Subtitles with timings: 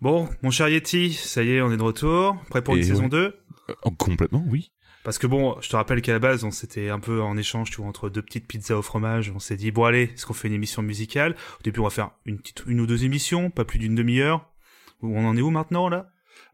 [0.00, 3.04] Bon, mon cher Yeti, ça y est, on est de retour, prêt pour une saison
[3.04, 3.08] ouais.
[3.08, 3.34] 2
[3.70, 4.70] Euh, complètement, oui.
[5.04, 7.70] Parce que bon, je te rappelle qu'à la base, on s'était un peu en échange,
[7.70, 9.32] tu vois, entre deux petites pizzas au fromage.
[9.34, 11.34] On s'est dit, bon allez, est-ce qu'on fait une émission musicale?
[11.58, 14.50] Au début, on va faire une, petite, une ou deux émissions, pas plus d'une demi-heure.
[15.02, 16.10] On en est où maintenant, là?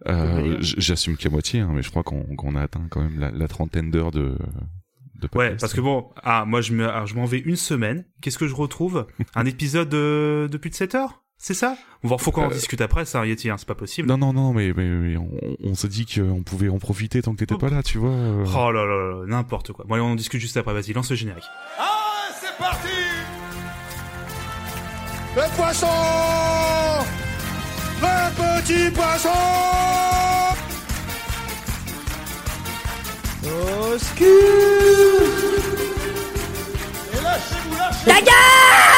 [0.07, 3.31] Euh, J'assume qu'à moitié, hein, mais je crois qu'on qu'on a atteint quand même la,
[3.31, 4.37] la trentaine d'heures de,
[5.21, 8.05] de Ouais, parce que bon, ah, moi, je me- alors, je m'en vais une semaine.
[8.21, 9.07] Qu'est-ce que je retrouve?
[9.35, 11.24] Un épisode de, de plus de 7 heures?
[11.47, 11.77] C'est ça?
[12.03, 14.09] Bon, faut qu'on en Euh, discute après, ça, Yeti, hein, c'est pas possible.
[14.09, 15.29] Non, non, non, mais, mais, mais on,
[15.63, 18.09] on s'est dit qu'on pouvait en profiter tant que t'étais pas là, tu vois.
[18.09, 18.47] euh.
[18.57, 19.85] Oh là là là, n'importe quoi.
[19.87, 21.45] Bon, allez, on en discute juste après, vas-y, lance le générique.
[21.79, 21.93] Ah,
[22.41, 22.89] c'est parti
[25.37, 25.87] Le poisson
[28.01, 29.29] Le petit poisson
[33.45, 34.25] Au ski
[37.13, 38.94] Et lâchez-vous, lâchez イサ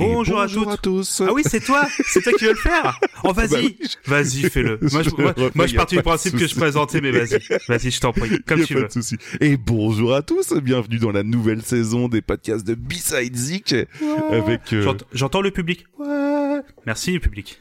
[0.00, 1.22] Bonjour, à, tous.
[1.26, 3.76] Ah oui, c'est toi C'est toi qui veux le faire Oh, bah vas-y.
[4.06, 4.78] Vas-y, fais-le.
[4.92, 8.12] Moi, je, moi, moi, pars du principe que je présentais, mais vas-y, vas-y, je t'en
[8.12, 8.88] prie, comme tu veux.
[9.40, 13.74] Et bonjour à tous, bienvenue dans la nouvelle saison des podcasts de B-Side Zik.
[14.30, 14.72] Avec.
[14.72, 15.84] Euh, j'entends le public.
[16.86, 17.60] Merci, le public.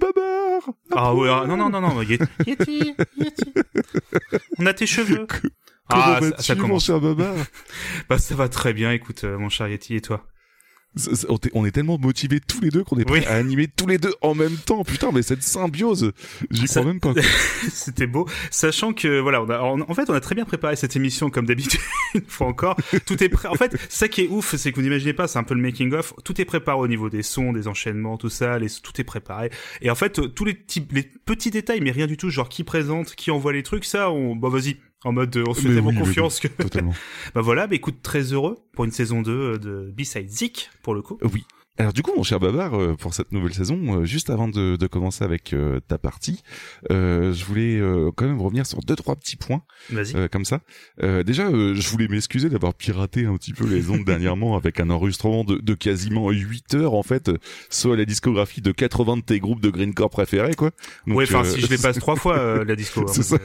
[0.00, 2.94] Babar Ah ouais, ah, non, non, non, non, Yeti, Yeti.
[4.58, 5.26] On a tes cheveux.
[5.88, 6.84] Ah, ça, ça mon commence.
[6.86, 7.34] cher Babar
[8.08, 10.26] Bah, ça va très bien, écoute, euh, mon cher Yeti, et toi?
[11.54, 13.24] On, est- tellement motivés tous les deux qu'on est prêts Oui.
[13.26, 14.84] à animer tous les deux en même temps.
[14.84, 16.12] Putain, mais cette symbiose,
[16.50, 17.14] j'y Ça- crois même pas.
[17.72, 20.76] C'était beau, sachant que voilà, on a, en, en fait, on a très bien préparé
[20.76, 21.80] cette émission comme d'habitude.
[22.14, 23.48] Une fois encore, tout est prêt.
[23.48, 25.62] En fait, ça qui est ouf, c'est que vous n'imaginez pas, c'est un peu le
[25.62, 26.12] making of.
[26.26, 28.58] Tout est préparé au niveau des sons, des enchaînements, tout ça.
[28.58, 29.50] Les, tout est préparé.
[29.80, 32.64] Et en fait, tous les petits, les petits détails, mais rien du tout, genre qui
[32.64, 35.68] présente, qui envoie les trucs, ça, on, bah vas-y, en mode, euh, on se fait
[35.68, 36.48] tellement oui, confiance que.
[36.48, 36.94] Totalement.
[37.34, 41.02] bah voilà, bah écoute, très heureux pour une saison 2 de B-Side Zik pour le
[41.02, 41.18] coup.
[41.22, 41.44] Oui.
[41.82, 44.76] Alors du coup, mon cher Babar, euh, pour cette nouvelle saison, euh, juste avant de,
[44.76, 46.44] de commencer avec euh, ta partie,
[46.92, 50.60] euh, je voulais euh, quand même revenir sur deux trois petits points euh, comme ça.
[51.02, 54.78] Euh, déjà, euh, je voulais m'excuser d'avoir piraté un petit peu les ondes dernièrement avec
[54.78, 57.32] un enregistrement de, de quasiment 8 heures en fait,
[57.68, 60.70] soit la discographie de 80 de tes groupes de greencore préférés quoi.
[61.08, 63.00] Donc, ouais, enfin, si je les passe trois fois, euh, la disco.
[63.08, 63.38] hein, ça.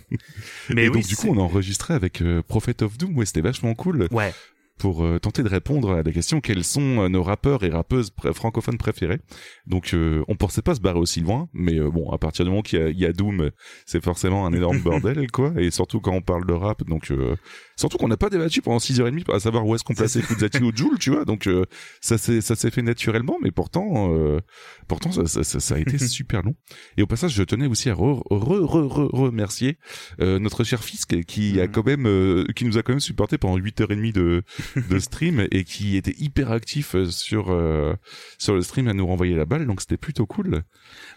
[0.70, 0.94] Mais et oui.
[0.94, 4.08] donc du coup, on a enregistré avec euh, Prophet of Doom, ouais, c'était vachement cool.
[4.12, 4.32] Ouais.
[4.78, 8.12] Pour euh, tenter de répondre à la question quels sont euh, nos rappeurs et rappeuses
[8.34, 9.20] francophones préférés?
[9.66, 12.50] Donc euh, on pensait pas se barrer aussi loin, mais euh, bon à partir du
[12.50, 13.50] moment qu'il y y a Doom,
[13.86, 15.52] c'est forcément un énorme bordel quoi.
[15.56, 17.36] Et surtout quand on parle de rap, donc euh,
[17.76, 20.72] surtout qu'on n'a pas débattu pendant 6h30 à savoir où est-ce qu'on plaçait Kudzati ou
[20.74, 21.24] Joule, tu vois.
[21.24, 21.64] Donc euh,
[22.00, 24.40] ça s'est ça s'est fait naturellement, mais pourtant euh,
[24.88, 26.54] pourtant ça, ça, ça, ça a été super long.
[26.96, 29.78] Et au passage je tenais aussi à re, re, re, re- remercier
[30.20, 31.72] euh, notre cher fils qui- a Mhm.
[31.72, 34.42] quand même euh, qui nous a quand même supporté pendant 8h30 de
[34.90, 37.94] de stream et qui était hyper actif euh, sur euh,
[38.38, 40.62] sur le stream à nous renvoyer la balle donc c'était plutôt cool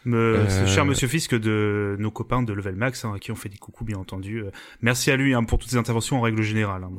[0.06, 3.36] Me, ce cher Monsieur Fisk de nos copains de Level Max, hein, à qui on
[3.36, 4.44] fait des coucous bien entendu.
[4.82, 6.84] Merci à lui hein, pour toutes ses interventions en règle générale.
[6.84, 6.90] hein,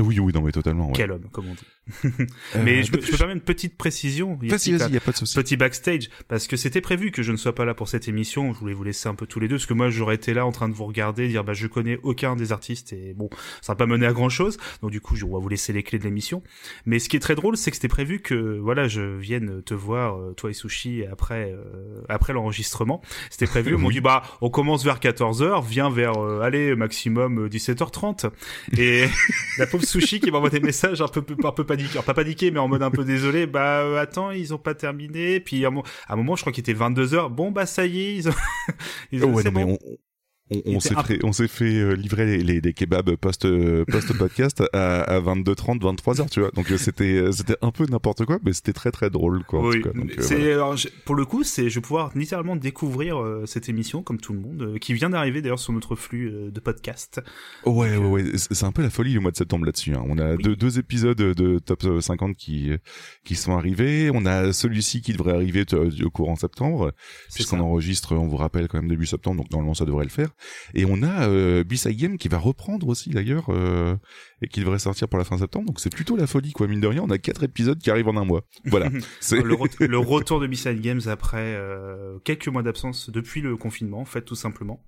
[0.00, 0.92] oui oui non mais totalement ouais.
[0.94, 1.66] Quel homme, comme on dit.
[2.04, 4.38] Euh, Mais je, me- je une petite précision.
[4.40, 7.32] vas-y vas-y y a pas de souci Petit backstage, parce que c'était prévu que je
[7.32, 8.52] ne sois pas là pour cette émission.
[8.54, 10.46] Je voulais vous laisser un peu tous les deux, parce que moi j'aurais été là
[10.46, 13.28] en train de vous regarder, dire bah je connais aucun des artistes et bon,
[13.60, 14.58] ça va pas mener à grand chose.
[14.80, 16.42] Donc du coup, je vais vous laisser les clés de l'émission.
[16.86, 19.74] Mais ce qui est très drôle, c'est que c'était prévu que voilà, je vienne te
[19.74, 23.02] voir euh, toi et Sushi après euh, après l'enregistrement.
[23.30, 23.74] C'était prévu.
[23.74, 28.30] On m'a dit bah on commence vers 14h, viens vers euh, allez maximum euh, 17h30.
[28.78, 28.91] Et
[29.58, 32.50] la pauvre Sushi qui m'envoie des messages un peu un peu paniqués, Alors, pas paniqué
[32.50, 33.46] mais en mode un peu désolé.
[33.46, 35.40] Bah euh, attends, ils ont pas terminé.
[35.40, 35.70] Puis à
[36.08, 37.28] un moment, je crois qu'il était 22h.
[37.30, 38.34] Bon bah ça y est, ils ont,
[39.12, 39.78] ils Oh, ouais non bon.
[40.50, 43.84] On, on s'est fait, on s'est fait euh, livrer les, les, les kebabs post euh,
[43.86, 48.24] post podcast à, à 22h30 23h tu vois donc euh, c'était c'était un peu n'importe
[48.26, 50.74] quoi mais c'était très très drôle quoi en tout cas, donc, euh, voilà.
[51.06, 54.40] pour le coup, c'est je vais pouvoir littéralement découvrir euh, cette émission comme tout le
[54.40, 57.20] monde, euh, qui vient d'arriver d'ailleurs sur notre flux euh, de podcast.
[57.64, 59.94] Ouais, ouais, ouais, c'est un peu la folie le mois de septembre là-dessus.
[59.94, 60.04] Hein.
[60.08, 60.42] On a Oui.
[60.42, 62.70] deux, deux épisodes de top 50 qui
[63.24, 64.10] qui sont arrivés.
[64.12, 65.64] On a celui-ci qui devrait arriver
[66.04, 66.92] au courant septembre,
[67.32, 70.28] puisqu'on enregistre, on vous rappelle quand même début septembre, donc normalement ça devrait le faire.
[70.74, 73.96] Et on a euh, B-Side Game qui va reprendre aussi d'ailleurs euh,
[74.42, 75.66] et qui devrait sortir pour la fin septembre.
[75.66, 76.66] Donc c'est plutôt la folie quoi.
[76.66, 78.42] Mine de rien, on a quatre épisodes qui arrivent en un mois.
[78.64, 78.90] Voilà.
[79.20, 83.56] c'est le, re- le retour de B-Side Games après euh, quelques mois d'absence depuis le
[83.56, 84.82] confinement, en fait, tout simplement.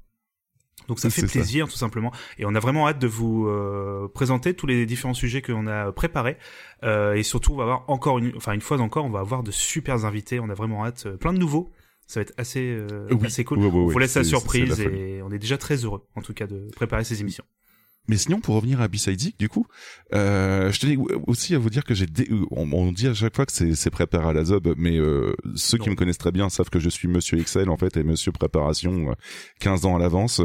[0.89, 1.29] Donc ça fait ça.
[1.29, 2.13] plaisir, tout simplement.
[2.39, 5.93] Et on a vraiment hâte de vous euh, présenter tous les différents sujets qu'on a
[5.93, 6.37] préparés.
[6.83, 9.43] Euh, et surtout, on va avoir encore une, enfin une fois encore, on va avoir
[9.43, 10.41] de super invités.
[10.41, 11.71] On a vraiment hâte, euh, plein de nouveaux.
[12.07, 13.27] Ça va être assez, euh, Oui.
[13.27, 13.59] assez cool.
[13.61, 16.69] On vous laisse la surprise et on est déjà très heureux, en tout cas, de
[16.77, 17.45] préparer ces émissions.
[18.07, 19.67] Mais sinon, pour revenir à Beside du coup,
[20.13, 22.29] euh, je tenais aussi à vous dire que j'ai, dé...
[22.51, 25.79] on, on, dit à chaque fois que c'est, préparé à la zob, mais euh, ceux
[25.79, 28.31] qui me connaissent très bien savent que je suis Monsieur Excel en fait et Monsieur
[28.33, 29.15] Préparation
[29.61, 30.43] 15 ans à l'avance.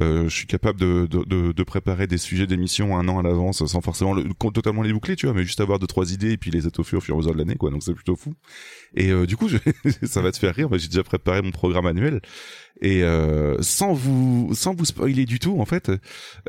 [0.00, 3.22] Euh, je suis capable de, de, de, de, préparer des sujets d'émission un an à
[3.22, 6.32] l'avance sans forcément le, totalement les boucler, tu vois, mais juste avoir deux trois idées
[6.32, 7.70] et puis les étoffer au fur et à mesure de l'année, quoi.
[7.70, 8.34] Donc c'est plutôt fou.
[8.94, 9.58] Et euh, du coup, je...
[10.06, 12.20] ça va te faire rire, mais j'ai déjà préparé mon programme annuel
[12.82, 15.90] et euh, sans vous sans vous spoiler du tout, en fait,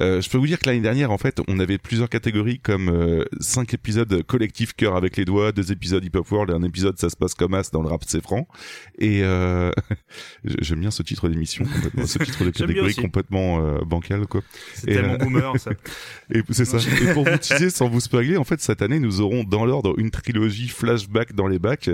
[0.01, 2.89] euh, je peux vous dire que l'année dernière, en fait, on avait plusieurs catégories comme
[2.89, 6.63] euh, cinq épisodes collectifs cœur avec les doigts, deux épisodes hip hop world et un
[6.63, 8.47] épisode ça se passe comme as dans le rap c'est franc.
[8.97, 9.71] Et euh,
[10.43, 11.65] j'aime bien ce titre d'émission,
[12.03, 14.41] ce titre de catégorie complètement bancal quoi.
[14.73, 15.71] C'est tellement boomer ça.
[16.33, 16.77] Et c'est ça.
[16.79, 19.93] Et pour vous teaser sans vous spoiler, en fait, cette année, nous aurons dans l'ordre
[19.99, 21.91] une trilogie flashback dans les bacs,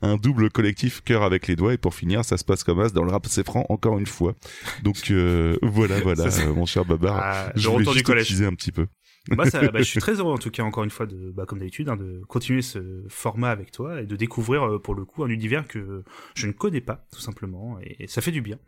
[0.00, 2.90] un double collectif cœur avec les doigts et pour finir, ça se passe comme as
[2.90, 4.34] dans le rap c'est franc encore une fois.
[4.82, 7.18] Donc euh, voilà, voilà, euh, mon cher Babar.
[7.20, 8.86] Ah, je voulais juste utiliser un petit peu.
[9.28, 11.44] bah, ça, bah, je suis très heureux en tout cas encore une fois de, bah,
[11.46, 15.04] comme d'habitude, hein, de continuer ce format avec toi et de découvrir euh, pour le
[15.04, 18.58] coup un univers que je ne connais pas tout simplement et, ça fait du bien.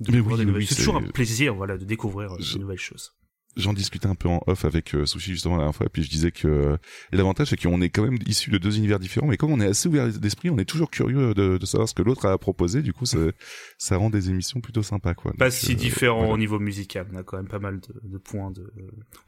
[0.00, 3.14] De oui, oui, c'est toujours un plaisir, voilà, de découvrir de nouvelles choses
[3.56, 6.02] j'en discutais un peu en off avec euh, Sushi justement la dernière fois, et puis
[6.02, 6.76] je disais que euh,
[7.12, 9.66] l'avantage c'est qu'on est quand même issu de deux univers différents, mais comme on est
[9.66, 12.38] assez ouvert d'esprit, on est toujours curieux de, de savoir ce que l'autre a à
[12.38, 12.82] proposer.
[12.82, 13.18] Du coup, ça,
[13.78, 15.32] ça rend des émissions plutôt sympas, quoi.
[15.38, 17.06] Pas si euh, différent au niveau musical.
[17.12, 18.50] On a quand même pas mal de, de points.
[18.50, 18.72] De...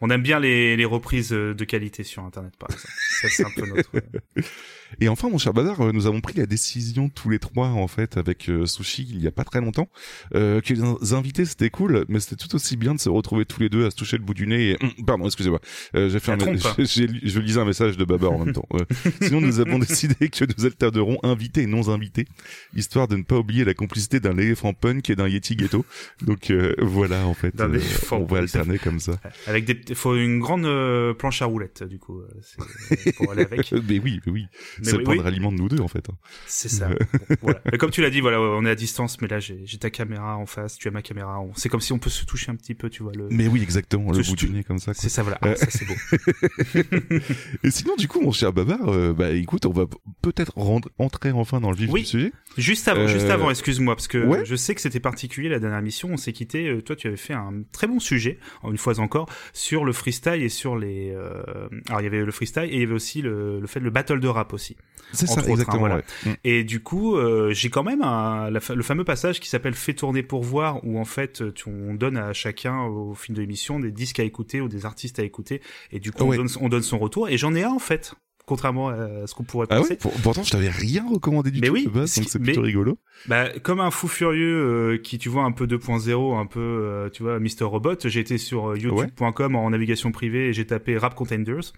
[0.00, 2.92] On aime bien les, les reprises de qualité sur Internet, par exemple.
[3.20, 3.90] ça, c'est un peu notre.
[5.00, 7.88] Et enfin, mon cher Bazar, euh, nous avons pris la décision tous les trois, en
[7.88, 9.88] fait, avec euh, Sushi, il y a pas très longtemps,
[10.34, 13.60] euh, que les invités, c'était cool, mais c'était tout aussi bien de se retrouver tous
[13.60, 14.70] les deux à se toucher le bout du nez.
[14.70, 14.76] Et...
[14.82, 15.60] Hum, pardon, excusez-moi.
[15.94, 16.38] Euh, j'ai fait un...
[16.78, 18.68] Je lisais un message de Babar en même temps.
[19.22, 22.26] sinon, nous avons décidé que nous alternerons invités et non invités,
[22.74, 25.84] histoire de ne pas oublier la complicité d'un éléphant punk et d'un Yeti ghetto.
[26.22, 27.54] Donc voilà, en fait,
[28.10, 29.20] on va alterner comme ça.
[29.46, 30.66] Avec des, faut une grande
[31.18, 32.22] planche à roulettes, du coup,
[33.16, 33.72] pour aller avec.
[33.88, 34.46] mais oui, mais oui
[34.82, 36.08] c'est le point de ralliement de nous deux en fait.
[36.10, 36.16] Hein.
[36.46, 36.88] C'est ça.
[37.42, 37.60] voilà.
[37.78, 40.46] Comme tu l'as dit, voilà, on est à distance, mais là j'ai ta caméra en
[40.46, 41.40] face, tu as ma caméra.
[41.56, 43.12] C'est comme si on peut se toucher un petit peu, tu vois.
[43.14, 43.28] Le...
[43.30, 44.92] Mais oui, exactement, le bout du nez comme ça.
[44.94, 45.38] C'est ça, voilà.
[45.42, 45.94] Ah, ça c'est beau.
[47.64, 49.86] Et sinon, du coup, mon cher Babar, euh, bah écoute, on va
[50.22, 50.52] peut-être
[50.98, 52.32] entrer enfin dans le vif du sujet.
[52.56, 55.82] Juste avant, juste avant, euh, excuse-moi, parce que je sais que c'était particulier la dernière
[55.82, 56.10] mission.
[56.12, 56.68] On s'est quitté.
[56.68, 60.42] Euh, toi, tu avais fait un très bon sujet, une fois encore, sur le freestyle
[60.42, 61.14] et sur les.
[61.88, 63.90] Alors, il y avait le freestyle et il y avait aussi le, le fait le
[63.90, 64.76] battle de rap aussi.
[65.12, 65.88] C'est ça, hein, exactement.
[65.88, 66.30] Mm.
[66.44, 67.16] Et du coup,
[67.50, 71.04] j'ai quand même un, le fameux passage qui s'appelle "Fait tourner pour voir", où en
[71.04, 74.86] fait, on donne à chacun au film de l'émission des disques à écouter ou des
[74.86, 77.28] artistes à écouter, et du coup, on, donne, on donne son retour.
[77.28, 78.14] Et j'en ai un en fait
[78.46, 79.96] contrairement à ce qu'on pourrait ah penser.
[79.96, 82.98] Pourtant, je t'avais rien recommandé du mais tout oui, donc c'est plutôt rigolo.
[83.26, 87.08] Bah, comme un fou furieux euh, qui, tu vois, un peu 2.0, un peu, euh,
[87.10, 87.64] tu vois, Mr.
[87.64, 91.72] Robot, j'ai été sur euh, youtube.com en navigation privée et j'ai tapé Rap Contenders,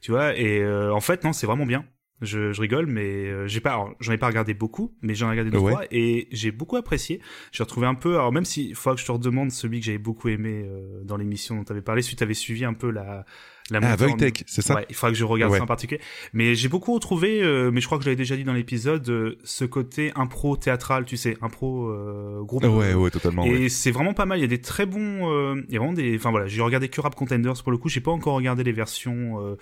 [0.00, 1.84] tu vois, et en fait, non, c'est vraiment bien.
[2.22, 5.50] Je, je rigole, mais j'ai pas, j'en ai pas regardé beaucoup, mais j'en ai regardé
[5.50, 7.20] deux fois et j'ai beaucoup apprécié.
[7.52, 9.98] J'ai retrouvé un peu, alors même s'il faut que je te redemande celui que j'avais
[9.98, 10.68] beaucoup aimé
[11.04, 13.24] dans l'émission dont tu avais parlé, si tu avais suivi un peu la
[13.70, 16.00] la ah, Voitech, c'est ça ouais, Il faudra que je regarde ça en particulier.
[16.32, 19.08] Mais j'ai beaucoup retrouvé, euh, mais je crois que je l'avais déjà dit dans l'épisode,
[19.08, 22.64] euh, ce côté impro théâtral, tu sais, impro euh, groupe.
[22.64, 23.44] Ouais, ouais, totalement.
[23.44, 24.38] Et c'est vraiment pas mal.
[24.38, 26.88] Il y a des très bons, il y a vraiment des, enfin voilà, j'ai regardé
[26.88, 27.88] que Rap Contenders pour le coup.
[27.88, 29.56] J'ai pas encore regardé les versions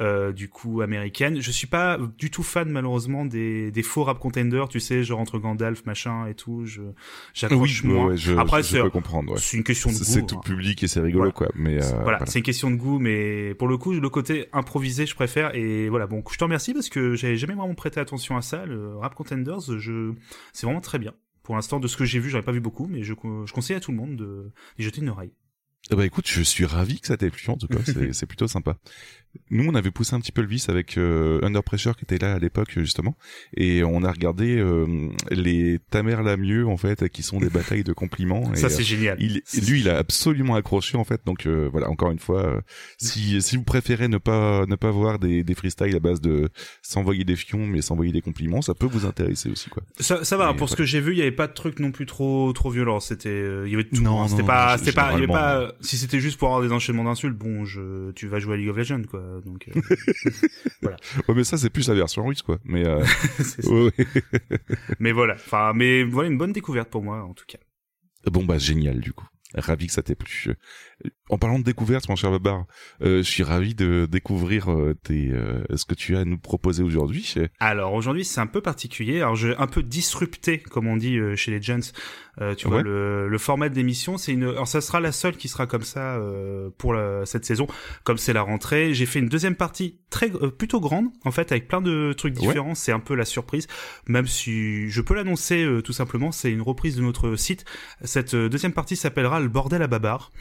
[0.00, 1.40] euh, du coup américaine.
[1.40, 5.20] Je suis pas du tout fan malheureusement des, des faux rap contenders, tu sais, genre
[5.20, 6.64] entre Gandalf machin et tout.
[6.64, 6.80] Je
[7.34, 8.16] j'accroche oui, moins.
[8.16, 9.38] je, Après c'est comprendre.
[9.38, 10.04] C'est une question de goût.
[10.04, 10.42] C'est tout hein.
[10.44, 11.48] public et c'est rigolo quoi.
[11.54, 15.04] Mais euh, voilà, c'est une question de goût, mais pour le coup le côté improvisé
[15.04, 15.54] je préfère.
[15.54, 18.64] Et voilà, bon, je te remercie parce que j'avais jamais vraiment prêté attention à ça.
[18.64, 20.12] Le rap contenders, je
[20.54, 21.12] c'est vraiment très bien.
[21.42, 23.76] Pour l'instant, de ce que j'ai vu, j'aurais pas vu beaucoup, mais je, je conseille
[23.76, 25.32] à tout le monde de d'y jeter une oreille.
[25.90, 27.80] Ben écoute, je suis ravi que ça t'ait plu en tout cas,
[28.12, 28.78] c'est plutôt sympa.
[29.50, 32.18] Nous, on avait poussé un petit peu le vice avec euh, Under Pressure qui était
[32.18, 33.16] là à l'époque justement,
[33.56, 37.84] et on a regardé euh, les Tamer la mieux en fait, qui sont des batailles
[37.84, 38.54] de compliments.
[38.54, 39.16] ça c'est génial.
[39.20, 41.22] Il, lui, il a absolument accroché en fait.
[41.26, 42.62] Donc euh, voilà, encore une fois,
[42.98, 46.48] si si vous préférez ne pas ne pas voir des des freestyles à base de
[46.82, 49.82] s'envoyer des fions, mais s'envoyer des compliments, ça peut vous intéresser aussi quoi.
[50.00, 50.54] Ça, ça va.
[50.54, 52.70] pour ce que j'ai vu, il y avait pas de truc non plus trop trop
[52.70, 53.00] violent.
[53.00, 54.02] C'était il y avait tout.
[54.02, 56.72] Non, c'était pas c'était pas il y avait pas si c'était juste pour avoir des
[56.72, 59.21] enchaînements d'insultes, bon, je, tu vas jouer à League of Legends, quoi.
[59.44, 59.80] Donc, euh,
[60.82, 60.96] voilà.
[61.28, 62.58] Ouais, mais ça, c'est plus la version russe, quoi.
[62.64, 63.04] Mais, euh...
[64.98, 65.34] mais voilà.
[65.34, 67.58] Enfin, mais voilà une bonne découverte pour moi, en tout cas.
[68.30, 69.26] Bon, bah, génial, du coup.
[69.54, 70.46] Ravi que ça t'ait plu.
[70.48, 72.64] Euh, En parlant de découverte, mon cher Babar,
[73.02, 76.38] euh, je suis ravi de découvrir euh, tes, euh, ce que tu as à nous
[76.38, 77.34] proposer aujourd'hui.
[77.60, 81.50] Alors aujourd'hui c'est un peu particulier, alors un peu disrupté comme on dit euh, chez
[81.50, 81.92] les Gents.
[82.40, 85.36] Euh, tu vois le, le format de l'émission, c'est une, alors ça sera la seule
[85.36, 87.66] qui sera comme ça euh, pour la- cette saison,
[88.04, 88.94] comme c'est la rentrée.
[88.94, 92.34] J'ai fait une deuxième partie très euh, plutôt grande en fait avec plein de trucs
[92.36, 92.40] Ouais.
[92.46, 92.74] différents.
[92.74, 93.66] C'est un peu la surprise,
[94.08, 96.32] même si je peux l'annoncer euh, tout simplement.
[96.32, 97.66] C'est une reprise de notre site.
[98.02, 100.32] Cette euh, deuxième partie s'appellera le bordel à babar.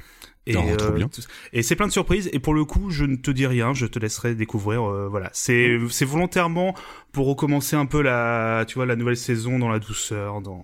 [0.48, 0.54] Et,
[0.96, 1.08] bien.
[1.08, 1.22] tout-
[1.54, 2.30] et c'est plein de surprises.
[2.34, 4.84] Et pour le coup, je ne te dis rien, je te laisserai découvrir.
[4.90, 6.74] euh, voilà, c'est c'est volontairement
[7.12, 10.64] pour recommencer un peu la, tu vois, la nouvelle saison dans la douceur, dans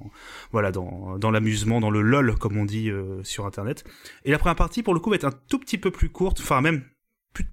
[0.51, 3.83] voilà, dans dans l'amusement, dans le lol comme on dit euh, sur internet.
[4.25, 6.39] Et la première partie, pour le coup, va être un tout petit peu plus courte,
[6.41, 6.83] enfin même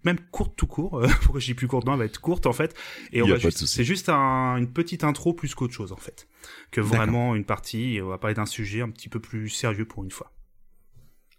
[0.05, 0.99] même courte tout court.
[1.01, 1.85] euh, Pourquoi je dis plus courte?
[1.85, 2.75] Non, elle va être courte en fait.
[3.13, 6.27] Et on va juste, c'est juste un- une petite intro plus qu'autre chose en fait,
[6.71, 8.01] que vraiment une partie.
[8.03, 10.33] On va parler d'un sujet un petit peu plus sérieux pour une fois.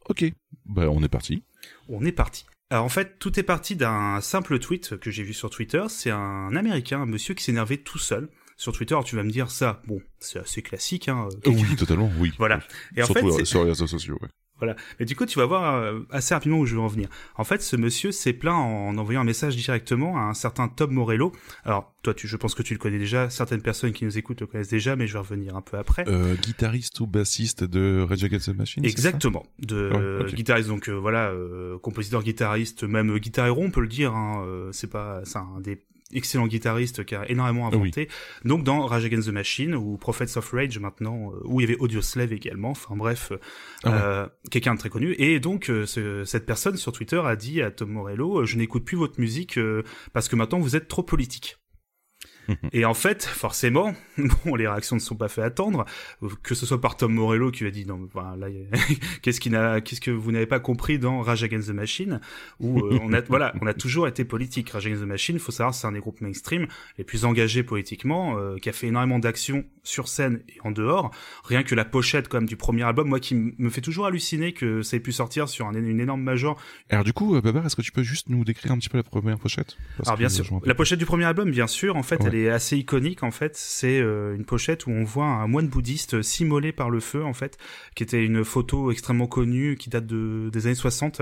[0.09, 0.25] Ok,
[0.65, 1.43] bah on est parti.
[1.89, 2.45] On est parti.
[2.69, 5.83] Alors en fait, tout est parti d'un simple tweet que j'ai vu sur Twitter.
[5.89, 8.93] C'est un Américain, un monsieur qui s'énervait tout seul sur Twitter.
[8.93, 11.09] Alors, tu vas me dire ça, bon, c'est assez classique.
[11.09, 12.33] Hein, Euh, oui, totalement, oui.
[12.37, 12.59] Voilà.
[12.95, 14.17] Et en fait, euh, sur les réseaux sociaux.
[14.21, 14.29] Ouais.
[14.57, 14.75] Voilà.
[14.99, 17.09] Et du coup, tu vas voir euh, assez rapidement où je veux en venir.
[17.35, 20.91] En fait, ce monsieur s'est plaint en envoyant un message directement à un certain Tom
[20.91, 21.31] Morello.
[21.63, 23.29] Alors, toi, tu, je pense que tu le connais déjà.
[23.29, 26.05] Certaines personnes qui nous écoutent le connaissent déjà, mais je vais revenir un peu après.
[26.07, 31.29] Euh, guitariste ou bassiste de Rage Against the Machine Exactement, de guitariste donc euh, voilà,
[31.29, 34.13] euh, compositeur guitariste, même guitar héros on peut le dire.
[34.13, 35.81] Hein, euh, c'est pas, c'est un des
[36.13, 37.75] excellents guitaristes qui a énormément oui.
[37.75, 38.09] inventé.
[38.43, 41.71] Donc dans Rage Against the Machine ou Prophets of Rage maintenant, euh, où il y
[41.71, 42.71] avait Audio Slave également.
[42.71, 43.37] Enfin bref, euh,
[43.83, 43.97] Ah ouais.
[44.01, 45.15] euh, quelqu'un de très connu.
[45.17, 48.85] Et donc euh, ce- cette personne sur Twitter a dit à Tom Morello, je n'écoute
[48.85, 49.59] plus votre musique
[50.13, 51.57] parce que maintenant vous êtes trop politique.
[52.73, 53.93] Et en fait, forcément,
[54.45, 55.85] bon, les réactions ne sont pas fait attendre,
[56.43, 58.77] que ce soit par Tom Morello qui a dit non, voilà, là, a-
[59.21, 62.19] qu'est-ce qui n'a, qu'est-ce que vous n'avez pas compris dans Rage Against the Machine,
[62.59, 64.69] où euh, on a, voilà, on a toujours été politique.
[64.69, 68.37] Rage Against the Machine, faut savoir, c'est un des groupes mainstream les plus engagés politiquement,
[68.37, 71.11] euh, qui a fait énormément d'actions sur scène et en dehors.
[71.43, 74.53] Rien que la pochette quand même du premier album, moi qui me fait toujours halluciner
[74.53, 76.59] que ça ait pu sortir sur un, une énorme major.
[76.89, 78.97] Alors du coup, euh, Babar, est-ce que tu peux juste nous décrire un petit peu
[78.97, 79.77] la première pochette?
[79.97, 82.27] Parce Alors bien sûr, la pochette du premier album, bien sûr, en fait, Ouais.
[82.27, 83.23] elle est assez iconique.
[83.23, 86.99] En fait, c'est euh, une pochette où on voit un moine bouddhiste s'immolé par le
[86.99, 87.57] feu, en fait,
[87.95, 91.21] qui était une photo extrêmement connue, qui date de, des années 60,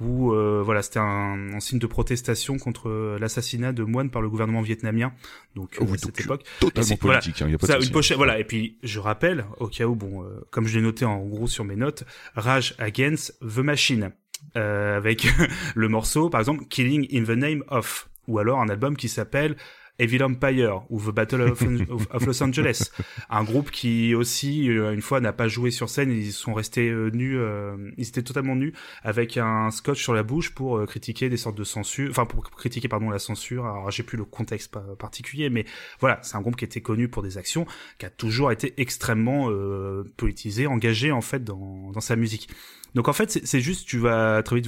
[0.00, 4.22] où euh, voilà, c'était un, un signe de protestation contre euh, l'assassinat de moines par
[4.22, 5.12] le gouvernement vietnamien.
[5.54, 6.44] Donc euh, oui, à cette époque.
[6.60, 7.18] Totalement c'est- voilà.
[7.20, 8.38] politique, il y a pas Ça, de une pochette, voilà.
[8.38, 11.46] Et puis, je rappelle, au cas où, bon, euh, comme je l'ai noté en gros
[11.48, 14.12] sur mes notes, Rage Against the Machine,
[14.56, 15.26] euh, avec
[15.74, 19.56] le morceau, par exemple, Killing in the Name of, ou alors un album qui s'appelle
[19.98, 21.40] Evil Empire ou The Battle
[22.10, 22.90] of, Los Angeles,
[23.30, 26.90] un groupe qui aussi euh, une fois n'a pas joué sur scène, ils sont restés
[26.90, 30.86] euh, nus, euh, ils étaient totalement nus avec un scotch sur la bouche pour euh,
[30.86, 33.64] critiquer des sortes de censure, enfin pour critiquer pardon la censure.
[33.66, 35.64] Alors j'ai plus le contexte pa- particulier, mais
[36.00, 37.66] voilà, c'est un groupe qui était connu pour des actions,
[37.98, 42.48] qui a toujours été extrêmement euh, politisé, engagé en fait dans, dans sa musique.
[42.96, 44.66] Donc en fait, c'est juste, tu vas très vite,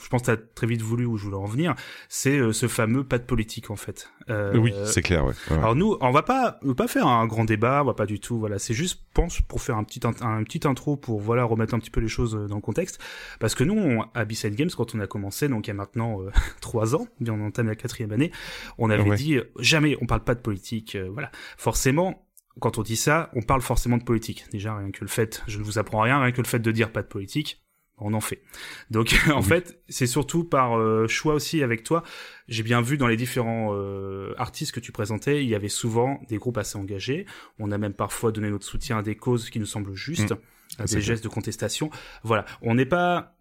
[0.00, 1.74] je pense que tu as très vite voulu où je voulais en venir,
[2.08, 4.10] c'est euh, ce fameux pas de politique en fait.
[4.28, 5.32] Euh, Oui, c'est clair, ouais.
[5.50, 5.56] ouais.
[5.56, 8.06] alors nous, on va pas, on va pas faire un grand débat, on va pas
[8.06, 8.38] du tout.
[8.38, 11.78] Voilà, c'est juste, pense, pour faire un petit, un, petit intro pour voilà remettre un
[11.80, 13.00] petit peu les choses euh, dans le contexte,
[13.40, 15.74] parce que nous, on, à B-Side Games, quand on a commencé, donc il y a
[15.74, 18.30] maintenant euh, trois ans, bien on entame la quatrième année,
[18.78, 19.16] on avait Ouais.
[19.16, 20.96] dit euh, jamais, on parle pas de politique.
[20.96, 22.26] euh, voilà, forcément.
[22.60, 24.44] Quand on dit ça, on parle forcément de politique.
[24.52, 26.70] Déjà, rien que le fait, je ne vous apprends rien, rien que le fait de
[26.72, 27.62] dire pas de politique,
[28.00, 28.42] on en fait.
[28.90, 29.42] Donc, en Oui.
[29.44, 32.02] fait, c'est surtout par euh, choix aussi avec toi.
[32.48, 36.20] J'ai bien vu dans les différents euh, artistes que tu présentais, il y avait souvent
[36.28, 37.26] des groupes assez engagés.
[37.58, 40.34] On a même parfois donné notre soutien à des causes qui nous semblent justes,
[40.78, 41.90] à c'est des gestes de contestation.
[42.24, 43.36] Voilà, on n'est pas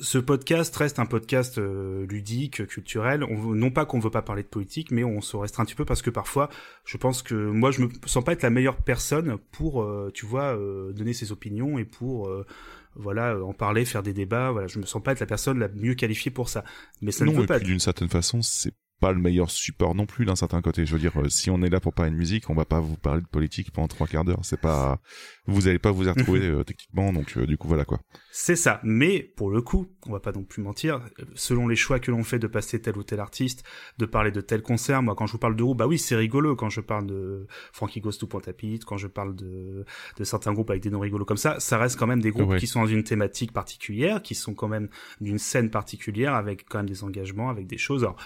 [0.00, 3.22] ce podcast reste un podcast euh, ludique, culturel.
[3.22, 5.66] On, veut- non pas qu'on veut pas parler de politique, mais on se restreint un
[5.66, 6.48] petit peu parce que parfois,
[6.86, 10.24] je pense que moi, je me sens pas être la meilleure personne pour, euh, tu
[10.24, 12.46] vois, euh, donner ses opinions et pour, euh,
[12.96, 14.50] voilà, en parler, faire des débats.
[14.50, 16.64] Voilà, je me sens pas être la personne la mieux qualifiée pour ça.
[17.02, 17.58] Mais ça non, ne veut et pas.
[17.58, 18.72] puis d'une certaine façon, c'est
[19.04, 20.86] pas le meilleur support non plus d'un certain côté.
[20.86, 22.80] Je veux dire, euh, si on est là pour parler de musique, on va pas
[22.80, 24.40] vous parler de politique pendant trois quarts d'heure.
[24.42, 24.98] C'est pas,
[25.46, 27.98] vous allez pas vous y retrouver euh, techniquement, donc euh, du coup voilà quoi.
[28.32, 28.80] C'est ça.
[28.82, 31.00] Mais pour le coup, on va pas non plus mentir.
[31.34, 33.62] Selon les choix que l'on fait de passer tel ou tel artiste,
[33.98, 36.16] de parler de tel concert, moi quand je vous parle de groupe, bah oui c'est
[36.16, 36.56] rigolo.
[36.56, 39.84] Quand je parle de Frankie Goes to Pointe-à-Pitre, quand je parle de
[40.16, 42.48] de certains groupes avec des noms rigolos comme ça, ça reste quand même des groupes
[42.48, 42.58] Ouais.
[42.58, 44.88] qui sont dans une thématique particulière, qui sont quand même
[45.20, 48.02] d'une scène particulière, avec quand même des engagements, avec des choses.
[48.04, 48.16] Alors,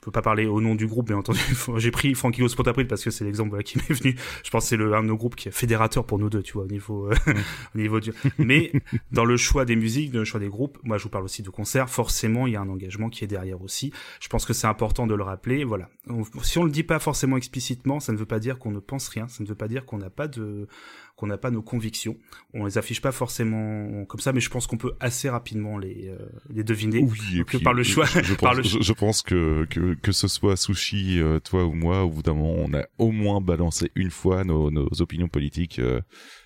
[0.00, 1.40] peux pas parler au nom du groupe, bien entendu.
[1.76, 2.54] J'ai pris Frankie Goes
[2.88, 4.16] parce que c'est l'exemple voilà, qui m'est venu.
[4.44, 6.42] Je pense que c'est le un de nos groupes qui est fédérateur pour nous deux,
[6.42, 7.14] tu vois, au niveau, euh,
[7.74, 8.12] au niveau du.
[8.38, 8.72] Mais
[9.12, 11.42] dans le choix des musiques, dans le choix des groupes, moi je vous parle aussi
[11.42, 11.90] de concerts.
[11.90, 13.92] Forcément, il y a un engagement qui est derrière aussi.
[14.20, 15.64] Je pense que c'est important de le rappeler.
[15.64, 15.88] Voilà.
[16.42, 19.08] si on le dit pas forcément explicitement, ça ne veut pas dire qu'on ne pense
[19.08, 19.28] rien.
[19.28, 20.68] Ça ne veut pas dire qu'on n'a pas de
[21.18, 22.16] qu'on n'a pas nos convictions.
[22.54, 26.08] On les affiche pas forcément comme ça, mais je pense qu'on peut assez rapidement les,
[26.08, 26.16] euh,
[26.48, 27.00] les deviner.
[27.00, 28.06] Oui, et puis, par le choix.
[28.06, 32.10] Je, pense, je, pense que, que, que ce soit Sushi, euh, toi ou moi, au
[32.10, 36.00] bout d'un moment, on a au moins balancé une fois nos, nos opinions politiques euh,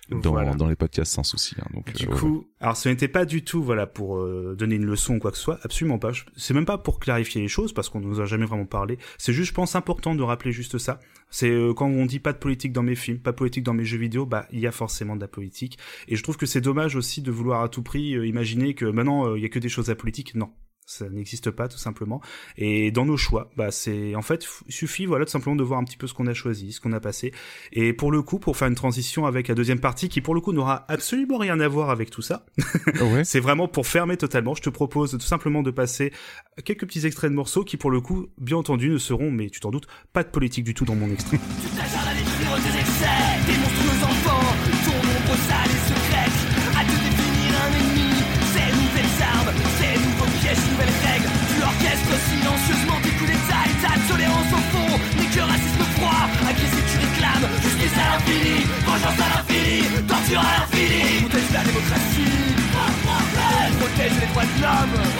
[0.09, 1.55] dans, dans les podcasts sans souci.
[1.59, 4.23] Hein, donc, du coup, alors ce n'était pas du tout voilà pour
[4.55, 6.11] donner une leçon ou quoi que ce soit, absolument pas.
[6.35, 8.97] C'est même pas pour clarifier les choses parce qu'on nous a jamais vraiment parlé.
[9.17, 10.99] C'est juste, je pense, important de rappeler juste ça.
[11.29, 13.85] C'est quand on dit pas de politique dans mes films, pas de politique dans mes
[13.85, 15.77] jeux vidéo, bah il y a forcément de la politique.
[16.07, 18.85] Et je trouve que c'est dommage aussi de vouloir à tout prix euh, imaginer que
[18.85, 20.35] maintenant euh, il y a que des choses apolitiques.
[20.35, 20.51] Non,
[20.85, 22.21] ça n'existe pas tout simplement.
[22.57, 25.79] Et dans nos choix bah c'est en fait il suffit voilà tout simplement de voir
[25.79, 27.33] un petit peu ce qu'on a choisi ce qu'on a passé.
[27.71, 30.41] Et pour le coup pour faire une transition avec la deuxième partie qui pour le
[30.41, 32.45] coup n'aura absolument rien à voir avec tout ça
[33.01, 33.23] ouais.
[33.23, 34.55] c'est vraiment pour fermer totalement.
[34.55, 36.11] Je te propose tout simplement de passer
[36.65, 39.59] quelques petits extraits de morceaux qui pour le coup bien entendu ne seront mais tu
[39.59, 41.39] t'en doutes pas de politique du tout dans mon extrait
[60.35, 61.21] à l'infini.
[61.21, 62.55] Protège la démocratie,
[63.79, 65.12] protège les droits de l'homme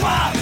[0.00, 0.39] toi,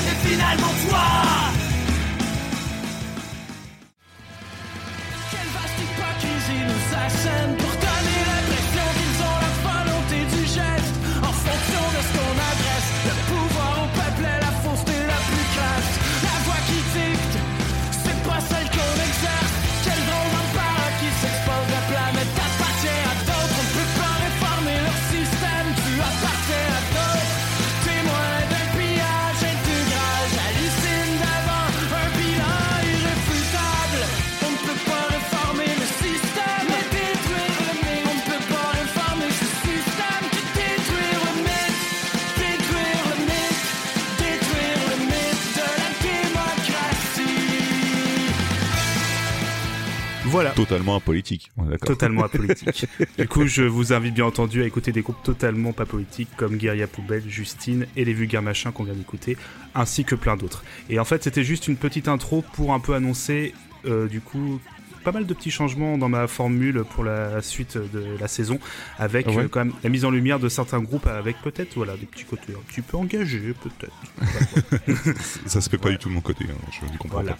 [50.59, 51.53] Totalement apolitique.
[51.87, 52.87] Totalement apolitique.
[53.17, 56.57] du coup, je vous invite bien entendu à écouter des groupes totalement pas politiques comme
[56.57, 59.37] Guerilla Poubelle, Justine et les vulgaires machins qu'on vient d'écouter,
[59.77, 60.65] ainsi que plein d'autres.
[60.91, 63.55] Et en fait, c'était juste une petite intro pour un peu annoncer,
[63.87, 64.61] euh, du coup,
[65.05, 68.59] pas mal de petits changements dans ma formule pour la suite de la saison,
[68.99, 69.45] avec Ah ouais.
[69.45, 72.25] euh, quand même la mise en lumière de certains groupes avec peut-être voilà des petits
[72.25, 75.19] côtés un petit peu engagés, peut-être.
[75.47, 76.47] Ça se fait pas du tout de mon côté.
[76.51, 77.39] hein, Je ne comprends Voilà, pas.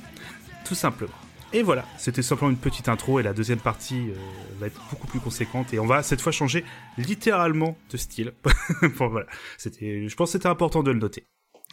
[0.65, 1.13] tout simplement.
[1.55, 4.15] Et voilà, c'était simplement une petite intro et la deuxième partie euh,
[4.59, 6.63] va être beaucoup plus conséquente et on va cette fois changer
[6.99, 8.35] littéralement de style.
[8.99, 11.25] bon, voilà, c'était, je pense que c'était important de le noter.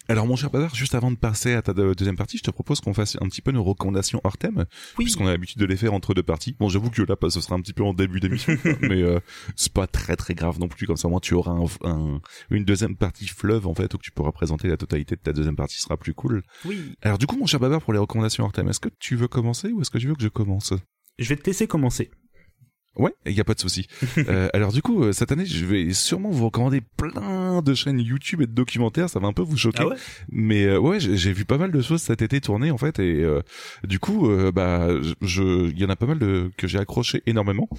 [0.08, 2.52] Alors mon cher Bazar, juste avant de passer à ta de- deuxième partie, je te
[2.52, 4.66] propose qu'on fasse un petit peu nos recommandations hors thème,
[5.00, 5.06] Oui.
[5.06, 6.56] puisqu'on a l'habitude de les faire entre deux parties.
[6.60, 9.20] Bon, j'avoue que là, ce sera un petit peu en début d'émission, quoi, mais euh,
[9.56, 10.86] c'est pas très très grave non plus.
[10.86, 14.12] Comme ça, moins, tu auras un, un- une deuxième partie fleuve en fait, où tu
[14.12, 16.44] pourras présenter la totalité de ta deuxième partie, ce sera plus cool.
[16.66, 16.94] Oui.
[17.02, 19.28] Alors du coup, mon cher Babar, pour les recommandations hors thème, est-ce que tu veux
[19.28, 20.74] commencer ou est-ce que tu veux que je commence?
[21.18, 22.12] Je vais te laisser commencer.
[22.98, 23.88] Ouais, il y a pas de souci.
[24.28, 28.00] Euh, alors du coup, euh, cette année, je vais sûrement vous recommander plein de chaînes
[28.00, 29.80] YouTube et de documentaires, ça va un peu vous choquer.
[29.84, 29.96] Ah ouais?
[30.30, 33.22] Mais euh, ouais, j'ai vu pas mal de choses cet été tourner en fait, et
[33.24, 33.42] euh,
[33.84, 34.88] du coup, euh, bah,
[35.22, 37.70] je, il y en a pas mal de que j'ai accroché énormément.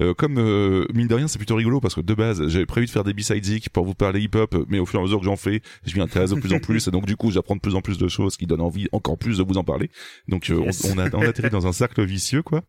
[0.00, 2.86] Euh, comme euh, mine de rien, c'est plutôt rigolo parce que de base, j'avais prévu
[2.86, 5.18] de faire des B-side zik pour vous parler hip-hop, mais au fur et à mesure
[5.20, 7.56] que j'en fais, je m'y intéresse de plus en plus, et donc du coup, j'apprends
[7.56, 9.90] de plus en plus de choses qui donnent envie encore plus de vous en parler.
[10.28, 10.90] Donc euh, on- Yes.
[10.92, 12.62] on, a on atterrit dans un cercle vicieux quoi.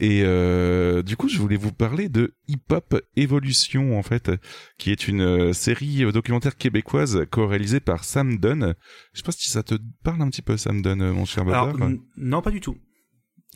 [0.00, 4.30] Et euh, du coup, je voulais vous parler de Hip Hop Evolution, en fait,
[4.78, 8.74] qui est une euh, série documentaire québécoise co-réalisée par Sam Dunn.
[9.12, 11.46] Je sais pas si ça te parle un petit peu, Sam Dunn, euh, mon cher
[11.48, 11.76] Alors,
[12.16, 12.76] non, pas du tout.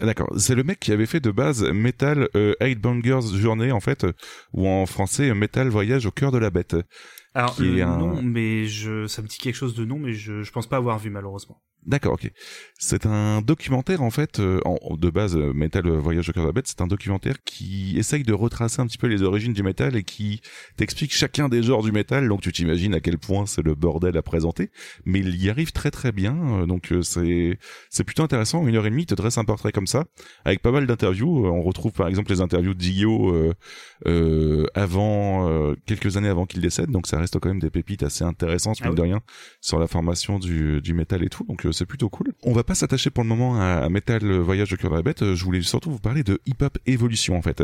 [0.00, 3.80] D'accord, c'est le mec qui avait fait de base Metal euh, Eight Bangers Journée, en
[3.80, 4.06] fait,
[4.52, 6.76] ou en français Metal Voyage au cœur de la bête.
[7.38, 9.98] Alors, Qui est euh, un- non, mais je, ça me dit quelque chose de non,
[9.98, 11.62] mais je, je pense pas avoir vu malheureusement.
[11.86, 12.30] D'accord, ok.
[12.78, 16.48] C'est un documentaire en fait, euh, en, de base, euh, Metal Voyage au cœur de
[16.48, 19.62] la bête, c'est un documentaire qui essaye de retracer un petit peu les origines du
[19.62, 20.40] métal et qui
[20.76, 24.18] t'explique chacun des genres du métal, donc tu t'imagines à quel point c'est le bordel
[24.18, 24.70] à présenter,
[25.06, 27.58] mais il y arrive très très bien, euh, donc c'est
[27.90, 28.66] c'est plutôt intéressant.
[28.66, 30.04] Une heure et demie, il te dresse un portrait comme ça,
[30.44, 31.46] avec pas mal d'interviews.
[31.46, 33.54] On retrouve par exemple les interviews Dio euh,
[34.08, 38.02] euh, avant euh, quelques années avant qu'il décède, donc ça reste quand même des pépites
[38.02, 38.96] assez intéressantes Ah oui.
[38.96, 39.20] de rien
[39.60, 42.32] sur la formation du, du métal et tout, donc euh, c'est plutôt cool.
[42.42, 45.02] On va pas s'attacher pour le moment à, Metal euh, Voyage au cœur de la
[45.02, 47.62] bête, euh, je voulais surtout vous parler de Hip Hop Evolution en fait,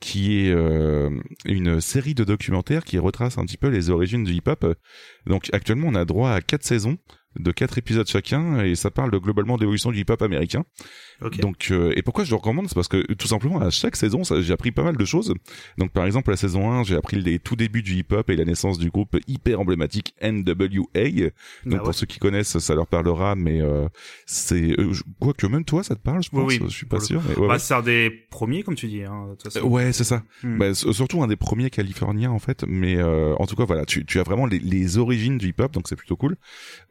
[0.00, 1.10] qui est euh,
[1.44, 4.76] une série de documentaires qui retrace un petit peu les origines du hip hop.
[5.26, 6.98] Donc actuellement on a droit à quatre saisons
[7.38, 10.64] de quatre épisodes chacun et ça parle de, globalement de l'évolution du hip hop américain.
[11.22, 11.40] Ok.
[11.40, 14.22] Donc, euh, et pourquoi je le recommande, c'est parce que tout simplement à chaque saison,
[14.24, 15.32] j'ai appris pas mal de choses.
[15.78, 18.44] Donc, par exemple, la saison 1, j'ai appris les tout débuts du hip-hop et la
[18.44, 20.60] naissance du groupe hyper emblématique NWA.
[20.64, 21.32] Donc,
[21.64, 21.78] Bah ouais.
[21.78, 23.88] pour ceux qui connaissent, ça leur parlera, mais euh,
[24.26, 26.46] c'est euh, quoi que même toi, ça te parle, je pense.
[26.46, 27.22] oui, je suis pas sûr.
[27.28, 27.58] Mais ouais, Bah, ouais.
[27.58, 29.02] c'est un des premiers, comme tu dis.
[29.02, 29.66] Hein, de toute façon.
[29.66, 30.22] Euh, ouais, c'est ça.
[30.42, 30.58] Hmm.
[30.58, 34.04] Bah, surtout un des premiers californiens en fait, mais euh, en tout cas voilà, tu,
[34.04, 36.36] tu as vraiment les, les origines du hip-hop, donc c'est plutôt cool.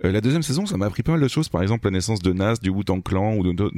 [0.03, 2.21] Euh, la deuxième saison, ça m'a appris pas mal de choses, par exemple la naissance
[2.21, 3.69] de Nas, du Wu-Tang Clan ou de No-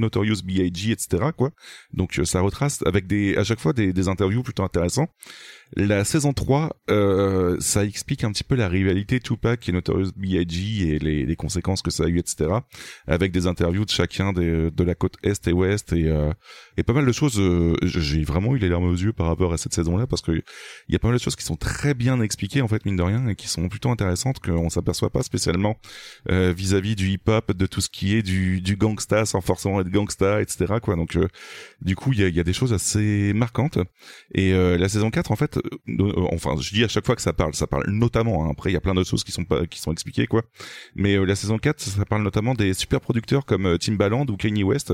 [0.44, 0.92] B.I.G.
[0.92, 1.32] etc.
[1.36, 1.52] quoi.
[1.94, 5.08] Donc euh, ça retrace avec des à chaque fois des, des interviews plutôt intéressants.
[5.76, 10.88] La saison 3, euh, ça explique un petit peu la rivalité Tupac et Notorious B.I.G.
[10.96, 12.52] et les, les conséquences que ça a eu, etc.
[13.06, 16.32] Avec des interviews de chacun des, de la côte est et ouest et, euh,
[16.78, 17.40] et pas mal de choses.
[17.40, 20.32] euh, J'ai vraiment eu les larmes aux yeux par rapport à cette saison-là parce que
[20.32, 22.96] il y a pas mal de choses qui sont très bien expliquées en fait mine
[22.96, 25.78] de rien et qui sont plutôt intéressantes qu'on s'aperçoit pas spécialement
[26.32, 29.90] euh, vis-à-vis du hip-hop, de tout ce qui est du, du gangsta sans forcément être
[29.90, 30.76] gangsta, etc.
[30.82, 30.96] quoi.
[30.96, 31.28] Donc euh,
[31.82, 33.80] du coup il y a, y a des choses assez marquantes
[34.34, 37.16] et euh, la saison 4 en fait, euh, euh, enfin je dis à chaque fois
[37.16, 38.46] que ça parle, ça parle notamment.
[38.46, 40.44] hein, après il y a plein d'autres choses qui sont pas qui sont expliquées quoi.
[40.96, 44.38] Mais euh, la saison 4 ça parle notamment des super producteurs comme euh, Timbaland ou
[44.38, 44.94] Kanye West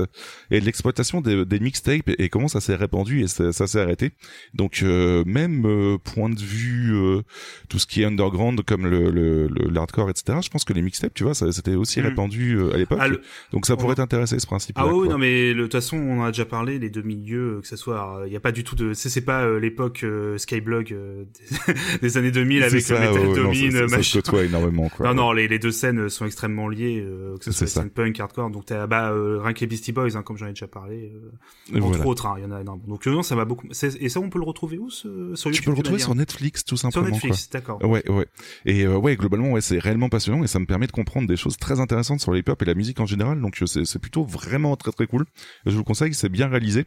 [0.50, 3.80] et de l'exploitation des, des mixtapes et comment ça s'est répandu et ça, ça s'est
[3.80, 4.12] arrêté.
[4.54, 7.22] Donc euh, même euh, point de vue euh,
[7.68, 10.38] tout ce qui est underground comme le le, le l'hardcore etc.
[10.42, 12.04] Je pense que les mixtapes tu vois ça c'était aussi Mm.
[12.06, 12.98] répandu euh, à l'époque.
[13.00, 13.20] Ah, le-
[13.52, 14.76] Donc ça pourrait t'intéresser ce principe.
[14.78, 17.56] Ah oui, non mais de toute façon on en a déjà parlé les deux milieux
[17.56, 19.58] euh, que ça soit il y a pas du tout de c'est c'est pas euh,
[19.60, 21.24] l'époque euh, Skyblog euh,
[21.68, 24.02] des, des années 2000 avec le Metal Domine ça, machin.
[24.02, 25.08] se côtoie énormément quoi.
[25.08, 27.66] Non non les, les deux scènes euh, sont extrêmement liées euh, que ce C'est soit
[27.66, 27.80] ça.
[27.80, 30.46] scène punk hardcore donc t'as bah euh, rien que les Beastie Boys hein, comme j'en
[30.46, 32.06] ai déjà parlé euh, entre voilà.
[32.06, 32.86] autres hein, il y en a énormément.
[32.88, 33.66] donc euh, non ça m'a beaucoup
[34.00, 35.34] et ça on peut le retrouver où ce...
[35.34, 37.82] sur YouTube Tu peux le retrouver sur Netflix tout sur simplement Netflix d'accord.
[37.84, 38.26] Ouais ouais.
[38.66, 41.36] Et euh, ouais globalement ouais c'est réellement passionnant et ça me permet de comprendre des
[41.36, 44.24] choses très intéressantes sur le hip-hop et la musique en général donc euh, c'est plutôt
[44.24, 45.24] vraiment très très cool.
[45.66, 46.84] Je vous le conseille, c'est bien réalisé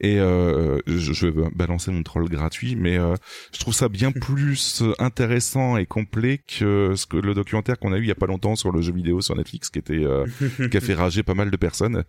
[0.00, 3.09] et euh, je, je vais balancer mon troll gratuit mais euh,
[3.52, 7.98] je trouve ça bien plus intéressant et complet que ce que le documentaire qu'on a
[7.98, 10.26] eu il y a pas longtemps sur le jeu vidéo sur Netflix qui était euh,
[10.70, 12.04] qui a fait rager pas mal de personnes.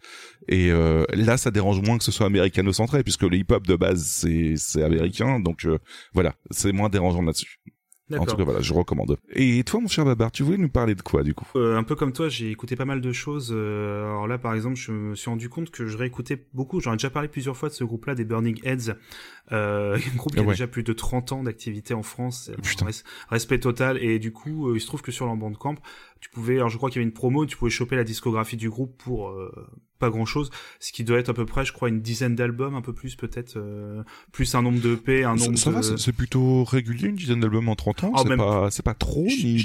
[0.47, 4.03] Et euh, là, ça dérange moins que ce soit américano-centré, puisque le hip-hop de base
[4.03, 5.77] c'est c'est américain, donc euh,
[6.13, 7.59] voilà, c'est moins dérangeant là-dessus.
[8.19, 9.17] En tout cas, voilà, je recommande.
[9.33, 11.45] Et toi, mon cher Babar, tu voulais nous parler de quoi du coup?
[11.55, 13.51] Euh, un peu comme toi, j'ai écouté pas mal de choses.
[13.55, 16.79] euh, alors là, par exemple, je me suis rendu compte que je réécoutais beaucoup.
[16.79, 18.95] J'en ai déjà parlé plusieurs fois de ce groupe-là, des Burning Heads.
[19.51, 22.51] Euh, un groupe qui a déjà plus de 30 ans d'activité en France.
[22.61, 22.85] Putain.
[22.87, 23.97] res- respect total.
[24.03, 25.75] Et du coup, il se trouve que sur leur Bandcamp,
[26.19, 28.57] tu pouvais, alors je crois qu'il y avait une promo, tu pouvais choper la discographie
[28.57, 29.51] du groupe pour euh,
[30.01, 30.49] pas grand-chose.
[30.81, 33.15] Ce qui doit être à peu près, je crois, une dizaine d'albums, un peu plus
[33.15, 35.75] peut-être, euh, plus un nombre de EP, un nombre ça de...
[35.75, 38.11] va, c'est- plutôt régulier, une dizaine d'albums en 30 ans.
[38.15, 39.63] Ah, c'est même- pas, c'est pas trop ni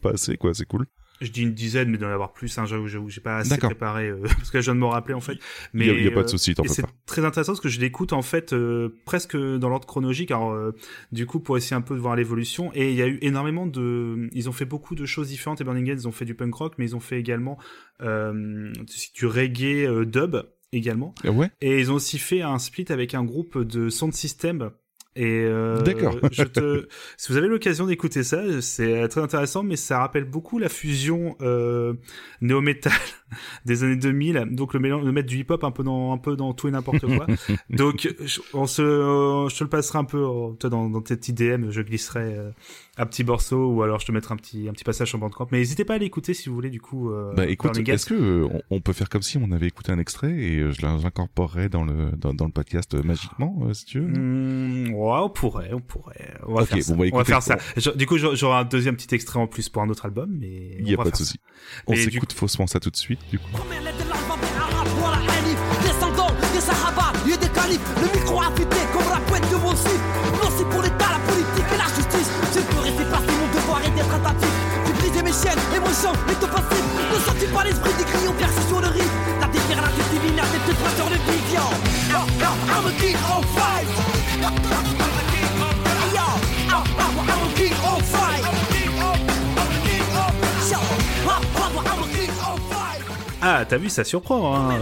[0.00, 0.54] pas assez quoi.
[0.54, 0.86] C'est cool.
[1.20, 4.08] Je dis une dizaine, mais d'en avoir plus, hein, j'avoue, j'avoue, j'ai pas assez préparé,
[4.08, 5.38] euh, parce que je viens de m'en rappeler, en fait.
[5.74, 7.52] Mais, Il y a, il y a pas de euh, souci, t'en c'est très intéressant
[7.52, 10.72] parce que je l'écoute, en fait, euh, presque dans l'ordre chronologique, alors, euh,
[11.12, 12.70] du coup, pour essayer un peu de voir l'évolution.
[12.74, 15.64] Et il y a eu énormément de, ils ont fait beaucoup de choses différentes, et
[15.64, 17.58] Burning Heads, ils ont fait du punk rock, mais ils ont fait également,
[18.02, 18.72] euh,
[19.14, 20.36] du reggae euh, dub,
[20.72, 21.14] également.
[21.24, 21.50] Ouais?
[21.60, 24.70] Et ils ont aussi fait un split avec un groupe de sound system,
[25.16, 26.16] Et euh, D'accord.
[26.32, 30.58] je te, si vous avez l'occasion d'écouter ça, c'est très intéressant, mais ça rappelle beaucoup
[30.58, 31.94] la fusion euh,
[32.40, 32.92] néo-metal
[33.64, 34.48] des années 2000.
[34.52, 36.70] Donc le mélange, de mettre du hip-hop un peu dans un peu dans tout et
[36.70, 37.26] n'importe quoi.
[37.70, 41.00] donc je, on se, euh, je te le passerai un peu euh, toi, dans, dans
[41.00, 42.50] tes petits DM, je glisserai euh,
[42.98, 45.48] un petit morceau ou alors je te mettrai un petit un petit passage sur Bandcamp.
[45.52, 47.10] Mais n'hésitez pas à l'écouter si vous voulez du coup.
[47.10, 49.98] Euh, Bah écoute, est-ce que on, on peut faire comme si on avait écouté un
[49.98, 54.06] extrait et je l'incorporerais dans le dans, dans le podcast magiquement, si tu veux?
[54.06, 56.34] Hmm, ouais, on pourrait, on pourrait.
[56.46, 56.94] On va Ok, faire ça.
[56.94, 57.58] bon, bah, on va faire ça.
[57.76, 60.76] Je- du coup, j'aurai un deuxième petit extrait en plus pour un autre album, mais
[60.80, 61.38] Il y a pas de souci.
[61.86, 63.50] On s'écoute faussement ça tout de suite, du coup.
[67.70, 70.02] Le micro affûté comme la pointe de mon site.
[70.42, 72.30] Non pour l'État, la politique et la justice.
[72.54, 74.48] Je peux rester passé, mon devoir est d'être attentif.
[74.86, 78.32] J'ai brisé mes chaînes et mon champ est passif Ne sens-tu pas l'esprit des crayons
[78.32, 81.70] percés sur le riz La déterre, la divine, la pas sur le vivian.
[82.12, 84.89] Oh, oh, I'm a king on fight
[93.42, 94.54] Ah, t'as vu, ça surprend.
[94.54, 94.74] Hein.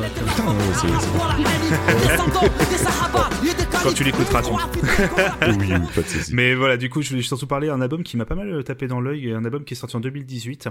[3.83, 6.35] Quand tu l'écouteras, tu- oui, pas de souci.
[6.35, 8.63] Mais voilà, du coup, je voulais surtout parler d'un album qui m'a pas mal euh,
[8.63, 10.69] tapé dans l'œil, un album qui est sorti en 2018,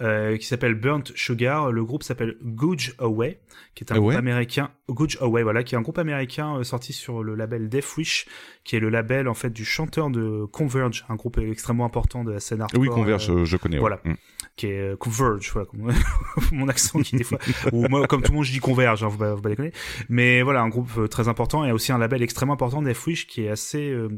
[0.00, 1.70] euh, qui s'appelle Burnt Sugar.
[1.72, 3.38] Le groupe s'appelle Gouge Away,
[3.74, 4.70] qui est un Ah groupe ouais américain.
[4.88, 8.26] Gouge Away, voilà, qui est un groupe américain euh, sorti sur le label Death Wish,
[8.64, 12.32] qui est le label en fait du chanteur de Converge, un groupe extrêmement important de
[12.32, 12.80] la scène hardcore.
[12.80, 13.76] Oui, Converge, euh, euh, je connais.
[13.76, 13.80] ouais.
[13.80, 14.00] voilà.
[14.04, 14.14] Mm.
[14.56, 15.68] Qui est euh, Converge, voilà,
[16.52, 17.38] mon accent qui des fois,
[17.72, 19.72] ou moi, comme tout le monde, je dis Converge, hein, pas, faut pas déconner.
[20.08, 23.44] Mais voilà, un groupe euh, très important et aussi un label extrêmement important d'F-Wish qui
[23.44, 24.08] est assez euh,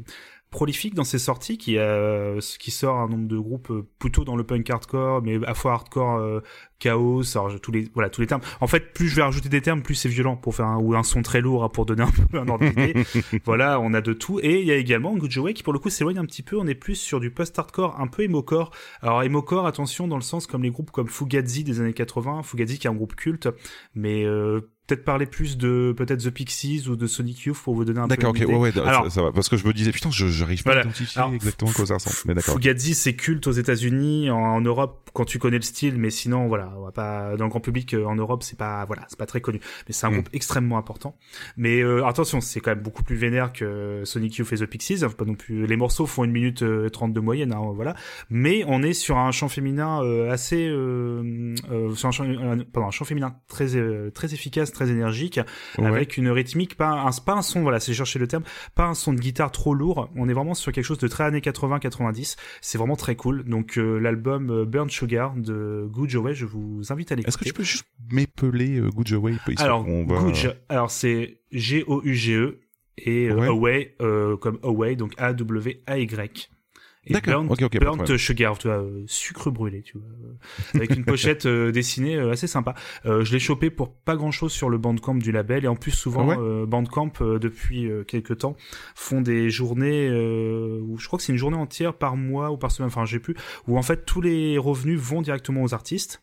[0.51, 4.37] prolifique dans ses sorties, qui a, qui sort un nombre de groupes euh, plutôt dans
[4.37, 6.41] le punk hardcore, mais à fois hardcore, euh,
[6.79, 7.23] chaos,
[7.61, 8.41] tous les, voilà, tous les termes.
[8.61, 10.95] En fait, plus je vais rajouter des termes, plus c'est violent pour faire un, ou
[10.95, 12.95] un son très lourd hein, pour donner un peu un ordre d'idée.
[13.45, 14.39] voilà, on a de tout.
[14.43, 16.43] Et il y a également Good Joe Way qui pour le coup s'éloigne un petit
[16.43, 16.57] peu.
[16.57, 18.71] On est plus sur du post-hardcore, un peu emo-core.
[19.03, 22.43] Alors emo-core, attention dans le sens comme les groupes comme Fugazi des années 80.
[22.45, 23.49] Fugazi qui est un groupe culte,
[23.95, 27.85] mais euh, peut-être parler plus de peut-être The Pixies ou de Sonic Youth pour vous
[27.85, 28.47] donner un peu D'accord, ok, idée.
[28.47, 29.33] ouais, ouais, Alors, ça, ça va.
[29.33, 30.81] Parce que je me disais, putain, je j'arrive pas Voilà.
[30.83, 32.17] à identifier Alors, exactement à quoi ça ressemble.
[32.27, 32.55] Mais d'accord.
[32.55, 36.49] Fugazi, c'est culte aux États-Unis, en, en Europe, quand tu connais le style, mais sinon,
[36.49, 39.19] voilà, on va pas dans le grand public euh, en Europe, c'est pas, voilà, c'est
[39.19, 39.61] pas très connu.
[39.87, 40.15] Mais c'est un Mm.
[40.15, 41.17] groupe extrêmement important.
[41.57, 45.05] Mais euh, attention, c'est quand même beaucoup plus vénère que Sonic Youth et The Pixies.
[45.17, 45.67] Pas non plus.
[45.67, 47.95] Les morceaux font une minute euh, trente de moyenne, hein, voilà.
[48.31, 52.25] Mais on est sur un chant féminin euh, assez, euh, euh, sur un chant,
[52.73, 55.41] pardon, un chant féminin très, euh, très efficace, très énergique,
[55.79, 55.87] Ouais.
[55.87, 58.43] avec une rythmique, pas un, pas un son, voilà, c'est chercher le terme,
[58.75, 60.09] pas un son de guitare trop lourd.
[60.17, 62.37] On est vraiment sur quelque chose de très années 80-90.
[62.61, 63.45] C'est vraiment très cool.
[63.45, 66.58] Donc euh, l'album Burn Sugar de Good Joe Way, je vous
[66.91, 67.29] invite à l'écouter.
[67.29, 70.33] Est-ce que tu peux juste m'épeler euh, Good Away Alors, va...
[70.69, 72.61] Alors c'est G-O-U-G-E
[72.99, 73.47] et euh, Ouais.
[73.49, 76.51] Away euh, comme Away, donc A-W-A-Y.
[77.11, 78.17] D'accord, Burnt.
[78.17, 80.35] Sugar, tu vois, euh, sucre brûlé, tu vois, euh,
[80.79, 82.75] avec une pochette euh, dessinée assez sympa.
[83.05, 85.91] Je l'ai chopé pour pas grand chose sur le Bandcamp du label et en plus
[85.91, 88.57] souvent ouais Bandcamp depuis quelques temps
[88.95, 92.71] font des journées où je crois que c'est une journée entière par mois ou par
[92.71, 93.35] semaine, enfin j'ai plus,
[93.67, 96.23] où en fait tous les revenus vont directement aux artistes.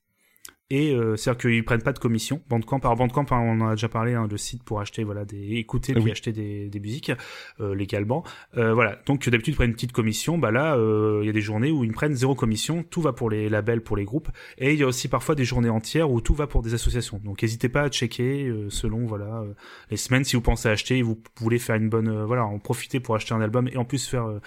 [0.72, 2.42] Et euh, c'est-à-dire qu'ils prennent pas de commission.
[2.50, 5.24] Bandcamp, alors Bandcamp, hein, on en a déjà parlé, hein, le site pour acheter, voilà,
[5.24, 6.12] des écouter Ah puis oui.
[6.12, 7.12] acheter des, des musiques
[7.60, 8.24] euh, légalement.
[8.58, 8.98] Euh, voilà.
[9.06, 10.40] Donc d'habitude ils prennent une petite commission.
[10.40, 12.84] Bah là, euh, il y a des journées où ils prennent zéro commission.
[12.84, 14.30] Tout va pour les labels, pour les groupes.
[14.58, 17.22] Et il y a aussi parfois des journées entières où tout va pour des associations.
[17.24, 19.54] Donc n'hésitez pas à checker euh, selon voilà euh,
[19.92, 23.16] les semaines si vous pensez acheter, vous voulez faire une bonne, voilà, en profiter pour
[23.16, 24.40] acheter un album et en plus faire euh,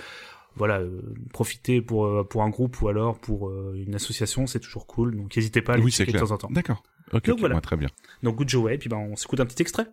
[0.58, 1.00] voilà, euh,
[1.32, 5.16] profiter pour euh, pour un groupe ou alors pour euh, une association, c'est toujours cool.
[5.16, 6.48] Donc n'hésitez pas à les Oui, checker de temps en temps.
[6.50, 6.82] D'accord.
[7.12, 7.60] Ok, Donc voilà.
[7.62, 7.88] très bien.
[8.22, 9.86] Donc Good Joe Way, puis ben on s'écoute un petit extrait.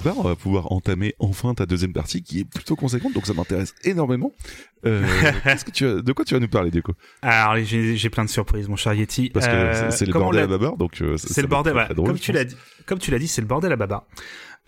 [0.00, 3.34] Babar, on va pouvoir entamer enfin ta deuxième partie qui est plutôt conséquente, donc ça
[3.34, 4.32] m'intéresse énormément.
[4.84, 5.04] Euh,
[5.44, 8.24] qu'est-ce que tu as, de quoi tu vas nous parler, du coup Alors j'ai plein
[8.24, 9.30] de surprises, mon cher Yeti.
[9.30, 11.74] Parce que Euh, c'est- le on bordel à Babar, donc euh, C'est le bordel.
[11.96, 14.04] comme tu l'as dit, comme tu l'as dit, c'est le bordel à baba.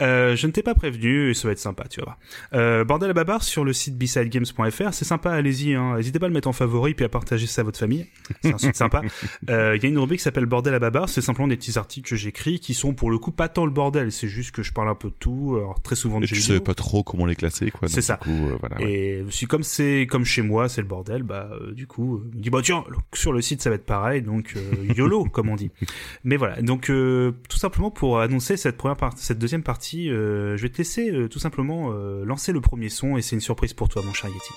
[0.00, 2.18] Euh, je ne t'ai pas prévenu, et ça va être sympa, tu vas voir.
[2.54, 5.96] Euh, bordel à babar sur le site besidegames.fr, c'est sympa, allez-y, hein.
[5.96, 8.06] n'hésitez pas à le mettre en favori puis à partager ça à votre famille,
[8.42, 9.02] c'est un site sympa.
[9.50, 11.78] Euh, Il y a une rubrique qui s'appelle bordel à babar, c'est simplement des petits
[11.78, 14.62] articles que j'écris qui sont pour le coup pas tant le bordel, c'est juste que
[14.62, 16.54] je parle un peu de tout, alors très souvent de Et jeux tu vidéo.
[16.56, 17.88] savais pas trop comment les classer, quoi.
[17.88, 18.16] C'est ça.
[18.16, 18.90] Coup, euh, voilà, ouais.
[18.90, 22.42] Et si comme c'est comme chez moi, c'est le bordel, bah du coup, je me
[22.42, 22.84] dis bah tiens,
[23.14, 25.70] sur le site ça va être pareil, donc euh, YOLO comme on dit.
[26.24, 30.57] Mais voilà, donc euh, tout simplement pour annoncer cette première partie, cette deuxième partie, euh,
[30.57, 33.40] je vais te laisser euh, tout simplement euh, lancer le premier son et c'est une
[33.40, 34.53] surprise pour toi mon cher Yeti.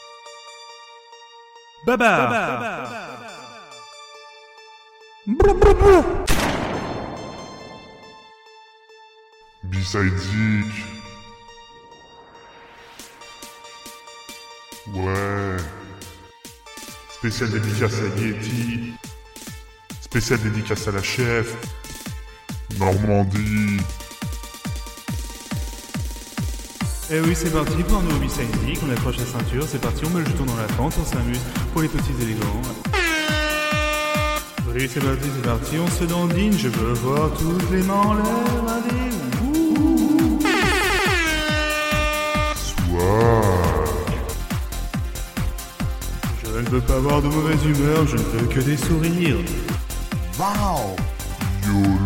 [1.86, 2.78] Baba,
[9.63, 10.65] B-Side Zik.
[14.94, 15.58] Ouais.
[17.10, 18.94] Spécial dédicace à Yeti.
[20.02, 21.56] Spécial dédicace à la chef.
[22.78, 23.80] Normandie.
[27.13, 28.39] Eh oui, c'est parti pour un nouveau Miss
[28.82, 31.41] on accroche la ceinture, c'est parti, on met le jeton dans la fente, on s'amuse
[31.74, 32.62] pour les petits élégants.
[34.74, 38.13] Oui, c'est parti, c'est parti, on se dandine, je veux voir toutes les mains en
[38.13, 38.24] l'air,
[38.65, 39.12] allez.
[46.43, 49.36] Je ne veux pas avoir de mauvaise humeur, je ne veux que des sourires.
[51.67, 52.01] YOLO.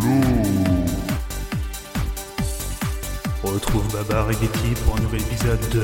[3.76, 5.82] Retrouve Babar et Getty pour un nouvel épisode de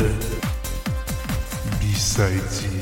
[1.80, 2.81] B-Side.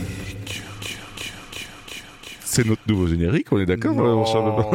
[2.52, 4.70] C'est notre nouveau générique, on est d'accord, euh, mon cher Baba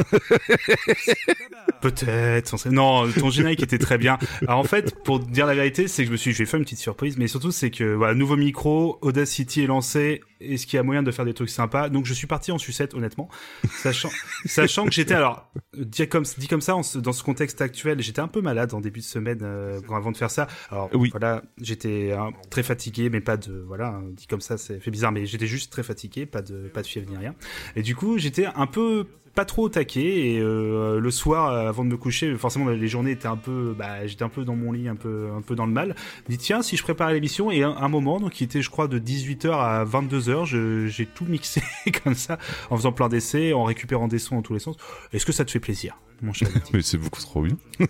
[1.81, 2.57] Peut-être.
[2.57, 4.17] sait- Non, ton générique était très bien.
[4.47, 6.57] Alors en fait, pour dire la vérité, c'est que je me suis, je vais faire
[6.57, 10.21] une petite surprise, mais surtout c'est que voilà, nouveau micro, Audacity est lancé.
[10.41, 11.89] Est-ce qu'il y a moyen de faire des trucs sympas?
[11.89, 13.29] Donc je suis parti en sucette, honnêtement,
[13.69, 14.09] sachant,
[14.45, 18.01] sachant que j'étais alors dit comme dit comme ça en ce- dans ce contexte actuel,
[18.01, 20.47] j'étais un peu malade en début de semaine euh, avant de faire ça.
[20.71, 21.09] Alors Oui.
[21.11, 25.11] voilà, j'étais hein, très fatigué, mais pas de voilà, dit comme ça, c'est fait bizarre,
[25.11, 27.33] mais j'étais juste très fatigué, pas de pas de fièvre ni rien.
[27.75, 31.67] Et du coup, j'étais un peu pas trop au taquet et euh, le soir euh,
[31.69, 34.56] avant de me coucher forcément les journées étaient un peu bah j'étais un peu dans
[34.56, 35.93] mon lit un peu un peu dans le mal
[36.26, 38.69] je dis tiens si je prépare l'émission et un, un moment donc qui était je
[38.69, 41.62] crois de 18h à 22h je- j'ai tout mixé
[42.04, 44.78] comme ça en faisant plein d'essais en récupérant des sons dans tous les sens
[45.13, 47.58] est-ce que ça te fait plaisir mon cher Mais c'est beaucoup trop bien.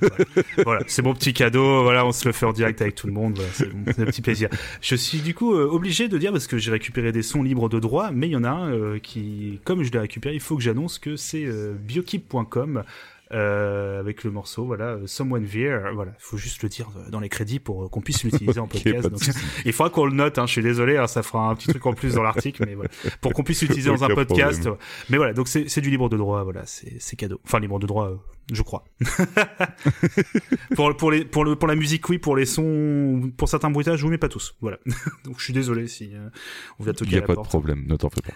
[0.66, 1.84] voilà, c'est mon petit cadeau.
[1.84, 3.36] Voilà, on se le fait en direct avec tout le monde.
[3.38, 3.52] Voilà,
[3.94, 4.50] c'est un petit plaisir.
[4.82, 7.70] Je suis du coup euh, obligé de dire parce que j'ai récupéré des sons libres
[7.70, 10.42] de droit, mais il y en a un euh, qui, comme je l'ai récupéré, il
[10.42, 12.84] faut que j'annonce que c'est euh, biokip.com.
[13.32, 17.20] Euh, avec le morceau, voilà, euh, Someone Veer, voilà, il faut juste le dire dans
[17.20, 19.10] les crédits pour qu'on puisse l'utiliser en podcast.
[19.10, 19.20] Donc,
[19.66, 21.84] il faudra qu'on le note, hein, je suis désolé, hein, ça fera un petit truc
[21.88, 24.60] en plus dans l'article, mais voilà, pour qu'on puisse l'utiliser dans un podcast.
[24.62, 24.78] problème.
[25.10, 27.42] Mais voilà, donc c'est c'est du libre de droit, voilà, c'est c'est cadeau.
[27.46, 28.16] Enfin, libre de droit, euh,
[28.54, 28.86] je crois.
[30.76, 34.04] pour, pour, les, pour, le, pour la musique, oui, pour les sons, pour certains bruitages,
[34.04, 34.56] oui, mais pas tous.
[34.62, 34.78] Voilà.
[35.26, 36.30] donc je suis désolé si euh,
[36.78, 37.50] on vient Il toquer n'y à a la pas de porte.
[37.50, 38.34] problème, ne t'en fais pas.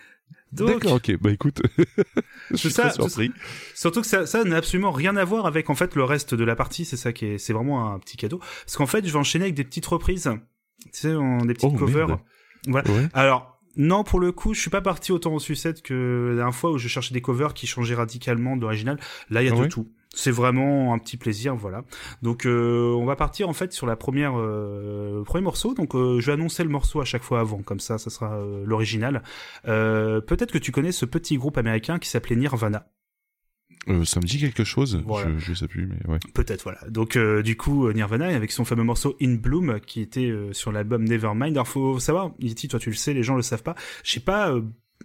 [0.51, 1.61] D'accord, ok, bah écoute,
[2.51, 3.31] je suis ça, très surpris.
[3.75, 6.43] Surtout que ça, ça n'a absolument rien à voir avec en fait le reste de
[6.43, 6.85] la partie.
[6.85, 8.39] C'est ça qui est, c'est vraiment un petit cadeau.
[8.65, 10.29] Parce qu'en fait, je vais enchaîner avec des petites reprises.
[10.85, 11.09] Tu sais,
[11.45, 12.07] des petites Oh, covers.
[12.07, 12.19] merde.
[12.67, 12.89] Voilà.
[12.91, 13.07] Ouais.
[13.13, 16.55] Alors, non, pour le coup, je suis pas parti autant en sucette que la dernière
[16.55, 18.99] fois où je cherchais des covers qui changeaient radicalement de l'original.
[19.29, 19.67] Là, il y a Ah de ouais?
[19.69, 19.87] tout.
[20.15, 21.83] C'est vraiment un petit plaisir, voilà.
[22.23, 25.75] Donc, euh, on va partir en fait sur la première, euh, le premier morceau.
[25.75, 28.39] Donc, euh, je vais annoncer le morceau à chaque fois avant, comme ça, ça sera
[28.65, 29.21] l'original.
[29.63, 32.87] Peut-être que tu connais ce petit groupe américain qui s'appelait Nirvana.
[34.03, 35.31] Ça me dit quelque chose, Voilà.
[35.37, 36.19] je, je sais plus, mais ouais.
[36.33, 36.79] Peut-être, voilà.
[36.89, 41.55] Donc, du coup, Nirvana, avec son fameux morceau In Bloom, qui était sur l'album Nevermind.
[41.55, 43.75] Alors, faut savoir, Yeti, toi, tu le sais, les gens le savent pas.
[44.03, 44.53] Je sais pas,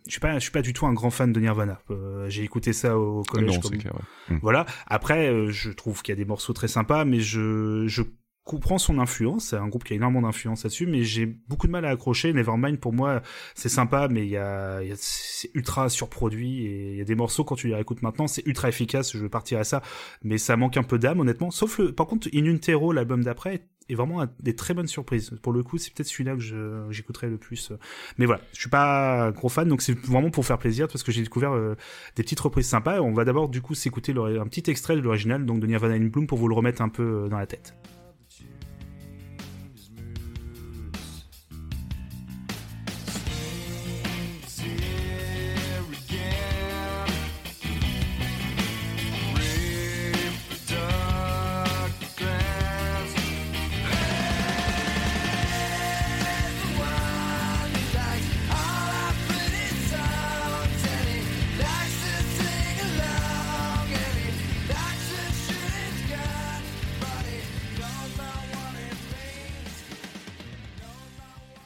[0.06, 1.80] je suis pas, je suis pas du tout un grand fan de Nirvana.
[1.90, 3.54] Euh, J'ai écouté ça au Ah collège.
[3.54, 4.38] non, comme- c'est clair, ouais.
[4.42, 4.66] Voilà.
[4.86, 8.02] Après, euh, je trouve qu'il y a des morceaux très sympas, mais je, je
[8.44, 9.46] comprends son influence.
[9.48, 12.32] C'est un groupe qui a énormément d'influence là-dessus, mais j'ai beaucoup de mal à accrocher.
[12.34, 13.22] Nevermind, pour moi,
[13.54, 17.00] c'est sympa, mais il y a, il y a- c'est ultra surproduit et il y
[17.00, 19.12] a des morceaux quand tu les réécoutes maintenant, c'est ultra efficace.
[19.16, 19.80] Je vais partir à ça,
[20.22, 21.50] mais ça manque un peu d'âme, honnêtement.
[21.50, 25.30] Sauf le, par contre, In Utero, l'album d'après, est vraiment des très bonnes surprises.
[25.42, 27.72] Pour le coup, c'est peut-être celui-là que j'écouterai le plus.
[28.18, 31.12] Mais voilà, je suis pas gros fan, donc c'est vraiment pour faire plaisir parce que
[31.12, 31.76] j'ai découvert euh,
[32.16, 33.00] des petites reprises sympas.
[33.00, 36.06] On va d'abord du coup s'écouter un petit extrait de l'original, donc de Nirvana in
[36.06, 37.74] Bloom, pour vous le remettre un peu euh, dans la tête.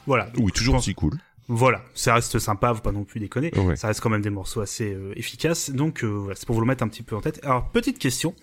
[0.08, 0.28] Voilà.
[0.38, 1.12] Oui, toujours Je aussi cool.
[1.50, 3.50] Voilà, ça reste sympa, faut pas non plus déconner.
[3.56, 3.74] Ouais.
[3.76, 5.70] Ça reste quand même des morceaux assez euh, efficaces.
[5.70, 7.40] Donc euh, voilà, c'est pour vous le mettre un petit peu en tête.
[7.42, 8.34] Alors petite question,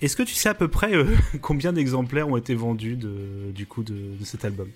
[0.00, 1.06] est-ce que tu sais à peu près euh,
[1.40, 4.68] combien d'exemplaires ont été vendus de, du coup de, de cet album?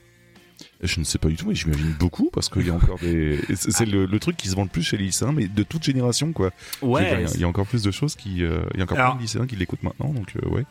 [0.83, 3.39] Je ne sais pas du tout, mais j'imagine beaucoup parce qu'il y a encore des.
[3.55, 5.85] C'est le, le truc qui se vend le plus chez les lycéens, mais de toute
[5.85, 6.51] génération, quoi.
[6.83, 8.39] Dire, Il y a- il y, a encore plus de choses qui.
[8.39, 10.65] Il y a encore Alors- plein de lycéens qui l'écoutent maintenant, donc ouais.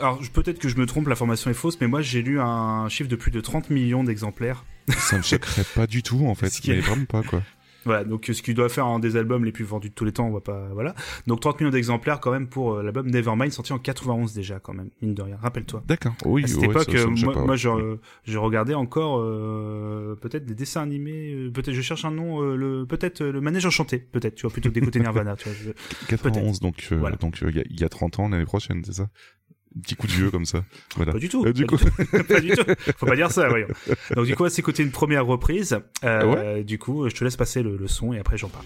[0.00, 3.08] Alors peut-être que je me trompe, l'information est fausse, mais moi j'ai lu un chiffre
[3.08, 4.64] de plus de 30 millions d'exemplaires.
[4.92, 6.48] Ça me choquerait pas du tout, en fait.
[6.50, 7.42] Ce qui est- Mais vraiment pas, quoi.
[7.84, 10.04] Voilà, donc euh, ce qui doit faire un des albums les plus vendus de tous
[10.04, 10.94] les temps, on va pas, voilà.
[11.26, 14.74] Donc 30 millions d'exemplaires quand même pour euh, l'album Nevermind sorti en 91 déjà quand
[14.74, 15.38] même, mine de rien.
[15.40, 15.84] Rappelle-toi.
[15.86, 16.12] D'accord.
[16.26, 17.56] Oui, à cette ouais, époque, ça- ça euh, moi, pas, moi, ouais.
[17.56, 22.42] je, je regardais encore euh, peut-être des dessins animés, euh, peut-être je cherche un nom,
[22.42, 25.56] euh, le peut-être le manège enchanté, peut-être tu vois plutôt que d'écouter Nirvana, tu vois.
[25.58, 27.16] je- 91, donc euh, Voilà.
[27.16, 29.08] donc il y, a, il y a 30 ans l'année prochaine, c'est ça?
[29.82, 30.64] Petit coup de vieux comme ça.
[30.96, 31.12] Voilà.
[31.12, 31.44] Pas du tout.
[31.46, 32.64] Euh, du pas, coup- du tout pas du tout.
[32.96, 33.68] Faut pas dire ça, voyons.
[34.16, 35.78] Donc du coup, c'est côté une première reprise.
[36.04, 38.64] Euh, Du coup, je te laisse passer le, le son et après j'en parle.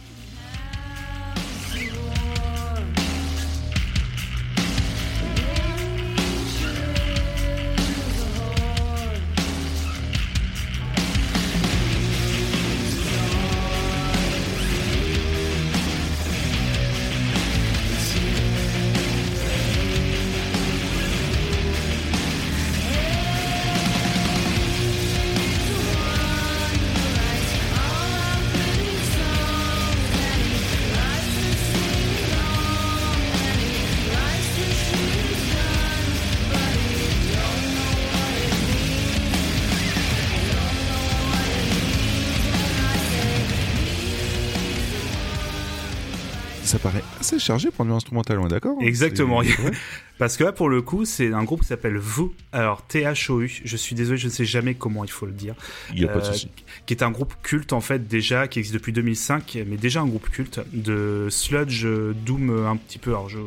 [47.43, 49.43] Chargé pour du instrumental, on est d'accord hein Exactement.
[50.19, 52.33] Parce que là, pour le coup, c'est un groupe qui s'appelle Vous.
[52.53, 53.63] Alors T-H-O-U.
[53.65, 55.55] Je suis désolé, je ne sais jamais comment il faut le dire.
[55.93, 56.49] Il y a pas de Euh, souci.
[56.87, 60.07] qui est un groupe culte en fait déjà qui existe depuis 2005 mais déjà un
[60.07, 61.85] groupe culte de sludge
[62.25, 63.39] doom un petit peu alors je,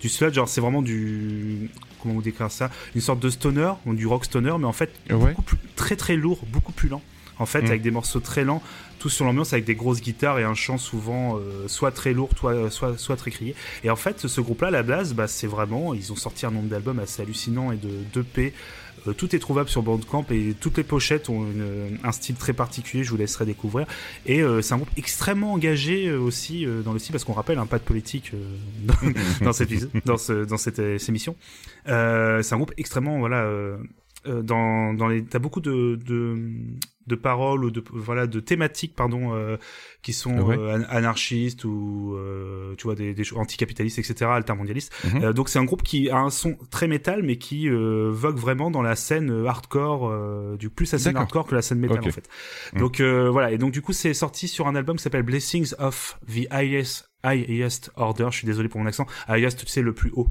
[0.00, 1.70] du sludge alors c'est vraiment du
[2.02, 2.70] comment vous décrire ça?
[2.94, 5.30] Une sorte de stoner ou du rock stoner mais en fait Ouais.
[5.30, 7.02] beaucoup plus, très très lourd beaucoup plus lent
[7.38, 7.66] en fait Mm.
[7.66, 8.62] avec des morceaux très lents
[9.04, 12.30] tout sur l'ambiance avec des grosses guitares et un chant souvent euh, soit très lourd
[12.38, 15.28] soit, soit, soit très crié et en fait ce groupe là à la base bah,
[15.28, 18.54] c'est vraiment ils ont sorti un nombre d'albums assez hallucinant et de 2P
[19.06, 21.44] euh, tout est trouvable sur Bandcamp et toutes les pochettes ont
[22.02, 23.86] un style très particulier, je vous laisserai découvrir.
[24.24, 27.34] Et euh, c'est un groupe extrêmement engagé euh, aussi euh, dans le style, parce qu'on
[27.34, 29.10] rappelle, un pas de politique euh,
[29.44, 29.70] dans, cette,
[30.06, 31.36] dans, ce, dans cette, euh, émission.
[31.88, 33.76] Euh, c'est un groupe extrêmement, voilà, euh,
[34.26, 36.38] euh, dans, dans les, t'as beaucoup de, de,
[37.06, 39.56] de paroles ou de, voilà, de thématiques, pardon, euh,
[40.02, 40.56] qui sont Ouais.
[40.58, 44.92] euh, an- anarchistes ou, euh, tu vois, des, des anticapitalistes, etc., altermondialistes.
[45.04, 45.24] Mhm.
[45.24, 48.36] Euh, donc c'est un groupe qui a un son très métal, mais qui euh, vogue
[48.36, 51.78] vraiment dans la scène euh, hardcore, euh, du plus la scène hardcore que la scène
[51.78, 52.28] métal en fait.
[52.72, 52.80] Mhm.
[52.80, 55.74] Donc euh, voilà, et donc du coup c'est sorti sur un album qui s'appelle Blessings
[55.78, 58.28] of the Highest, highest Order.
[58.30, 59.06] Je suis désolé pour mon accent.
[59.28, 60.28] Highest, tu sais, le plus haut.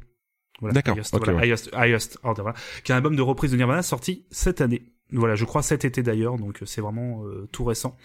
[0.61, 1.45] Voilà, D'accord, Highest, ok, voilà, ouais.
[1.47, 2.57] highest, highest Order, voilà.
[2.83, 4.83] Qui est un album de reprise de Nirvana sorti cette année.
[5.11, 7.95] Voilà, je crois cet été d'ailleurs, donc euh, c'est vraiment euh, tout récent.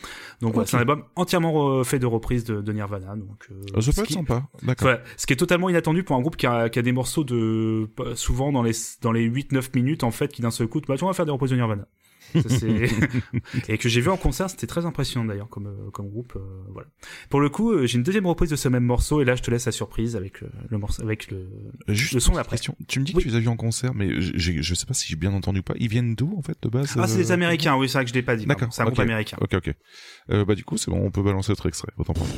[0.43, 3.17] Donc voilà, c'est un album entièrement fait de reprises de, de Nirvana.
[3.17, 4.43] Donc euh, Euh, Ça ce peut être qui- sympa.
[4.63, 4.97] D'accord.
[5.17, 7.89] Ce qui est totalement inattendu pour un groupe qui a, qui a des morceaux de
[8.15, 10.97] souvent dans les dans les 8 9 minutes en fait qui d'un seul coup bah
[11.01, 11.87] on va faire des reprises de Nirvana.
[12.35, 12.67] Ça,
[13.69, 16.41] et que j'ai vu en concert, c'était très impressionnant d'ailleurs comme euh, comme groupe euh,
[16.73, 16.89] voilà.
[17.31, 19.43] Pour le coup, euh, j'ai une deuxième reprise de ce même morceau et là je
[19.43, 21.49] te laisse la surprise avec le, morceau avec le
[21.89, 22.57] Juste le son d'après.
[22.57, 22.77] question.
[22.87, 23.23] Tu me dis Oui.
[23.23, 25.61] que tu les as vus en concert, mais je sais pas si j'ai bien entendu
[25.61, 25.75] ou pas.
[25.79, 28.11] Ils viennent d'où en fait de base Ah, c'est les Américains, oui, c'est vrai que
[28.11, 28.47] je l'ai pas dit.
[28.47, 28.69] D'accord.
[28.71, 29.05] C'est un groupe ok.
[29.05, 29.37] américain.
[29.41, 29.75] Ok, ok.
[30.31, 31.93] Euh, bah du coup, c'est bon, on peut balancer notre extrait.
[31.97, 32.37] Autant pour moi.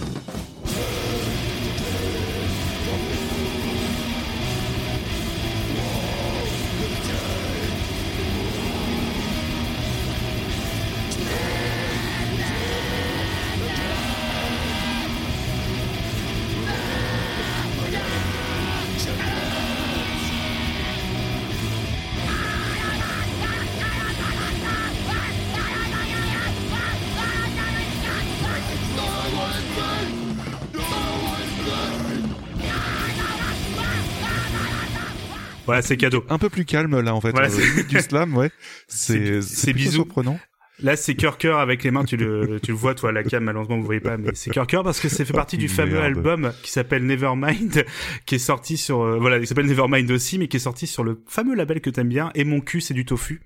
[35.81, 36.25] Voilà, c'est cadeau.
[36.29, 37.31] Un peu plus calme là en fait.
[37.33, 38.51] Voilà, euh, c'est- du slam, ouais.
[38.89, 39.93] C'est C'est- c'est bisous.
[39.93, 40.39] surprenant.
[40.83, 43.23] Là, c'est cœur cœur avec les mains, tu le, tu le vois, toi, à la
[43.23, 45.69] cam, malheureusement, vous voyez pas, mais c'est cœur cœur parce que ça fait partie du
[45.69, 46.05] fameux Merde.
[46.07, 47.85] album qui s'appelle Nevermind,
[48.27, 51.05] qui est sorti sur, euh, voilà, il s'appelle Nevermind aussi, mais qui est sorti sur
[51.05, 53.43] le fameux label que t'aimes bien, et mon cul, c'est du tofu.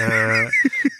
[0.00, 0.44] Euh,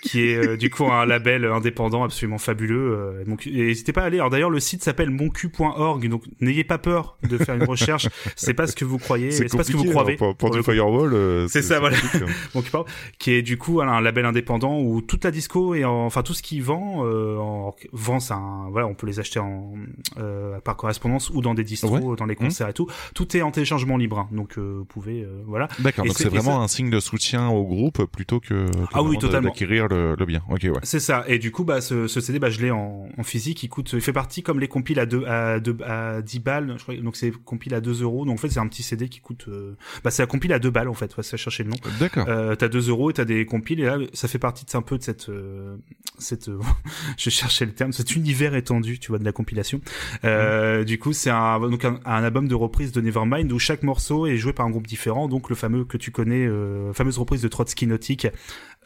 [0.02, 2.92] qui est euh, du coup un label indépendant absolument fabuleux.
[2.92, 4.18] euh, donc et n'hésitez pas à aller.
[4.18, 8.08] Alors d'ailleurs le site s'appelle moncu.org, donc n'ayez pas peur de faire une recherche.
[8.36, 10.14] c'est pas ce que vous croyez, c'est pas ce que vous croyez.
[10.14, 11.96] hein, Pour, pour pour du firewall, euh, C'est ça, voilà.
[11.96, 12.26] hein.
[12.54, 12.86] Moncu.org,
[13.18, 16.34] qui est du coup un label indépendant où toute la disco et en- enfin tout
[16.34, 19.74] ce qui vend euh, en, vend c'est un voilà on peut les acheter en
[20.18, 22.00] euh, par correspondance ou dans des distros Ouais.
[22.00, 22.16] Mmh.
[22.16, 24.28] dans les concerts et tout tout est en téléchargement libre hein.
[24.32, 27.48] donc euh, vous pouvez euh, voilà D'accord, donc c'est- vraiment ça- un signe de soutien
[27.48, 29.48] au groupe plutôt que, que Ah oui, totalement.
[29.48, 30.42] d'acquérir le, le bien.
[30.50, 30.72] Ok, ouais.
[30.82, 31.24] C'est ça.
[31.28, 33.62] Et du coup, bah, ce, ce CD, bah, je l'ai en, en physique.
[33.62, 36.74] Il coûte, il fait partie comme les compiles à deux, à deux, à 10 balles.
[36.78, 38.24] Je crois, donc c'est compile à 2 euros.
[38.24, 39.74] Donc en fait, c'est un petit CD qui coûte, euh,
[40.04, 41.14] bah, c'est la compile à 2 balles, en fait.
[41.22, 41.76] Ça chercher le nom.
[41.98, 42.26] D'accord.
[42.28, 43.80] Euh, t'as 2 euros et t'as des compiles.
[43.80, 45.76] Et là, ça fait partie de, un peu de cette, euh,
[46.18, 46.58] cette, euh,
[47.16, 49.80] je cherchais le terme, cet univers étendu, tu vois, de la compilation.
[50.24, 53.82] Euh, Du coup, c'est un, donc un, un album de reprise de Nevermind où chaque
[53.82, 55.28] morceau est joué par un groupe différent.
[55.28, 58.26] Donc le fameux que tu connais, euh, fameuse reprise de Trotsky Nautique,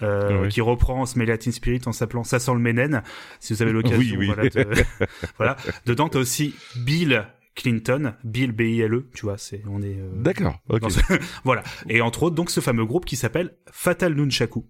[0.02, 0.48] euh, Oui.
[0.48, 3.02] qui reprend Smell Latin Spirit en s'appelant Ça sent le Ménène.
[3.40, 4.26] Si vous avez l'occasion, Oui, oui.
[4.26, 4.48] voilà.
[4.48, 4.66] de-
[5.36, 5.56] voilà.
[5.86, 7.24] Dedans, t'as aussi Bill
[7.54, 10.58] Clinton, Bill B-I-L-E, tu vois, c'est, on est, euh, D'accord.
[10.68, 10.80] Ok.
[10.80, 11.00] dans ce-
[11.44, 11.62] voilà.
[11.88, 14.66] Et entre autres, donc, ce fameux groupe qui s'appelle Fatal Nunchaku.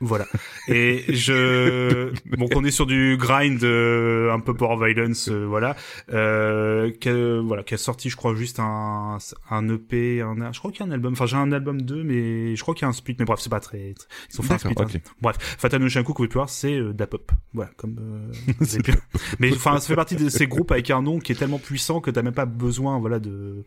[0.00, 0.26] Voilà.
[0.68, 5.74] Et je, donc on est sur du grind euh, un peu power violence, euh, voilà,
[6.12, 9.18] euh, qui a, voilà, qui a sorti, je crois, juste un,
[9.50, 11.14] un EP, un, je crois qu'il y a un album.
[11.14, 13.16] Enfin, j'ai un album 2, mais je crois qu'il y a un split.
[13.18, 13.94] Mais bref, c'est pas très,
[14.32, 14.74] ils ont fait un split.
[14.78, 14.84] hein.
[14.84, 15.00] Ok.
[15.20, 17.32] Bref, Fatal Nunchaku, que vous pouvez voir, c'est euh, de la pop.
[17.52, 18.64] Voilà, comme euh,
[19.40, 22.00] Mais enfin, ça fait partie de ces groupes avec un nom qui est tellement puissant
[22.00, 23.64] que t'as même pas besoin, voilà, de,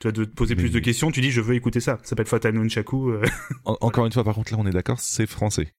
[0.00, 1.10] tu vois, de te poser plus de questions.
[1.10, 1.98] Tu dis, je veux écouter ça.
[2.02, 3.10] Ça s'appelle Fatal Nunchaku.
[3.10, 3.22] euh,
[3.66, 5.73] En- encore une fois, par contre, là, on est d'accord, c'est français.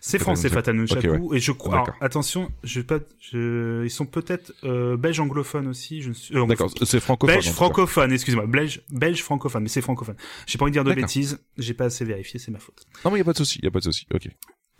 [0.00, 1.06] C'est français, Fatal Nunchaku.
[1.06, 1.26] Nunchaku.
[1.28, 5.66] Ok, Et je crois, attention, je vais pas, je, ils sont peut-être euh, belges anglophones
[5.68, 6.02] aussi.
[6.02, 7.34] Je ne suis, euh, D'accord, c'est francophone.
[7.36, 10.16] Belge francophone, excuse-moi, belge, belge francophone, mais c'est francophone.
[10.46, 12.84] J'ai pas envie de dire de bêtises, j'ai pas assez vérifié, c'est ma faute.
[13.04, 14.06] Non, mais y a pas de souci, y a pas de souci.
[14.14, 14.28] Ok.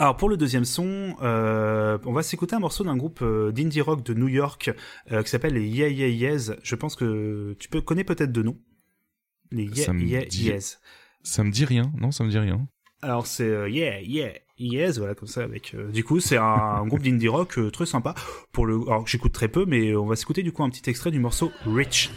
[0.01, 4.05] Alors pour le deuxième son, euh, on va s'écouter un morceau d'un groupe d'indie rock
[4.05, 4.71] de New York
[5.11, 6.55] euh, qui s'appelle les Yeah Yeah Yeahs.
[6.63, 8.57] Je pense que tu peux connais peut-être de nom.
[9.51, 10.79] Les Yeah Ça Yeah dit- Yeahs.
[11.25, 11.91] Ça me dit rien.
[11.99, 12.69] Non, ça me dit rien.
[13.03, 15.75] Alors c'est euh, Yeah Yeah Yes, voilà comme ça avec.
[15.75, 18.15] euh, du coup c'est un, groupe d'indie rock euh, très sympa.
[18.53, 21.11] Pour le, alors j'écoute très peu, mais on va s'écouter du coup un petit extrait
[21.11, 22.11] du morceau Rich.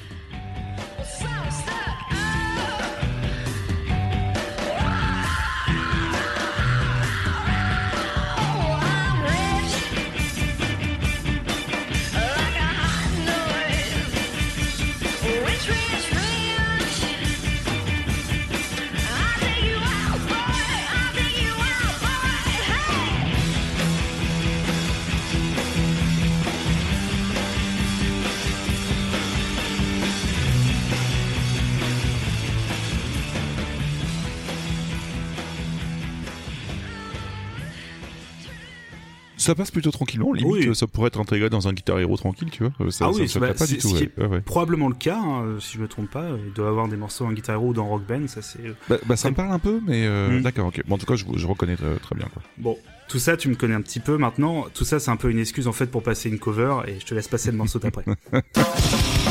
[39.42, 40.32] Ça passe plutôt tranquillement.
[40.34, 40.68] Limite, Oui.
[40.68, 42.72] euh, ça pourrait être intégré dans un guitar hero tranquille, tu vois.
[42.82, 43.88] Euh, Ça, Ah ça oui, me choquerait bah, pas du tout.
[43.90, 44.12] qui ouais.
[44.18, 44.42] Ouais, ouais.
[44.42, 46.28] Probablement le cas, hein, si je me trompe pas.
[46.46, 48.60] Il doit y avoir des morceaux en guitar hero ou dans Rock Band, ça c'est.
[48.66, 50.42] euh, Bah, bah, ça me parle un peu, mais euh, Mm.
[50.44, 50.82] d'accord, ok.
[50.88, 52.28] Bon, en tout cas, je, je reconnais très, très bien.
[52.32, 52.42] Quoi.
[52.60, 52.78] Bon,
[53.10, 54.66] tout ça, tu me connais un petit peu maintenant.
[54.74, 57.06] Tout ça, c'est un peu une excuse en fait pour passer une cover et je
[57.06, 58.06] te laisse passer le morceau d'après.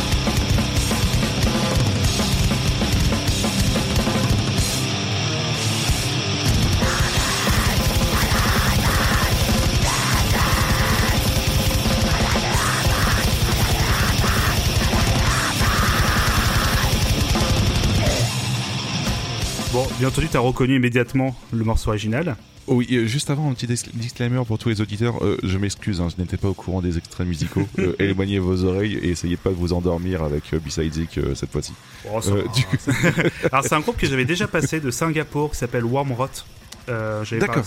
[20.10, 22.34] Entendu, t'as reconnu immédiatement le morceau original.
[22.66, 25.24] Oh oui, euh, juste avant, un petit dis- disclaimer pour tous les auditeurs.
[25.24, 27.62] euh, je m'excuse, hein, je n'étais pas au courant des extraits musicaux.
[27.78, 31.52] Euh, éloignez vos oreilles et essayez pas de vous endormir avec Beside Zik euh, cette
[31.52, 31.72] fois-ci.
[32.12, 32.18] Oh,
[32.54, 32.76] du coup-
[33.52, 35.84] Alors c'est un groupe que j'avais déjà passé de Singapour qui s'appelle.
[36.88, 37.64] Euh, j'avais D'accord,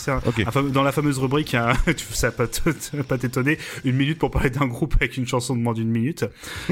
[0.71, 4.67] dans la fameuse rubrique, hein, tu- ça va pas t'étonner, une minute pour parler d'un
[4.67, 6.25] groupe avec une chanson de moins d'une minute.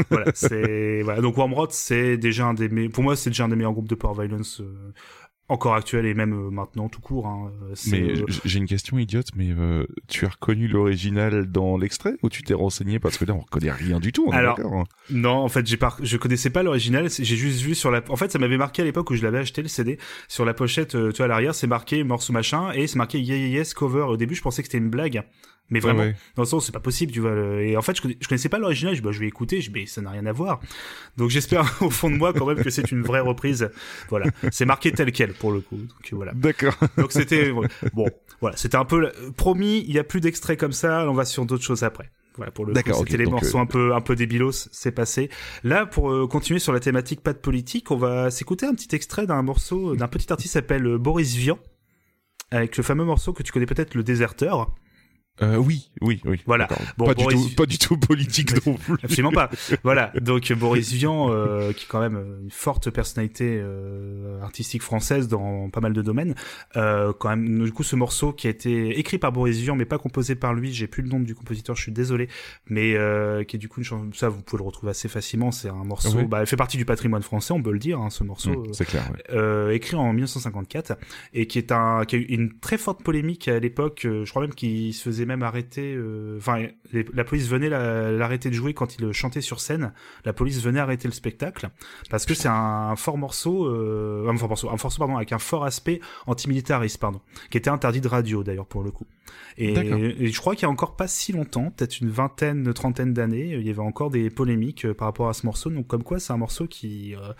[0.10, 1.22] Voilà, c'est voilà.
[1.22, 3.96] Donc Wormrot, c'est déjà un des, pour moi, c'est déjà un des meilleurs groupes de
[3.96, 4.92] power violence euh,
[5.52, 7.28] encore actuel et même euh, maintenant tout court.
[7.28, 7.52] Hein.
[7.70, 8.14] Euh, Mais
[8.46, 12.54] j'ai une question idiote, mais euh, tu as reconnu l'original dans l'extrait ou tu t'es
[12.54, 13.00] renseigné?
[13.00, 15.50] Parce que là on reconnaît rien du tout, on est Alors, d'accord hein Non, en
[15.50, 17.10] fait, j'ai pas, je connaissais pas l'original.
[17.10, 18.02] J'ai juste vu sur la.
[18.10, 20.00] En fait, ça m'avait marqué à l'époque où je l'avais acheté le CD.
[20.28, 23.38] Sur la pochette, tu vois, à l'arrière, c'est marqué morceau machin et c'est marqué Yeah
[23.38, 24.04] Yeah Yes cover.
[24.04, 25.24] Au début, je pensais que c'était une blague,
[25.72, 26.16] mais vraiment, Ouais, ouais.
[26.36, 27.34] dans le sens, c'est pas possible, tu vois.
[27.62, 28.94] Et en fait, je, connais- je connaissais pas l'original.
[28.94, 29.62] Je, bah, je vais écouter.
[29.62, 30.60] Je, mais ça n'a rien à voir.
[31.18, 33.72] Donc, j'espère au fond de moi quand même que c'est une vraie reprise.
[34.10, 35.78] Voilà, c'est marqué tel quel pour le coup.
[35.78, 36.34] Donc voilà.
[36.36, 36.76] D'accord.
[36.98, 37.52] Donc c'était
[37.94, 38.08] bon,
[38.40, 39.84] voilà, c'était un peu promis.
[39.88, 41.10] Il y a plus d'extraits comme ça.
[41.10, 42.12] On va sur d'autres choses après.
[42.38, 45.30] Voilà pour le coup, c'était les morceaux euh, un peu un peu débilos, c'est passé.
[45.66, 48.96] Là, pour euh, continuer sur la thématique pas de politique, on va s'écouter un petit
[48.96, 51.60] extrait d'un morceau d'un petit artiste s'appelle euh, Boris Vian.
[52.52, 54.74] avec le fameux morceau que tu connais peut-être, le déserteur.
[55.42, 56.42] Euh, oui, oui, oui.
[56.46, 56.68] Voilà.
[56.98, 58.96] Bon, pas, Boris- du tout, pas du tout politique non plus.
[59.04, 59.50] Absolument pas.
[59.84, 60.12] Voilà.
[60.22, 65.70] Donc Boris Vian, euh, qui est quand même une forte personnalité euh, artistique française dans
[65.70, 66.36] pas mal de domaines.
[66.74, 69.98] Quand même, du coup, ce morceau qui a été écrit par Boris Vian, mais pas
[69.98, 70.74] composé par lui.
[70.74, 72.28] J'ai plus le nom du compositeur, je suis désolé,
[72.68, 72.96] mais
[73.48, 74.10] qui est du coup une chanson.
[74.14, 75.52] Ça, vous pouvez le retrouver assez facilement.
[75.52, 76.18] C'est un morceau.
[76.18, 76.26] Oui.
[76.26, 78.00] Bah, il fait partie du patrimoine français, on peut le dire.
[78.00, 78.64] Hein, ce morceau.
[78.74, 79.04] C'est clair.
[79.34, 79.76] ouais.
[79.76, 80.94] écrit en 1954
[81.34, 84.02] et qui est un qui a eu une très forte polémique à l'époque.
[84.04, 85.94] je crois même qu'il se faisait même arrêter.
[85.96, 86.68] euh, Enfin,
[87.14, 89.94] la police venait la- l'arrêter de jouer quand il chantait sur scène.
[90.26, 91.70] La police venait arrêter le spectacle
[92.10, 95.40] parce que c'est un, fort morceau, euh, un fort morceau, un morceau pardon avec un
[95.40, 99.06] fort aspect antimilitariste pardon, qui était interdit de radio d'ailleurs pour le coup.
[99.58, 103.54] Et, je crois qu'il y a encore pas si longtemps, peut-être une vingtaine, trentaine d'années,
[103.54, 105.70] il y avait encore des polémiques euh, par rapport à ce morceau.
[105.70, 107.34] Donc comme quoi, c'est un morceau qui euh,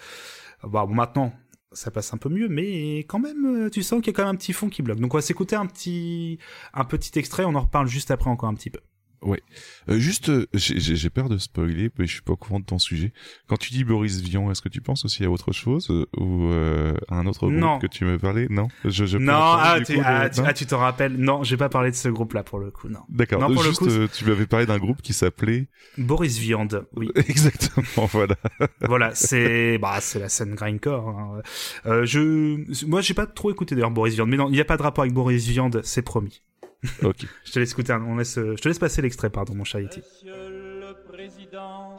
[0.64, 1.34] bah, bon, maintenant,
[1.74, 4.24] ça passe un peu mieux, mais quand même, euh, tu sens qu'il y a quand
[4.24, 5.00] même un petit fond qui bloque.
[5.00, 6.40] Donc on va s'écouter un petit,
[6.74, 8.80] un petit extrait, on en reparle juste après encore un petit peu.
[9.24, 12.80] Euh, juste, euh, j'ai peur de spoiler, mais je suis pas au courant de ton
[12.80, 13.14] sujet.
[13.48, 16.48] Quand tu dis Boris Vian, est-ce que tu penses aussi à autre chose euh, ou
[16.52, 17.80] euh, à un autre groupe Non.
[17.80, 20.40] que tu me parlais Non, je, je non, ah, du tu, coup, de- ah, tu,
[20.42, 22.90] non ah, tu t'en rappelles Non, j'ai pas parlé de ce groupe-là pour le coup,
[22.90, 23.02] non.
[23.10, 23.42] D'accord.
[23.42, 25.68] non, pour le coup, euh, tu m'avais parlé d'un groupe qui s'appelait
[25.98, 27.10] Boris Viande, oui.
[27.16, 28.08] exactement.
[28.12, 28.36] Voilà.
[28.82, 31.10] voilà, c'est bah c'est la scène grindcore.
[31.10, 31.42] Hein.
[31.86, 34.66] Euh, je, moi, j'ai pas trop écouté d'ailleurs Boris Viande, mais non, il n'y a
[34.66, 36.42] pas de rapport avec Boris Viande, c'est promis.
[37.04, 37.26] Ok.
[37.46, 39.64] Je te laisse écouter, un- on laisse, euh, je te laisse passer l'extrait, pardon, mon
[39.64, 40.00] cher Yeti.
[40.00, 41.98] Monsieur le Président,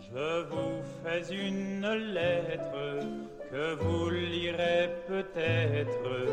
[0.00, 3.06] je vous fais une lettre
[3.50, 6.28] que vous lirez peut-être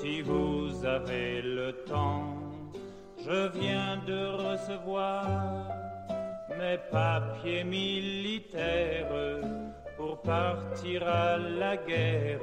[0.00, 2.36] si vous avez le temps.
[3.24, 5.68] Je viens de recevoir
[6.58, 9.40] mes papiers militaires
[9.96, 12.40] pour partir à la guerre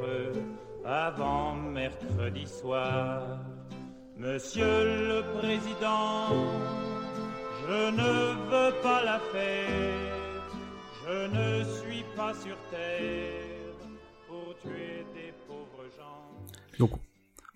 [0.85, 3.39] avant mercredi soir.
[4.17, 6.29] Monsieur le Président,
[7.67, 10.53] je ne veux pas la fête,
[11.05, 13.75] je ne suis pas sur terre
[14.25, 16.87] pour tuer des pauvres gens.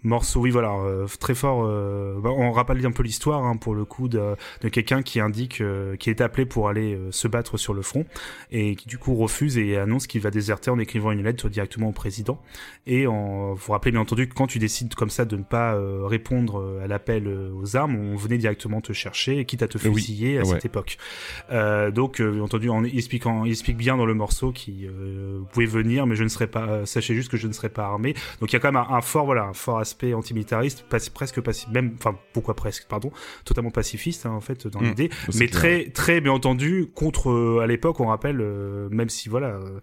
[0.03, 1.63] Morceau, oui voilà, euh, très fort.
[1.65, 5.19] euh, bah, on rappelle un peu l'histoire hein, pour le coup de, de quelqu'un qui
[5.19, 8.05] indique, euh, qui est appelé pour aller euh, se battre sur le front
[8.51, 11.89] et qui du coup refuse et annonce qu'il va déserter en écrivant une lettre directement
[11.89, 12.41] au président.
[12.87, 15.73] Et en, vous rappelez bien entendu que quand tu décides comme ça de ne pas
[15.75, 19.77] euh, répondre euh, à l'appel aux armes, on venait directement te chercher, quitte à te
[19.87, 20.45] Oui, fusiller à ouais.
[20.47, 20.97] cette époque.
[21.51, 25.41] Euh, donc, euh, bien entendu, en expliquant, il explique bien dans le morceau qui euh,
[25.51, 26.67] pouvez venir, mais je ne serai pas.
[26.67, 28.13] euh, sachez juste que je ne serai pas armé.
[28.39, 30.99] Donc, il y a quand même un, un fort, voilà, un fort aspect antimilitariste, pas-
[31.13, 33.11] presque pacifiste, même, enfin, pourquoi presque, pardon,
[33.43, 35.49] totalement pacifiste hein, en fait dans Mm, l'idée, mais clair.
[35.51, 39.79] très, très bien entendu contre euh, à l'époque, on rappelle, euh, même si voilà, euh,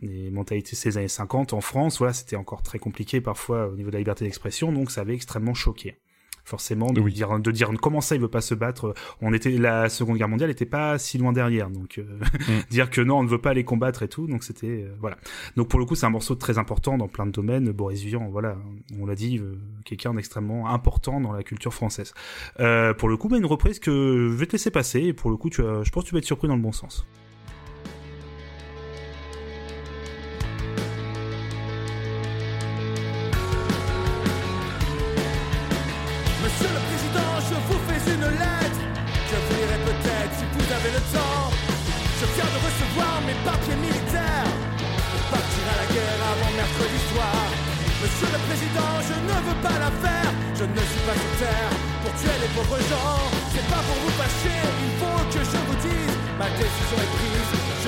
[0.00, 3.90] les mentalités ces années 50 en France, voilà, c'était encore très compliqué parfois au niveau
[3.90, 5.96] de la liberté d'expression, donc ça avait extrêmement choqué
[6.44, 7.12] forcément de Oui.
[7.12, 8.94] dire de dire comment ça il veut pas se battre.
[9.20, 12.04] On était la seconde guerre mondiale était pas si loin derrière donc euh,
[12.70, 15.16] dire que non on ne veut pas les combattre et tout donc c'était euh, voilà.
[15.56, 17.70] Donc pour le coup c'est un morceau très important dans plein de domaines.
[17.72, 18.56] Boris Vian voilà
[18.98, 22.12] on l'a dit euh, quelqu'un d'extrêmement important dans la culture française.
[22.60, 25.30] Euh, pour le coup bah, une reprise que je vais te laisser passer et pour
[25.30, 27.06] le coup tu as, je pense que tu vas être surpris dans le bon sens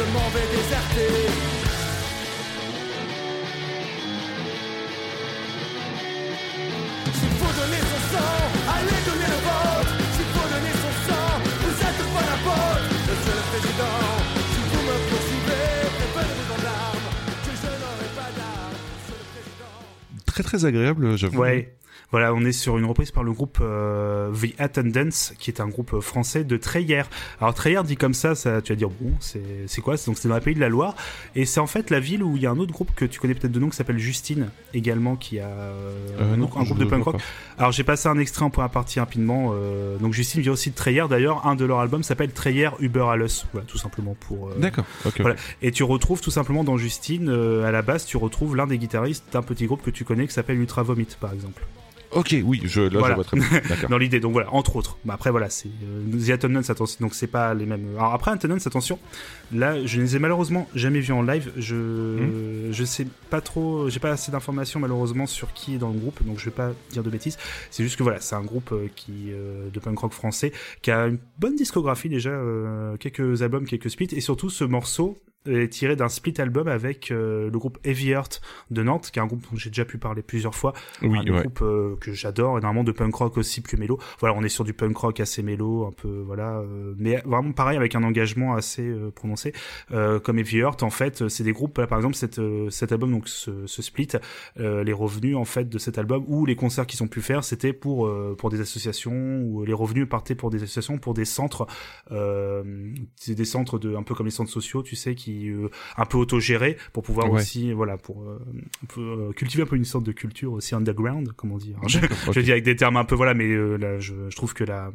[0.07, 1.13] je m'en vais déserter.
[7.15, 8.37] S'il faut donner son sang,
[8.75, 9.93] allez donner le vôtre.
[10.15, 11.31] S'il faut donner son sang,
[11.63, 12.87] vous êtes pas la faute.
[13.09, 13.99] Monsieur le Président,
[14.53, 17.09] si vous me poursuivez, prévenez les gendarmes
[17.45, 18.77] que je n'aurai pas d'armes.
[18.95, 19.75] Monsieur le Président.
[20.27, 21.39] Très très agréable, j'avoue.
[21.41, 21.75] Ouais.
[22.11, 25.67] Voilà, on est sur une reprise par le groupe euh, The Attendance, qui est un
[25.67, 27.03] groupe français de Treyer.
[27.41, 29.97] Alors Treyer dit comme ça, ça tu vas dire bon, c'est c'est quoi?
[30.07, 30.95] Donc c'est dans la pays de la Loire,
[31.35, 33.19] et c'est en fait la ville où il y a un autre groupe que tu
[33.19, 36.79] connais peut-être de nom qui s'appelle Justine, également qui a euh, Euh, un, non, groupe
[36.79, 37.17] de punk rock.
[37.59, 39.51] Alors j'ai passé un extrait en première partie rapidement.
[39.55, 41.05] euh, donc Justine vient aussi de Treyer.
[41.11, 43.29] D'ailleurs, un de leurs albums s'appelle Treyer Uber Alles.
[43.53, 44.49] Voilà, tout simplement pour.
[44.51, 44.85] euh, D'accord.
[45.05, 45.21] Ok.
[45.21, 45.37] Voilà.
[45.63, 48.79] Et tu retrouves tout simplement dans Justine, euh, à la base, tu retrouves l'un des
[48.79, 51.63] guitaristes d'un petit groupe que tu connais qui s'appelle Ultra Vomit, par exemple.
[52.15, 53.09] Ok, oui, je, là, Voilà.
[53.09, 53.49] je vois très bien.
[53.91, 54.21] Dans l'idée.
[54.21, 54.97] Donc voilà, entre autres.
[55.05, 56.99] Bah, après voilà, c'est euh, The Attendance, attention.
[57.01, 57.87] Donc c'est pas les mêmes.
[57.97, 58.99] Alors après Attendance, attention.
[59.53, 61.53] Là, je ne les ai malheureusement jamais vus en live.
[61.57, 62.73] Je Hmm.
[62.73, 63.89] je sais pas trop.
[63.91, 66.73] J'ai pas assez d'informations malheureusement sur qui est dans le groupe, donc je vais pas
[66.91, 67.37] dire de bêtises.
[67.71, 70.53] C'est juste que voilà, c'est un groupe euh, qui euh, de punk rock français
[70.83, 75.19] qui a une bonne discographie déjà, euh, quelques albums, quelques splits, et surtout ce morceau
[75.47, 78.41] est tiré d'un split album avec euh, le groupe Heavy Heart
[78.71, 80.73] de Nantes, qui est un groupe dont j'ai déjà pu parler plusieurs fois,
[81.03, 81.41] Oui, un ouais.
[81.43, 83.99] groupe euh, que j'adore, énormément de punk rock aussi plus mélo.
[84.21, 87.53] Voilà, on est sur du punk rock assez mélo, un peu voilà, euh, mais vraiment
[87.53, 89.53] pareil avec un engagement assez euh, prononcé.
[89.93, 91.77] Euh, comme Heavy Heart, en fait, euh, c'est des groupes.
[91.79, 94.09] là, par exemple, cet, euh, cet album, donc ce, ce split,
[94.61, 97.45] euh, les revenus en fait de cet album ou les concerts qu'ils ont pu faire,
[97.45, 101.25] c'était pour euh, pour des associations ou les revenus partaient pour des associations, pour des
[101.25, 101.67] centres,
[102.13, 105.69] euh, c'est des centres de un peu comme les centres sociaux, tu sais, qui euh,
[105.97, 107.41] un peu autogérés pour pouvoir Ouais.
[107.41, 108.39] aussi voilà pour euh,
[108.83, 111.73] un peu, euh, cultiver un peu une sorte de culture aussi underground, comme on dit.
[111.77, 112.35] Alors, je, D'accord, ok.
[112.35, 114.65] je dis avec des termes un peu voilà, mais euh, là, je, je trouve que
[114.65, 114.93] la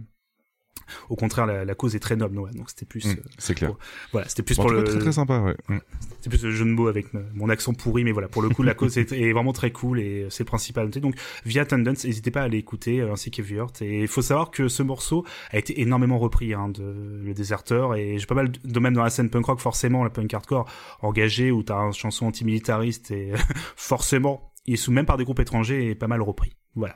[1.10, 2.52] au contraire la, la cause est très noble, ouais.
[2.52, 3.70] donc c'était plus Mm, euh, c'est clair.
[3.72, 3.80] pour-
[4.12, 5.56] voilà, c'était plus pour le très très sympa, ouais.
[5.68, 5.80] Mm.
[6.22, 8.50] c'est plus le jeu de mots avec me- mon accent pourri, mais voilà, pour le
[8.50, 11.00] coup, la cause est, est vraiment très cool et c'est le principal à noter.
[11.00, 11.16] Donc,
[11.46, 13.82] via Tendance, n'hésitez pas à aller écouter, euh, ainsi qu'Heavy Heart.
[13.82, 17.96] Et il faut savoir que ce morceau a été énormément repris, hein, de Le Déserteur.
[17.96, 20.70] Et j'ai pas mal de même dans la scène punk rock, forcément, la punk hardcore
[21.02, 23.32] engagée, où t'as une chanson antimilitariste et
[23.76, 26.56] forcément, il est sous même par des groupes étrangers et pas mal repris.
[26.76, 26.96] Voilà.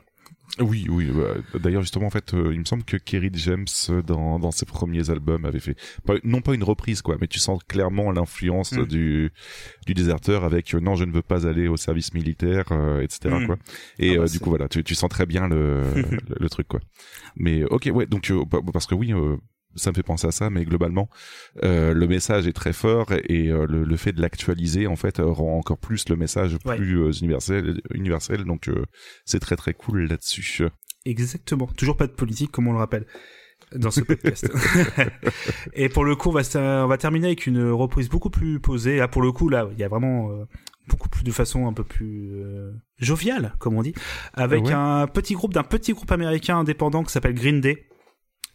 [0.60, 1.10] Oui, oui.
[1.10, 4.50] bah, D'ailleurs, justement, en fait, euh, il me semble que Kerry James, euh, dans, dans
[4.52, 5.76] ses premiers albums, avait fait
[6.06, 8.86] pas- non pas une reprise, quoi, mais tu sens clairement l'influence Mm.
[8.86, 9.32] du
[9.86, 13.34] du déserteur avec euh, non, je ne veux pas aller au service militaire, euh, etc.
[13.40, 13.46] Mm.
[13.46, 13.56] Quoi.
[13.98, 15.82] Et Ah bah, euh, c'est- du coup, voilà, tu, tu sens très bien le
[16.28, 16.80] le, le truc, quoi.
[17.36, 18.06] Mais ok, ouais.
[18.06, 19.12] Donc euh, pa- parce que oui.
[19.76, 21.08] Ça me fait penser à ça, mais globalement,
[21.62, 25.20] euh, le message est très fort et euh, le, le fait de l'actualiser en fait
[25.20, 27.80] euh, rend encore plus le message plus universel.
[27.92, 28.84] Universel, donc euh,
[29.24, 30.64] c'est très très cool là-dessus.
[31.06, 31.66] Exactement.
[31.76, 33.06] Toujours pas de politique, comme on le rappelle
[33.74, 34.48] dans ce podcast.
[35.74, 38.60] et pour le coup, on va, se- on va terminer avec une reprise beaucoup plus
[38.60, 38.96] posée.
[38.98, 40.30] Là, pour le coup, là, il y a vraiment
[40.88, 43.94] beaucoup plus de façon un peu plus euh, joviale, comme on dit,
[44.34, 44.72] avec Ouais.
[44.72, 47.86] un petit groupe d'un petit groupe américain indépendant qui s'appelle Green Day.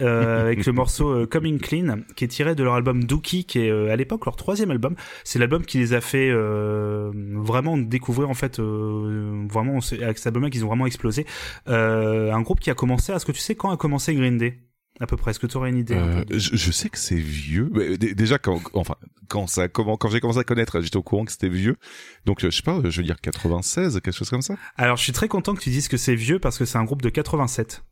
[0.02, 3.60] Euh, avec le morceau euh, Coming Clean qui est tiré de leur album Dookie qui
[3.60, 7.78] est euh, à l'époque leur troisième album c'est l'album qui les a fait euh, vraiment
[7.78, 11.26] découvrir en fait euh, vraiment avec cet album là qu'ils ont vraiment explosé
[11.68, 13.12] euh, un groupe qui a commencé.
[13.12, 14.60] Est-ce que tu sais quand a commencé Green Day?
[15.02, 15.32] À peu près.
[15.32, 17.70] Est-ce que tu aurais une idée Euh, je, je sais que c'est vieux.
[17.74, 18.95] Mais dé- déjà quand enfin
[19.30, 21.78] quand ça comment quand j'ai commencé à connaître, j'étais au courant que c'était vieux.
[22.26, 24.56] Donc je sais pas, je veux dire 96, quelque chose comme ça.
[24.76, 26.84] Alors, je suis très content que tu dises que c'est vieux parce que c'est un
[26.84, 27.84] groupe de 87.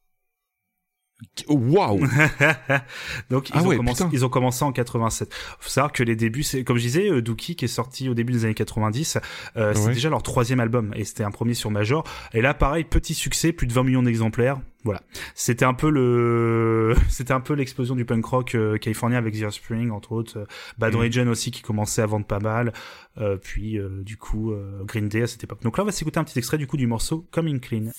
[1.48, 2.00] Waouh.
[3.32, 5.34] Donc ils, Ah ont ouais, commencé, ils ont commencé en 87.
[5.60, 8.14] Faut savoir que les débuts, c'est comme je disais, euh, Dookie qui est sorti au
[8.14, 9.18] début des années 90,
[9.58, 9.94] euh, c'est Ouais.
[9.94, 12.04] déjà leur troisième album et c'était un premier sur Major.
[12.34, 14.60] Et là, pareil, petit succès, plus de 20 millions d'exemplaires.
[14.84, 15.02] Voilà,
[15.36, 19.50] c'était un peu le, c'était un peu l'explosion du punk rock euh, californien avec The
[19.50, 20.46] Spring entre autres, euh,
[20.78, 20.98] Bad Mm.
[20.98, 22.72] Religion aussi qui commençait à vendre pas mal,
[23.18, 25.62] euh, puis euh, du coup euh, Green Day à cette époque.
[25.64, 27.90] Donc là, on va s'écouter un petit extrait du coup du morceau Coming Clean.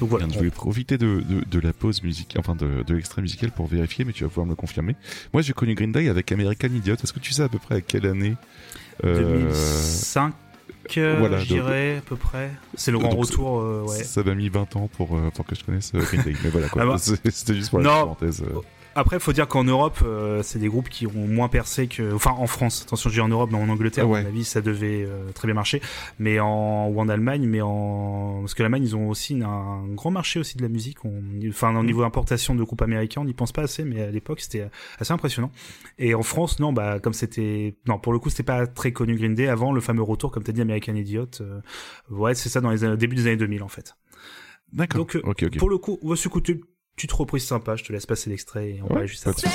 [0.00, 0.24] Donc voilà.
[0.24, 3.50] Bien, je voulais profiter de, de, de la pause musicale, enfin de, de l'extrait musical
[3.50, 4.96] pour vérifier, mais tu vas pouvoir me le confirmer.
[5.34, 6.94] Moi, j'ai connu Green Day avec American Idiot.
[6.94, 8.34] Est-ce que tu sais à peu près à quelle année
[9.02, 10.32] 2005,
[10.96, 12.50] euh, voilà, je dirais à peu près.
[12.74, 14.02] C'est le grand retour, euh, ouais.
[14.04, 16.34] Ça m'a mis 20 ans pour, euh, pour que je connaisse euh, Green Day.
[16.42, 16.82] Mais voilà, quoi.
[16.82, 16.96] Ah bah.
[16.98, 18.00] C'était juste pour la Non.
[18.02, 18.44] parenthèse.
[18.94, 22.32] Après, faut dire qu'en Europe, euh, c'est des groupes qui ont moins percé que, enfin,
[22.32, 22.82] en France.
[22.86, 24.18] Attention, je dis en Europe, mais en Angleterre, ouais.
[24.18, 25.80] à mon avis, ça devait euh, très bien marcher.
[26.18, 29.84] Mais en ou en Allemagne, mais en parce que l'Allemagne, ils ont aussi une- un
[29.94, 31.04] grand marché aussi de la musique.
[31.04, 31.22] On...
[31.48, 34.40] Enfin, au niveau importation de groupes américains, on n'y pense pas assez, mais à l'époque,
[34.40, 34.68] c'était
[34.98, 35.52] assez impressionnant.
[35.98, 39.14] Et en France, non, bah, comme c'était, non, pour le coup, c'était pas très connu
[39.16, 41.26] Green Day avant le fameux retour, comme t'as dit, American Idiot.
[41.40, 41.60] euh,
[42.10, 43.94] Ouais, c'est ça dans les années- début des années 2000 en fait.
[44.72, 44.98] D'accord.
[45.00, 45.58] Donc, euh, ok, ok.
[45.58, 46.60] Pour le coup, on va s'écouter
[47.02, 47.76] une petite reprise sympa.
[47.76, 49.48] Je te laisse passer l'extrait et on Ouais, parle juste après.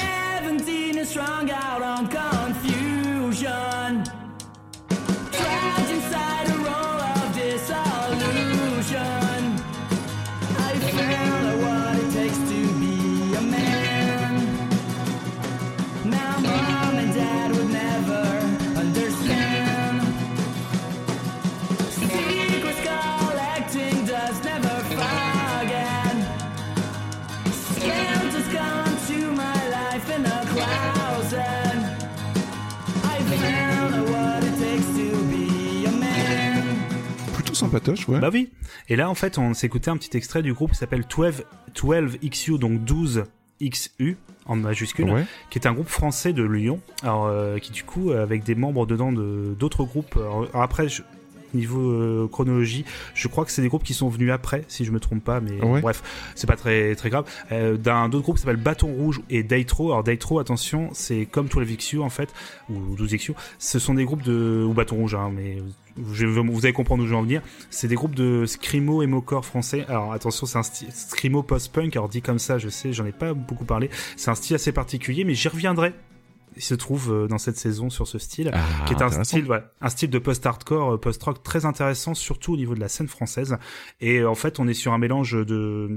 [38.07, 38.19] Ouais.
[38.19, 38.49] Bah oui.
[38.89, 41.43] Et là, en fait, on s'écoutait un petit extrait du groupe qui s'appelle 12,
[41.75, 42.81] 12XU, donc
[43.61, 44.15] 12XU
[44.45, 45.25] en majuscule, ouais.
[45.49, 48.53] qui est un groupe français de Lyon, alors euh, qui du coup euh, avec des
[48.55, 50.15] membres dedans de d'autres groupes.
[50.17, 51.01] Alors, après, je-
[51.53, 54.91] niveau euh, chronologie, je crois que c'est des groupes qui sont venus après, si je
[54.91, 55.79] me trompe pas, mais Ouais.
[55.79, 56.03] bref,
[56.35, 57.23] c'est pas très très grave.
[57.53, 59.91] Euh, D'un autre groupe qui s'appelle Bâton Rouge et Daitro.
[59.93, 62.33] Alors Daitro, attention, c'est comme 12XU en fait,
[62.69, 63.35] ou 12XU.
[63.57, 65.59] Ce sont des groupes de ou Bâton Rouge, hein, mais
[65.97, 67.41] vous allez comprendre où je veux en venir.
[67.69, 69.85] C'est des groupes de scrimo et mocore français.
[69.87, 71.95] Alors attention, c'est un style scrimo post-punk.
[71.95, 73.89] Alors dit comme ça, je sais, j'en ai pas beaucoup parlé.
[74.17, 75.93] C'est un style assez particulier, mais j'y reviendrai.
[76.57, 79.43] Il se trouve euh, dans cette saison sur ce style, Ah, qui est un style,
[79.45, 83.07] voilà, un style de post-hardcore, euh, post-rock très intéressant, surtout au niveau de la scène
[83.07, 83.57] française.
[83.99, 85.89] Et euh, en fait, on est sur un mélange de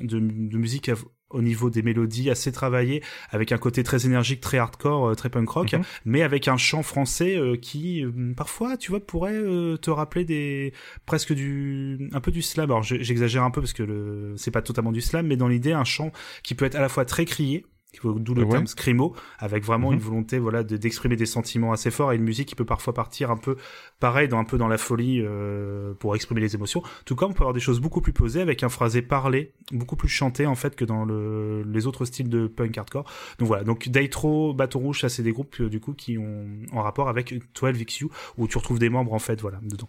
[0.00, 0.90] de, de musique
[1.30, 5.48] au niveau des mélodies assez travaillé, avec un côté très énergique, très hardcore, très punk
[5.48, 5.82] rock, Mhm.
[6.04, 10.26] mais avec un chant français euh, qui euh, parfois, tu vois, pourrait euh, te rappeler
[10.26, 10.74] des
[11.06, 12.70] presque du un peu du slam.
[12.70, 15.48] Alors je- j'exagère un peu parce que le c'est pas totalement du slam, mais dans
[15.48, 17.64] l'idée un chant qui peut être à la fois très crié
[18.02, 18.48] d'où le Ouais.
[18.48, 19.94] terme scrimo avec vraiment Mhm.
[19.94, 22.94] une volonté voilà de- d'exprimer des sentiments assez forts et une musique qui peut parfois
[22.94, 23.56] partir un peu
[24.00, 26.82] pareil dans un peu dans la folie euh, pour exprimer les émotions.
[27.04, 29.96] Tout comme on peut avoir des choses beaucoup plus posées avec un phrasé parlé beaucoup
[29.96, 33.04] plus chanté en fait que dans le, les autres styles de punk hardcore.
[33.38, 33.62] Donc voilà.
[33.64, 37.08] Donc Daitro Bateau Rouge ça c'est des groupes euh, du coup qui ont en rapport
[37.08, 39.88] avec 12XU où tu retrouves des membres en fait voilà dedans.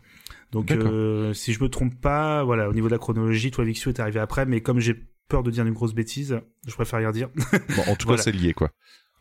[0.51, 3.99] Donc euh, si je me trompe pas voilà au niveau de la chronologie 12XU est
[3.99, 4.95] arrivé après mais comme j'ai
[5.30, 7.30] peur de dire une grosse bêtise je préfère rien dire
[7.76, 8.17] Bon, en tout Voilà.
[8.17, 8.69] cas, c'est lié, quoi.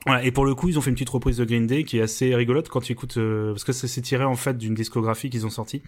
[0.07, 1.98] voilà, et pour le coup, ils ont fait une petite reprise de Green Day qui
[1.98, 4.74] est assez rigolote quand tu écoutes, euh, parce que ça s'est tiré en fait d'une
[4.74, 5.82] discographie qu'ils ont sortie,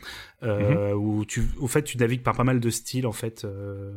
[0.44, 3.44] euh, où tu, au fait, tu navigues par pas mal de styles en fait.
[3.44, 3.92] euh,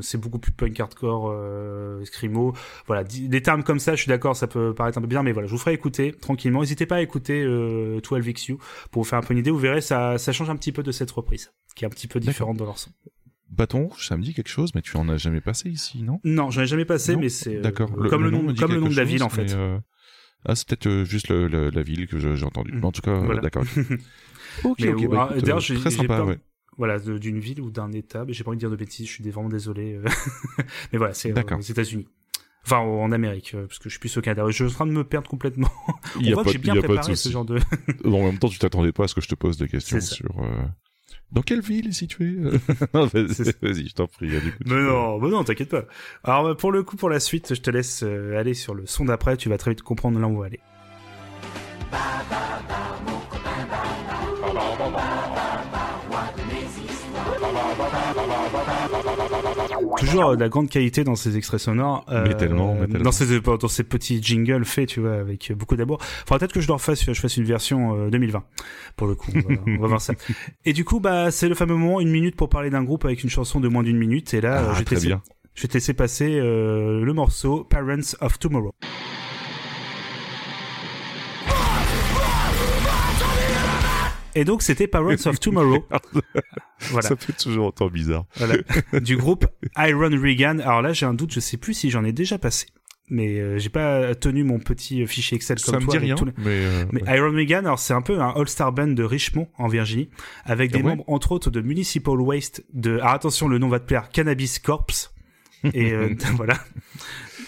[0.00, 1.32] c'est beaucoup plus punk hardcore,
[2.04, 2.52] scrimo.
[2.86, 5.32] Voilà, des termes comme ça, je suis d'accord, ça peut paraître un peu bien, mais
[5.32, 6.60] voilà, je vous ferai écouter tranquillement.
[6.60, 8.56] N'hésitez pas à écouter euh, 12XU
[8.90, 9.50] pour vous faire un peu une idée.
[9.50, 12.08] Vous verrez, ça, ça change un petit peu de cette reprise, qui est un petit
[12.08, 12.90] peu différente dans leur son.
[13.54, 16.20] Bâton rouge, ça me dit quelque chose, mais tu en as jamais passé ici, non?
[16.24, 17.90] Non, j'en ai jamais passé, Non mais c'est euh, D'accord.
[18.10, 19.52] comme le, nom, comme le de la ville en fait.
[19.54, 19.78] euh,
[20.46, 22.72] Ah, c'est peut-être euh, juste le- le- la ville que j'ai entendue.
[22.72, 22.78] Mm.
[22.80, 23.40] Mais En tout cas, Voilà.
[23.40, 23.64] d'accord.
[24.64, 25.08] ok, Mais ok.
[25.08, 26.38] bah, écoute, j'ai- très j'ai sympa, peur- ouais.
[26.76, 29.12] voilà d'une ville ou d'un état mais j'ai pas envie de dire de bêtises je
[29.12, 30.00] suis vraiment désolé
[30.92, 32.06] mais voilà c'est aux États-Unis
[32.66, 34.90] enfin en Amérique parce que je suis plus au Canada je suis en train de
[34.92, 35.70] me perdre complètement
[36.20, 37.44] Il y on a voit pas que j'ai de- bien y a préparé ce genre
[37.44, 37.58] de
[38.04, 40.30] En même temps, tu t'attendais pas à ce que je te pose des questions sur.
[40.42, 40.64] euh,
[41.32, 42.58] Dans quelle ville est située euh
[42.94, 44.28] Non, vas-y, je t'en prie.
[44.28, 45.84] du coup, tu mais peux- non mais non t'inquiète pas.
[46.22, 48.86] Alors euh, pour le coup pour la suite je te laisse euh, aller sur le
[48.86, 50.60] son d'après tu vas très vite comprendre là où on va aller
[59.96, 62.04] Toujours euh, de la grande qualité dans ces extraits sonores.
[62.10, 63.04] euh, Mais tellement, mais tellement.
[63.04, 65.98] Dans ces, dans ces petits jingles faits, tu vois, avec beaucoup d'amour.
[66.02, 68.42] Faudra peut-être que je leur fasse, je fasse une version euh, 2020.
[68.96, 70.14] Pour le coup, on va, on va voir ça.
[70.64, 73.22] Et du coup, bah, c'est le fameux moment, une minute pour parler d'un groupe avec
[73.24, 74.34] une chanson de moins d'une minute.
[74.34, 75.22] Et là, euh, Ah, je, vais te très laisser, bien.
[75.54, 78.72] je vais te laisser passer euh, le morceau Parents of Tomorrow.
[84.34, 85.86] Et donc, c'était Parents of Tomorrow.
[86.90, 87.08] Voilà.
[87.08, 88.26] Ça fait toujours autant bizarre.
[88.36, 88.56] Voilà.
[89.00, 89.46] du groupe
[89.78, 90.60] Iron Regan.
[90.60, 92.66] Alors là, j'ai un doute, je sais plus si j'en ai déjà passé.
[93.10, 95.92] Mais euh, j'ai pas tenu mon petit fichier Excel comme Ça me toi.
[95.92, 96.50] dit rien, les- mais.
[96.50, 97.16] euh, Mais ouais.
[97.16, 100.08] Iron Regan, alors c'est un peu un all-star band de Richmond en Virginie,
[100.44, 103.68] avec des Ah ouais membres entre autres de Municipal Waste, de alors attention le nom
[103.68, 104.86] va te plaire, Cannabis Corps.
[105.72, 106.58] Et euh, voilà,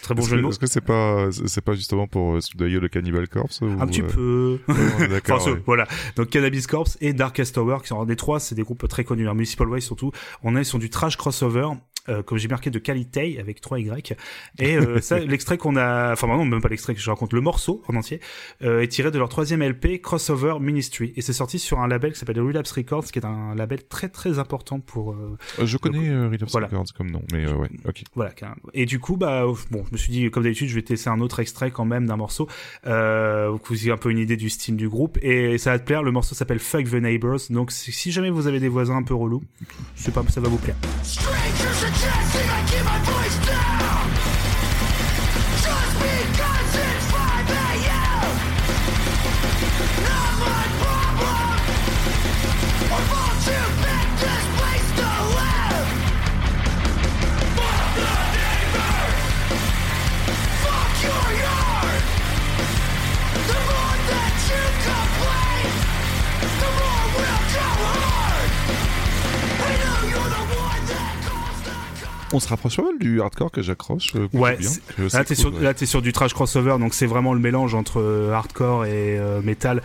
[0.06, 0.50] très bon jeu de que mots.
[0.50, 3.86] est-ce que c'est pas, c'est pas justement pour euh, soudoyer le Cannibal Corpse ou, Un
[3.86, 4.58] petit euh, peu.
[4.68, 5.20] ouais.
[5.28, 5.86] Enfin, ce- voilà.
[6.16, 9.28] Donc Cannabis Corps et Darkest Tower, qui sont des trois, c'est des groupes très connus.
[9.28, 9.34] hein.
[9.34, 10.12] Municipal Waste surtout.
[10.42, 11.68] On est sur du trash crossover.
[12.08, 14.16] Euh, comme j'ai marqué de qualité avec 3 Y
[14.58, 17.40] et euh, ça l'extrait qu'on a enfin non même pas l'extrait que je raconte le
[17.40, 18.20] morceau en entier
[18.62, 22.12] euh, est tiré de leur troisième LP Crossover Ministry et c'est sorti sur un label
[22.12, 25.16] qui s'appelle Relapse Records qui est un label très très important pour
[25.60, 26.68] Je connais euh, Relapse Voilà.
[26.68, 28.04] Records comme nom, mais euh, ouais, ok.
[28.14, 28.56] voilà carrément.
[28.72, 31.08] et du coup bah bon je me suis dit comme d'habitude je vais te laisser
[31.08, 32.48] un autre extrait quand même d'un morceau
[32.86, 35.70] euh, pour que vous ayez un peu une idée du style du groupe et ça
[35.70, 38.68] va te plaire le morceau s'appelle Fuck the Neighbors donc si jamais vous avez des
[38.68, 39.42] voisins un peu relous
[39.94, 41.95] c'est pas ça va vous plaire Strangers
[42.86, 43.25] my voice
[72.32, 74.12] On se rapproche pas mal du hardcore que j'accroche.
[74.16, 74.68] euh, Ouais, bien.
[75.12, 75.62] Là, t'es cool, sur, ouais.
[75.62, 79.16] là, t'es sur du trash crossover, donc c'est vraiment le mélange entre euh, hardcore et
[79.18, 79.80] euh, metal.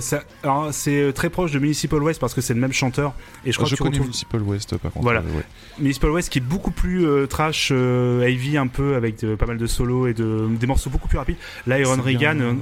[0.00, 3.14] Ça, alors, c'est très proche de Municipal Waste parce que c'est le même chanteur.
[3.46, 5.02] Et je Ah, crois je que tu connais retrouves Municipal West par contre.
[5.04, 5.20] Voilà.
[5.20, 5.44] ouais.
[5.78, 9.66] Municipal Waste qui est beaucoup plus trash, heavy un peu, avec de- pas mal de
[9.66, 11.36] solos et de, des morceaux beaucoup plus rapides.
[11.66, 12.52] Là, Iron C'est Reagan, euh,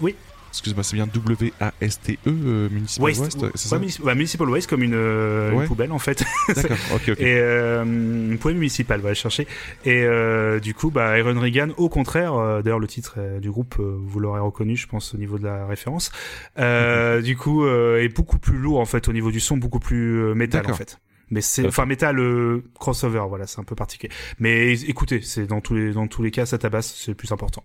[0.00, 0.14] oui.
[0.54, 4.82] Excuse-moi, c'est bien W-A-S-T-E, euh, Municipal Waste, West, c'est ça Munici- bah, Municipal Waste comme
[4.84, 6.24] une, euh, une poubelle en fait.
[6.54, 7.20] D'accord, ok, ok.
[7.20, 9.48] Et euh, une poubelle municipale, va chercher.
[9.84, 13.76] Et euh, du coup, bah, Iron Reagan, au contraire, euh, d'ailleurs le titre du groupe,
[13.80, 16.12] euh, vous l'aurez reconnu, je pense, au niveau de la référence,
[16.58, 19.80] euh, du coup, euh, est beaucoup plus lourd en fait, au niveau du son, beaucoup
[19.80, 20.98] plus métal en fait.
[21.30, 24.12] Mais c'est, enfin, métal euh, crossover, voilà, c'est un peu particulier.
[24.38, 27.32] Mais écoutez, c'est dans tous les, dans tous les cas, ça tabasse, c'est le plus
[27.32, 27.64] important.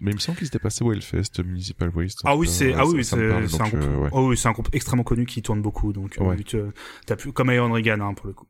[0.00, 2.20] Mais il me semble qu'il s'était passé au Hellfest, Municipal Waste.
[2.24, 3.38] Ah oui, c'est euh, ah oui, c'est un
[3.68, 3.74] groupe.
[3.74, 4.08] euh, ouais.
[4.12, 6.36] Oh oui, c'est un groupe extrêmement connu qui tourne beaucoup, donc euh, Ouais.
[6.36, 6.72] vu que
[7.06, 8.46] t'as plus comme Iron Reagan hein, pour le coup.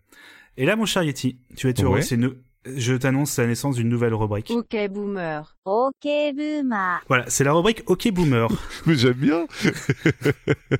[0.56, 1.96] Et là, mon cher Yeti, tu vas être heureux.
[1.96, 2.02] Ouais.
[2.02, 2.34] C'est une...
[2.66, 4.50] Je t'annonce la naissance d'une nouvelle rubrique.
[4.50, 5.56] Ok boomer.
[5.64, 8.48] OK ブーマ Voilà, c'est la rubrique OK Boomer.
[8.86, 9.46] Mais j'aime bien.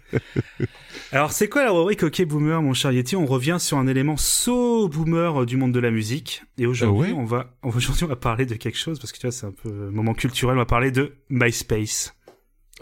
[1.13, 3.17] Alors, c'est quoi la rubrique OK Boomer, mon cher Yeti?
[3.17, 6.43] On revient sur un élément so boomer euh, du monde de la musique.
[6.59, 7.21] Et aujourd'hui, Ah ouais?
[7.21, 9.53] on va aujourd'hui on va parler de quelque chose parce que tu vois, c'est un
[9.53, 10.57] peu euh, moment culturel.
[10.57, 12.15] On va parler de MySpace.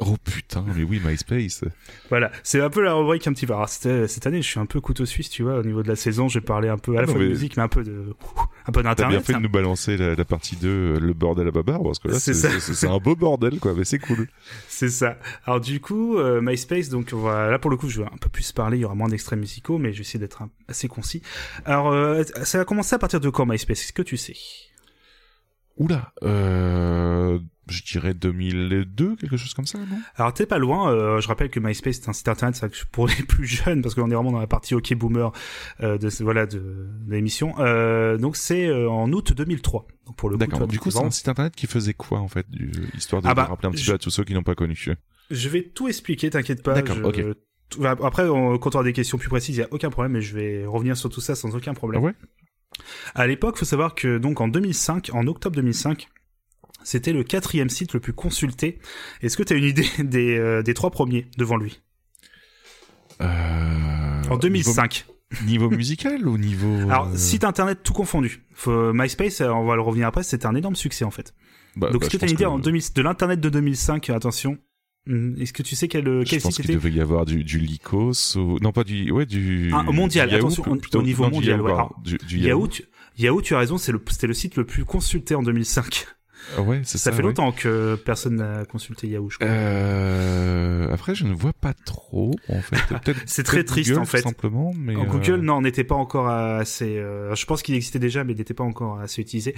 [0.00, 1.64] Oh putain, mais oui, MySpace.
[2.08, 3.52] Voilà, c'est un peu la rubrique un petit peu.
[3.52, 5.96] Alors, cette, année, je suis un peu couteau suisse, tu vois, au niveau de la
[5.96, 6.28] saison.
[6.28, 8.14] Je vais parler un peu à la non, fois de musique, mais un peu de
[8.66, 11.48] un peu T'as bien fait de nous balancer la, la partie 2, euh, le bordel
[11.48, 12.60] à babar, parce que là, C'est c'est ça.
[12.60, 14.28] c'est- c'est un beau bordel, quoi, mais c'est cool.
[14.68, 15.18] C'est ça.
[15.44, 18.16] Alors du coup, euh, MySpace, donc on va, là pour le coup, je vais un
[18.20, 20.50] peu plus parler, il y aura moins d'extraits musicaux, mais je vais essayer d'être un-
[20.68, 21.22] assez concis.
[21.64, 23.80] Alors, euh, ça a commencé à partir de quand MySpace?
[23.82, 24.36] Est-ce que tu sais?
[25.76, 27.38] Oula, euh,
[27.70, 29.98] je dirais 2002, quelque chose comme ça, non?
[30.16, 32.60] Alors t'es pas loin, euh, je rappelle que MySpace c'est un site internet
[32.92, 35.32] pour les plus jeunes, parce qu'on est vraiment dans la partie OK Boomer
[35.82, 37.54] euh, de, voilà, de, de l'émission.
[37.58, 39.86] Euh, donc c'est euh, en août 2003.
[40.06, 42.48] Donc pour le D'accord, du coup, c'est un site internet qui faisait quoi, en fait,
[42.50, 44.34] du- histoire de, Ah bah, de rappeler un petit je- peu à tous ceux qui
[44.34, 44.74] n'ont pas connu.
[45.30, 46.74] Je vais tout expliquer, t'inquiète pas.
[46.74, 47.36] D'accord, je- ok.
[48.02, 50.22] Après, on- quand on aura des questions plus précises, il y a aucun problème, mais
[50.22, 52.00] je vais revenir sur tout ça sans aucun problème.
[52.02, 52.14] Ah ouais?
[53.14, 56.08] À l'époque, faut savoir que donc en 2005, en octobre 2005,
[56.88, 58.78] c'était le quatrième site le plus consulté.
[59.20, 61.80] Est-ce que tu as une idée des, euh, des trois premiers devant lui?
[63.20, 65.04] Euh, En 2005.
[65.44, 66.74] Niveau, niveau musical ou niveau...
[66.90, 68.42] Alors, euh, site internet tout confondu.
[68.54, 71.34] Faut- MySpace, euh, on va le revenir après, c'était un énorme succès en fait.
[71.76, 73.02] bah, donc, bah, est-ce que je tu as une pense idée que- en 2000 de
[73.02, 74.56] l'internet de 2005 Attention.
[75.06, 76.74] Hum, Est-ce que tu sais quel, Je quel pense site qu'il était?
[76.82, 78.58] devait y avoir du, du Lycos ou...
[78.60, 79.10] Non, pas du...
[79.10, 79.70] Ouais, du...
[79.74, 81.00] Ah, mondial, du attention, au- plutôt.
[81.00, 81.72] au niveau Non, du mondial, Yahoo, ouais.
[81.74, 82.46] Alors, du Yahoo.
[82.46, 82.82] Yahoo, tu,
[83.18, 86.06] Yahoo, tu as raison, c'est le- c'était le site le plus consulté en 2005.
[86.56, 87.10] Ah ouais, c'est ça.
[87.10, 87.28] Ça fait ouais.
[87.28, 89.48] longtemps que personne n'a consulté Yahoo, je crois.
[89.48, 90.92] Euh...
[90.92, 92.76] Après, je ne vois pas trop, en fait.
[93.26, 94.22] C'est très triste, Google, en fait.
[94.22, 94.96] simplement, mais...
[94.96, 96.98] En euh, Google, non, on n'était pas encore assez.
[96.98, 99.54] euh, je pense qu'il existait déjà, mais il n'était pas encore assez utilisé.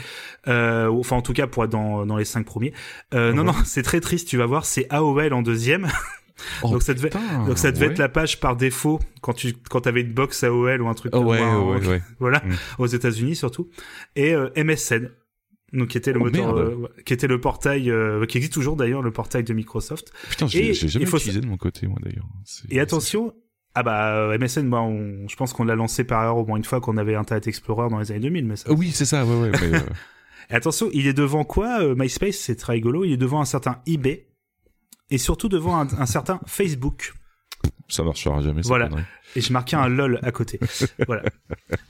[0.48, 2.72] Euh, enfin, en tout cas, pour être dans, dans les cinq premiers.
[3.14, 4.28] Euh, Non, non, c'est très triste.
[4.28, 5.88] Tu vas voir, c'est AOL en deuxième.
[6.62, 7.92] oh, donc ça devait, putain, donc ça devait ouais.
[7.92, 11.12] être la page par défaut quand tu quand avais une box AOL ou un truc.
[11.14, 12.02] Oh, comme ouais, moi, ouais.
[12.18, 12.52] Voilà, Mm.
[12.78, 13.68] aux États-Unis surtout.
[14.16, 15.10] Et euh, MSN.
[15.72, 18.76] Donc qui était le Oh, moteur, euh, qui était le portail, euh, qui existe toujours
[18.76, 20.12] d'ailleurs, le portail de Microsoft.
[20.30, 22.26] Putain, j'ai jamais faut- utilisé de mon côté, moi, d'ailleurs.
[22.70, 23.32] Et attention,
[23.76, 26.56] ah bah euh, MSN, moi, on, je pense qu'on l'a lancé par erreur au moins
[26.56, 28.66] une fois qu'on avait Internet Explorer dans les années 2000, mais ça.
[28.70, 29.76] Ah Oui, c'est ça, ouais, ouais, mais...
[29.78, 29.80] euh,
[30.50, 33.04] Et attention, il est devant quoi MySpace, c'est très rigolo.
[33.04, 34.26] Il est devant un certain eBay
[35.08, 37.12] et surtout devant un, un certain Facebook.
[37.90, 38.88] Ça marchera jamais, Voilà.
[39.36, 40.58] Et j'ai marqué un lol à côté.
[41.06, 41.22] voilà.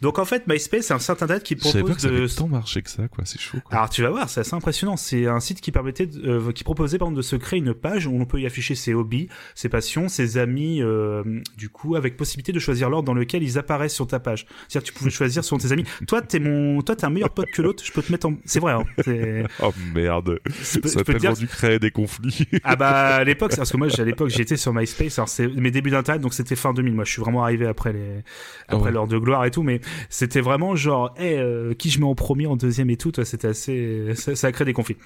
[0.03, 2.35] Donc en fait, MySpace, c'est un site internet qui Je savais pas propose que ça
[2.35, 2.39] de.
[2.39, 3.25] tant marché que ça, quoi.
[3.25, 3.75] C'est chaud, quoi.
[3.79, 4.99] Alors tu vas voir, c'est assez impressionnant.
[4.99, 7.73] C'est un site qui permettait, de- euh, qui proposait par exemple de se créer une
[7.73, 11.23] page où on peut y afficher ses hobbies, ses passions, ses amis, euh,
[11.57, 14.45] du coup, avec possibilité de choisir l'ordre dans lequel ils apparaissent sur ta page.
[14.69, 15.85] C'est-à-dire que tu pouvais choisir selon tes amis.
[16.09, 17.83] Toi, t'es mon, toi, t'es un meilleur pote que l'autre.
[17.87, 18.35] Je peux te mettre en.
[18.45, 18.73] C'est vrai.
[18.75, 20.41] Hein, c'est- Oh merde.
[20.47, 21.31] je Ça je a peux te dire.
[21.33, 22.47] tellement dû créer des conflits.
[22.65, 25.71] Ah bah à l'époque, parce que moi à l'époque j'étais sur MySpace, alors c'est mes
[25.71, 26.95] débuts d'internet, donc c'était fin 2000.
[26.95, 28.23] Moi je suis vraiment arrivé après les
[28.69, 28.93] après ouais.
[28.93, 32.15] l'heure de gloire et tout, mais c'était vraiment genre, hey, euh, qui je mets en
[32.15, 33.13] premier, en deuxième et tout.
[33.13, 34.97] Toi c'était assez, ça, ça a créé des conflits.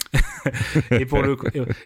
[0.90, 1.36] et pour le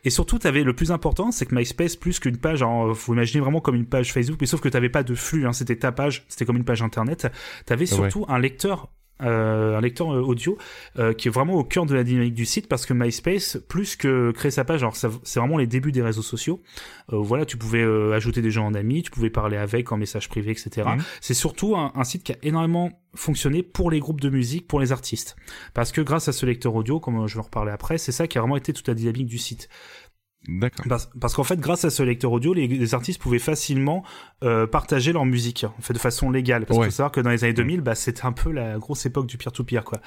[0.04, 3.40] et surtout t'avais le plus important, c'est que MySpace plus qu'une page, alors faut imaginer
[3.40, 5.92] vraiment comme une page Facebook, mais sauf que t'avais pas de flux, hein, c'était ta
[5.92, 7.28] page, c'était comme une page internet.
[7.66, 7.86] T'avais ouais.
[7.86, 8.88] surtout un lecteur.
[9.22, 10.56] Euh, un lecteur euh, audio
[10.98, 13.96] euh, qui est vraiment au cœur de la dynamique du site parce que MySpace plus
[13.96, 16.60] que créer sa page alors c'est vraiment les débuts des réseaux sociaux.
[17.12, 19.96] Euh, voilà tu pouvais euh, ajouter des gens en amis tu pouvais parler avec en
[19.96, 21.02] message privé etc Mhm.
[21.20, 24.80] c'est surtout un, un site qui a énormément fonctionné pour les groupes de musique pour
[24.80, 25.34] les artistes.
[25.74, 28.26] Parce que grâce à ce lecteur audio comme je vais en reparler après c'est ça
[28.26, 29.68] qui a vraiment été toute la dynamique du site
[30.48, 30.86] D'accord.
[30.88, 34.02] Parce, parce qu'en fait, grâce à ce lecteur audio, les, les artistes pouvaient facilement
[34.42, 36.64] euh, partager leur musique, en fait, de façon légale.
[36.64, 36.86] Parce Ouais.
[36.86, 39.26] qu'il faut savoir que dans les années 2000, bah, c'était un peu la grosse époque
[39.26, 40.00] du peer-to-peer, quoi.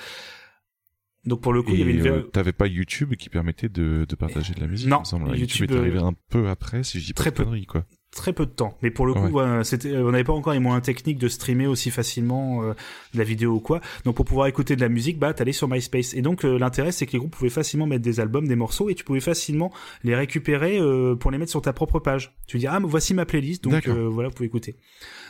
[1.23, 4.07] Donc pour le coup, il y avait une euh, t'avais pas YouTube qui permettait de,
[4.09, 5.37] de partager de la musique, Non, il me semble.
[5.37, 7.43] YouTube, YouTube est arrivé euh, un peu après, si je dis pas très de peu.
[7.43, 7.85] conneries, quoi.
[8.15, 8.77] Très peu de temps.
[8.81, 9.29] Mais pour le coup, Ouais.
[9.31, 12.73] voilà, c'était, on n'avait pas encore les moyens techniques de streamer aussi facilement euh,
[13.13, 13.79] de la vidéo ou quoi.
[14.03, 16.13] Donc pour pouvoir écouter de la musique, bah t'allais sur MySpace.
[16.13, 18.89] Et donc euh, l'intérêt, c'est que les groupes pouvaient facilement mettre des albums, des morceaux,
[18.89, 19.71] et tu pouvais facilement
[20.03, 22.35] les récupérer euh, pour les mettre sur ta propre page.
[22.47, 24.75] Tu dis ah mais voici ma playlist, donc euh, voilà, vous pouvez écouter.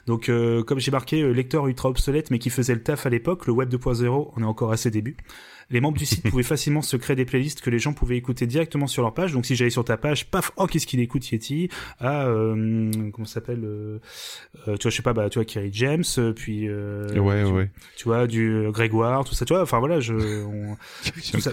[0.08, 3.10] Donc euh, comme j'ai marqué euh, lecteur ultra obsolète, mais qui faisait le taf à
[3.10, 5.18] l'époque, le web 2.0, on est encore à ses débuts.
[5.72, 8.46] Les membres du site pouvaient facilement se créer des playlists que les gens pouvaient écouter
[8.48, 9.34] directement sur leur page.
[9.34, 11.70] Donc si j'allais sur ta page, paf, oh qu'est-ce qu'il écoute Yeti?
[12.00, 14.00] Ah euh, comment ça s'appelle euh,
[14.68, 17.44] euh, Tu vois, je sais pas, bah tu vois Kerry James, euh, puis euh, ouais,
[17.46, 17.70] tu, ouais.
[17.98, 19.46] tu vois du Grégoire, tout ça.
[19.46, 20.78] Tu vois, enfin voilà, je on,
[21.40, 21.52] ça-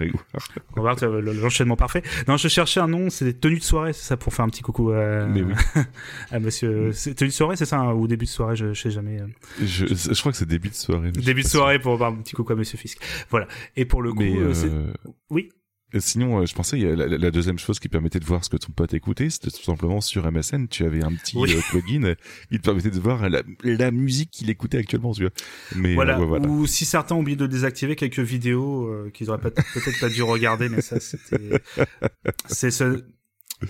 [0.76, 2.02] on va voir l'enchaînement parfait.
[2.26, 4.62] Non, je cherchais un nom, c'était tenue de soirée, c'est ça pour faire un petit
[4.62, 5.52] coucou à, Mais oui.
[6.30, 6.92] à Monsieur.
[6.92, 9.18] c'est Tenue de soirée, c'est ça hein, ou début de soirée, je, je sais jamais.
[9.62, 11.10] Je, je crois que c'est début de soirée.
[11.12, 12.98] Début de soirée pour faire un petit coucou à Monsieur Fisk.
[13.30, 13.46] Voilà.
[13.76, 14.92] Et pour le coup, Mais, euh, euh,
[15.30, 15.48] oui.
[15.94, 18.58] Et Sinon, euh, je pensais, la, la deuxième chose qui permettait de voir ce que
[18.58, 21.50] ton pote écoutait, c'était tout simplement sur MSN, tu avais un petit Oui.
[21.54, 22.14] euh, plugin
[22.50, 25.30] qui te permettait de voir la, la musique qu'il écoutait actuellement, tu vois.
[25.76, 26.16] Mais Voilà.
[26.16, 26.46] euh, ouais, voilà.
[26.46, 30.22] Ou si certains ont oublié de désactiver quelques vidéos euh, qu'ils auraient peut-être pas dû
[30.22, 31.58] regarder, mais ça c'était.
[32.48, 33.04] C'est ce.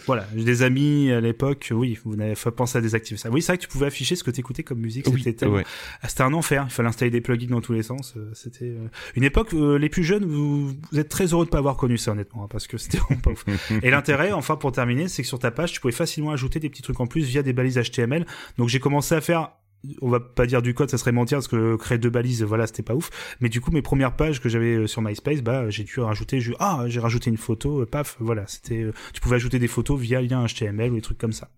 [0.06, 3.30] Voilà, j'ai des amis à l'époque, oui, vous n'avez pas pensé à désactiver ça.
[3.30, 5.56] Oui, c'est vrai que tu pouvais afficher ce que t'écoutais comme musique, Oui, c'était tellement...
[5.56, 5.64] ouais.
[6.02, 8.66] Ah, c'était un enfer, il fallait installer des plugins dans tous les sens, euh, c'était
[8.66, 11.76] euh, une époque, euh, les plus jeunes, vous, vous êtes très heureux de pas avoir
[11.76, 13.44] connu ça honnêtement, hein, parce que c'était vraiment pas ouf.
[13.82, 16.68] Et l'intérêt, enfin pour terminer, c'est que sur ta page, tu pouvais facilement ajouter des
[16.68, 18.26] petits trucs en plus via des balises HTML.
[18.58, 19.52] Donc j'ai commencé à faire
[20.00, 22.66] on va pas dire du code, ça serait mentir parce que créer deux balises, voilà,
[22.66, 23.10] c'était pas ouf.
[23.40, 26.40] Mais du coup, mes premières pages que j'avais euh, sur MySpace, bah, j'ai dû rajouter,
[26.58, 29.98] ah, j'ai rajouté une photo, euh, paf, voilà, c'était, euh, tu pouvais ajouter des photos
[30.00, 31.50] via lien HTML ou des trucs comme ça.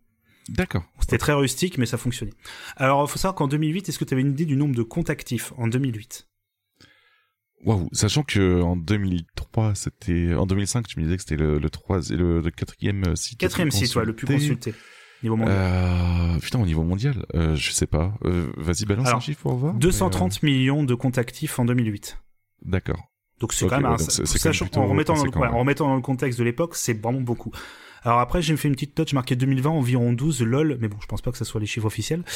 [0.49, 0.85] D'accord.
[1.01, 2.33] C'était très rustique, mais ça fonctionnait.
[2.77, 5.11] Alors, faut savoir qu'en 2008, est-ce que tu avais une idée du nombre de comptes
[5.11, 6.27] actifs en 2008
[7.64, 11.71] Waouh, sachant que en 2003, c'était en 2005, tu me disais que c'était le, le
[11.71, 13.39] troisième, le, le quatrième site.
[13.39, 14.75] Quatrième site, ouais, le plus consulté.
[15.23, 15.57] Niveau mondial.
[15.59, 18.14] Euh, putain, au niveau mondial, euh, je sais pas.
[18.25, 19.75] Euh, Vas-y, balance Alors, un chiffre pour voir.
[19.75, 22.16] mais, 230 millions de comptes actifs en 2008.
[22.18, 23.01] euh, D'accord.
[23.41, 25.57] Donc c'est Ok, quand même ouais, un, sachant- en remettant dans le, conséquent, voilà, ouais.
[25.57, 27.51] en remettant dans le contexte de l'époque, c'est vraiment beaucoup.
[28.03, 31.07] Alors après, j'ai fait une petite touch marqué 2020 environ 12 lol, mais bon, je
[31.07, 32.23] pense pas que ça soit les chiffres officiels.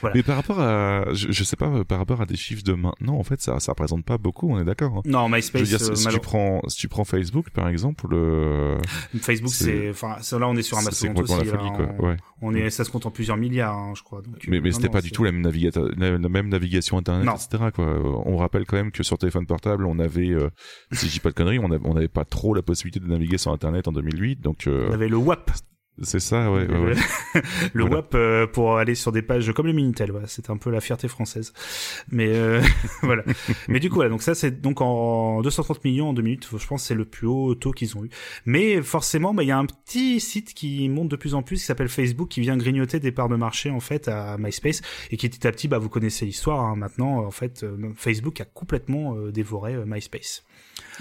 [0.00, 0.14] Voilà.
[0.14, 3.16] Mais par rapport à, je, je sais pas, par rapport à des chiffres de maintenant,
[3.18, 4.48] en fait, ça, ça représente pas beaucoup.
[4.48, 4.98] On est d'accord.
[4.98, 5.02] hein.
[5.04, 7.66] Non, Je veux MySpace, dire, si, euh, si tu prends, si tu prends Facebook, par
[7.68, 8.78] exemple, le,
[9.20, 11.46] Facebook, c'est- enfin, là, on est sur un mastodonte complètement aussi.
[11.46, 11.88] la folie, là, quoi.
[11.98, 12.16] on, Ouais.
[12.42, 14.22] on est, ça se compte en plusieurs milliards, hein, je crois.
[14.22, 15.42] Donc, Mais, mais euh, c'était pas du tout la même,
[15.96, 17.34] la, la même navigation internet, Non.
[17.34, 17.64] etc.
[17.74, 17.86] Quoi.
[18.24, 20.48] On rappelle quand même que sur téléphone portable, on avait, euh,
[20.92, 23.10] si je dis pas de conneries, on avait- on n'avait pas trop la possibilité de
[23.10, 25.50] naviguer sur internet en 2008, donc euh, On avait le WAP.
[26.02, 26.94] c'est ça, ouais, ouais, ouais.
[27.72, 27.96] le Voilà.
[27.96, 30.80] WAP euh, pour aller sur des pages comme le Minitel, voilà, c'était un peu la
[30.80, 31.52] fierté française.
[32.10, 32.60] Mais euh,
[33.02, 33.22] voilà.
[33.68, 36.66] Mais du coup, voilà, donc ça c'est donc en 230 millions en deux minutes, je
[36.66, 38.10] pense c'est le plus haut taux qu'ils ont eu.
[38.44, 41.56] Mais forcément, bah, il y a un petit site qui monte de plus en plus
[41.56, 45.16] qui s'appelle Facebook qui vient grignoter des parts de marché en fait à MySpace et
[45.16, 47.24] qui petit à petit, bah vous connaissez l'histoire hein, maintenant.
[47.24, 50.44] En fait, euh, Facebook a complètement dévoré MySpace.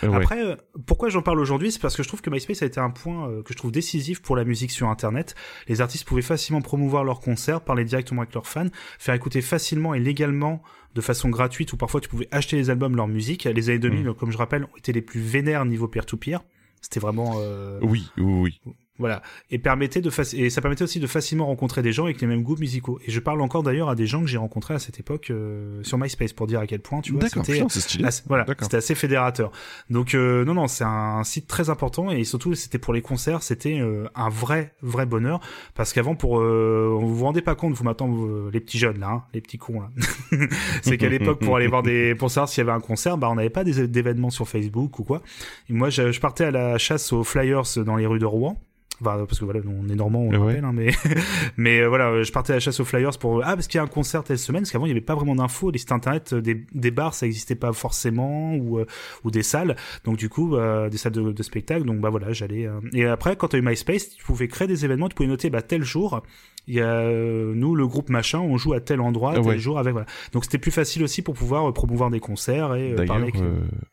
[0.04, 0.16] Euh, ouais.
[0.18, 2.80] Après, euh, pourquoi j'en parle aujourd'hui, c'est parce que je trouve que MySpace a été
[2.80, 5.36] un point euh, que je trouve décisif pour la musique sur Internet.
[5.68, 8.70] Les artistes pouvaient facilement promouvoir leurs concerts, parler directement avec leurs fans,
[9.00, 10.62] faire écouter facilement et légalement
[10.96, 13.44] de façon gratuite ou parfois tu pouvais acheter les albums, leur musique.
[13.44, 16.42] Les années 2000, comme je rappelle, ont été les plus vénères niveau peer-to-peer.
[16.82, 18.76] C'était vraiment euh, Oui, oui, oui.
[19.00, 19.22] Voilà
[19.52, 22.28] et permettait de faci- et ça permettait aussi de facilement rencontrer des gens avec les
[22.28, 23.00] mêmes goûts musicaux.
[23.06, 25.82] Et je parle encore d'ailleurs à des gens que j'ai rencontrés à cette époque euh,
[25.84, 27.60] sur MySpace pour dire à quel point tu vois c'était
[28.06, 28.44] assez- voilà,
[28.78, 29.52] assez fédérateur.
[29.90, 33.44] Donc euh, non non, c'est un site très important et surtout c'était pour les concerts,
[33.44, 35.40] c'était euh, un vrai vrai bonheur
[35.76, 39.00] parce qu'avant pour euh, vous vous rendez pas compte vous maintenant vous- les petits jeunes
[39.00, 39.90] là, hein, les petits cons là.
[40.82, 43.30] c'est qu'à l'époque pour aller voir des pour savoir s'il y avait un concert, bah
[43.30, 45.22] on n'avait pas des d'événements sur Facebook ou quoi.
[45.70, 48.62] Et moi je, je partais à la chasse aux flyers dans les rues de Rouen.
[49.00, 50.48] Enfin, parce que voilà, on est normand, on le Ouais.
[50.48, 50.92] rappelle, hein, mais
[51.58, 53.82] mais euh, voilà, je partais à la chasse aux flyers pour ah parce qu'il y
[53.82, 55.92] a un concert telle semaine, parce qu'avant il n'y avait pas vraiment d'infos, les sites
[55.92, 58.86] internet, euh, des, des bars ça existait pas forcément ou euh,
[59.24, 62.32] ou des salles, donc du coup euh, des salles de, de spectacle, donc bah voilà
[62.34, 65.30] j'allais et après quand tu as eu MySpace, tu pouvais créer des événements, tu pouvais
[65.30, 66.24] noter bah tel jour
[66.70, 69.58] il y a nous le groupe machin, on joue à tel endroit, Ah tel ouais.
[69.60, 73.06] jour avec voilà, donc c'était plus facile aussi pour pouvoir promouvoir des concerts et D'ailleurs,
[73.06, 73.36] parler avec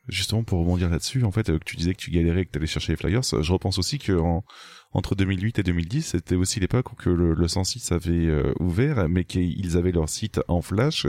[0.09, 2.67] justement pour rebondir là-dessus, en fait, que tu disais que tu galérais, que tu allais
[2.67, 4.45] chercher les flyers, je repense aussi que en,
[4.95, 9.09] entre 2008 et 2010, c'était aussi l'époque où que le, le 106 avait euh, ouvert,
[9.09, 11.07] mais qu'ils avaient leur site en flash.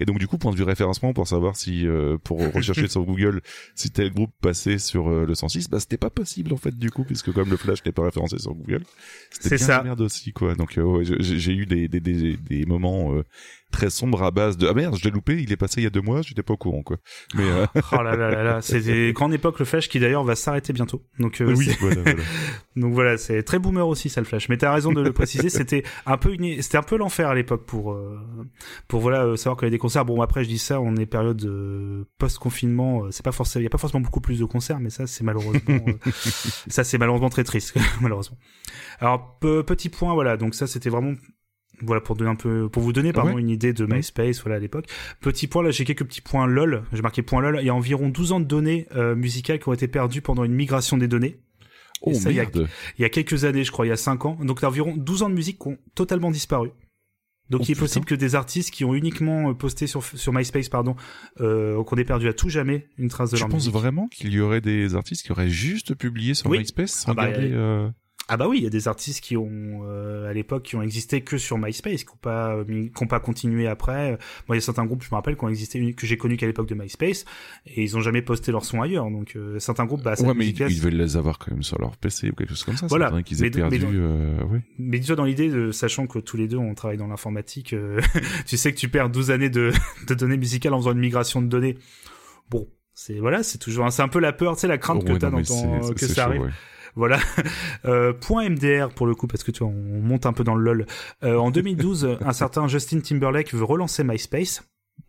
[0.00, 3.04] Et donc du coup, point de vue référencement, pour savoir si, euh, pour rechercher sur
[3.04, 3.40] Google,
[3.74, 6.90] si tel groupe passait sur euh, le 106, bah c'était pas possible en fait du
[6.90, 8.82] coup, puisque comme le flash n'est pas référencé sur Google,
[9.30, 9.82] c'était C'est bien ça.
[9.84, 10.54] merde aussi quoi.
[10.54, 13.22] Donc euh, ouais, j'ai j'ai eu des, des, des, des moments euh,
[13.70, 15.86] très sombres à base de ah merde, je l'ai loupé, il est passé il y
[15.86, 16.96] a deux mois, j'étais pas au courant quoi.
[17.34, 20.24] Mais euh, Oh là là là là, c'est des grandes époques le flash qui d'ailleurs
[20.24, 21.02] va s'arrêter bientôt.
[21.18, 22.22] Donc euh, oui, voilà, voilà.
[22.76, 24.48] donc voilà, c'est très boomer aussi ça le flash.
[24.48, 26.62] Mais t'as raison de le préciser, c'était un peu une...
[26.62, 28.18] c'était un peu l'enfer à l'époque pour euh,
[28.88, 30.04] pour voilà euh, savoir qu'il y a des concerts.
[30.04, 31.44] Bon après je dis ça, on est période
[32.18, 34.90] post confinement, c'est pas forcément il y a pas forcément beaucoup plus de concerts, mais
[34.90, 36.10] ça c'est malheureusement euh,
[36.68, 38.38] ça c'est malheureusement très triste malheureusement.
[39.00, 41.14] Alors pe- petit point voilà, donc ça c'était vraiment
[41.82, 43.40] voilà pour donner un peu pour vous donner pardon Ouais.
[43.40, 43.84] une idée de.
[43.86, 44.86] MySpace voilà à l'époque.
[45.20, 46.82] Petit point là, j'ai quelques petits points lol.
[46.92, 47.58] J'ai marqué point lol.
[47.60, 50.44] Il y a environ 12 ans de données euh, musicales qui ont été perdues pendant
[50.44, 51.38] une migration des données.
[52.02, 52.68] Oh ça, il y a- merde.
[52.98, 54.38] Il y a quelques années, je crois, il y a 5 ans.
[54.42, 56.70] Donc il y a environ 12 ans de musique qui ont totalement disparu.
[57.50, 57.80] Donc Oh, il est putain.
[57.86, 60.96] possible que des artistes qui ont uniquement euh, posté sur sur MySpace pardon,
[61.40, 63.72] euh, qu'on ait perdu à tout jamais une trace de leur musique.
[63.72, 66.58] vraiment qu'il y aurait des artistes qui auraient juste publié sur Oui.
[66.58, 67.88] MySpace sans Ah bah, garder, euh,
[68.30, 70.82] Ah bah oui, il y a des artistes qui ont euh, à l'époque qui ont
[70.82, 74.10] existé que sur MySpace, qui ont pas euh, qui ont pas continué après.
[74.48, 76.36] Moi, il y a certains groupes, je me rappelle, qui ont existé que j'ai connus
[76.36, 77.24] qu'à l'époque de MySpace
[77.66, 79.10] et ils ont jamais posté leur son ailleurs.
[79.10, 81.78] Donc euh, certains groupes, bah, Ouais, mais ils, ils veulent les avoir quand même sur
[81.80, 82.86] leur PC ou quelque chose comme ça.
[82.86, 83.06] Voilà.
[83.06, 83.96] C'est vrai qu'ils aient Mais mais perdu.
[83.98, 84.60] euh, ouais.
[84.78, 88.00] Mais dis-toi dans l'idée, de, sachant que tous les deux on travaille dans l'informatique, euh,
[88.46, 89.72] tu sais que tu perds 12 années de,
[90.06, 91.78] de données musicales en faisant une migration de données.
[92.50, 95.12] Bon, c'est voilà, c'est toujours, c'est un peu la peur, tu sais, la crainte que
[95.12, 96.42] Ouais, t'as dans mais ton, c'est- que c'est ça chaud, arrive.
[96.42, 96.50] ouais.
[96.98, 97.18] Voilà.
[97.84, 100.56] Euh, point MDR pour le coup parce que tu vois, on monte un peu dans
[100.56, 100.86] le lol.
[101.22, 104.62] Euh, en 2012, un certain Justin Timberlake veut relancer MySpace.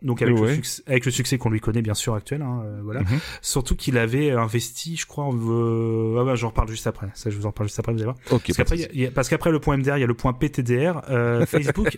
[0.03, 0.49] Donc avec, Ouais.
[0.49, 3.01] le, succès, avec le succès qu'on lui connaît bien sûr actuel, hein, euh, voilà.
[3.01, 3.19] Mhm.
[3.41, 7.07] Surtout qu'il avait investi, je crois, en, ah bah, j'en reparle juste après.
[7.15, 9.11] Ça, je vous en parle juste après, vous allez voir.
[9.13, 11.01] Parce qu'après, le point MDR, il y a le point PTDR.
[11.09, 11.97] Euh, Facebook,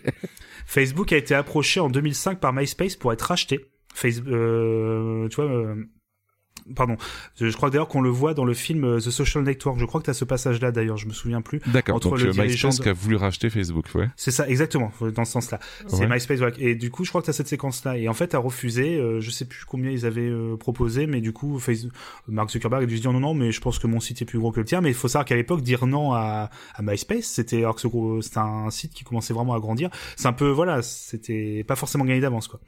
[0.66, 3.66] Facebook a été approché en 2005 par MySpace pour être racheté.
[3.94, 5.76] Face, euh, tu vois, euh,
[6.76, 6.98] pardon.
[7.40, 9.80] Je, crois d'ailleurs qu'on le voit dans le film euh, The Social Network.
[9.80, 11.60] Je crois que tu as ce passage-là d'ailleurs, je me souviens plus.
[11.68, 11.96] D'accord.
[11.96, 14.10] entre Donc le euh, MySpace de- qui a voulu racheter Facebook, ouais.
[14.16, 15.60] C'est ça, exactement, dans ce sens-là.
[15.88, 16.08] C'est Ouais.
[16.08, 16.56] MySpace, voilà.
[16.60, 17.98] Et du coup, je crois que tu as cette séquence-là.
[17.98, 21.22] Et en fait, a refusé, euh, je sais plus combien ils avaient euh, proposé, mais
[21.22, 21.86] du coup, face...
[22.28, 24.26] Mark Zuckerberg a dû se dire non, non, mais je pense que mon site est
[24.26, 24.82] plus gros que le tien.
[24.82, 27.82] Mais il faut savoir qu'à l'époque, dire non à, à MySpace, c'était, alors que
[28.22, 29.90] c'était un site qui commençait vraiment à grandir.
[30.16, 32.60] C'est un peu, voilà, c'était pas forcément gagné d'avance, quoi.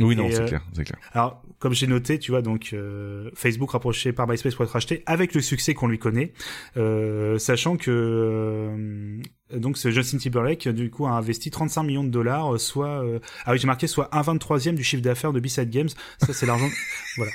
[0.00, 0.98] Oui, non, c'est euh, clair, c'est clair.
[1.12, 5.02] Alors, comme j'ai noté, tu vois, donc euh, Facebook rapproché par MySpace pour être racheté
[5.06, 6.32] avec le succès qu'on lui connaît,
[6.76, 12.10] euh, sachant que euh, donc ce Justin Timberlake du coup a investi 35 millions de
[12.10, 13.04] dollars, euh, soit
[13.44, 15.90] ah oui j'ai marqué soit un 23e du chiffre d'affaires de B-Side Games.
[16.18, 16.68] Ça c'est l'argent,
[17.16, 17.32] voilà.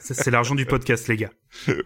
[0.00, 1.30] C'est l'argent du podcast, les gars.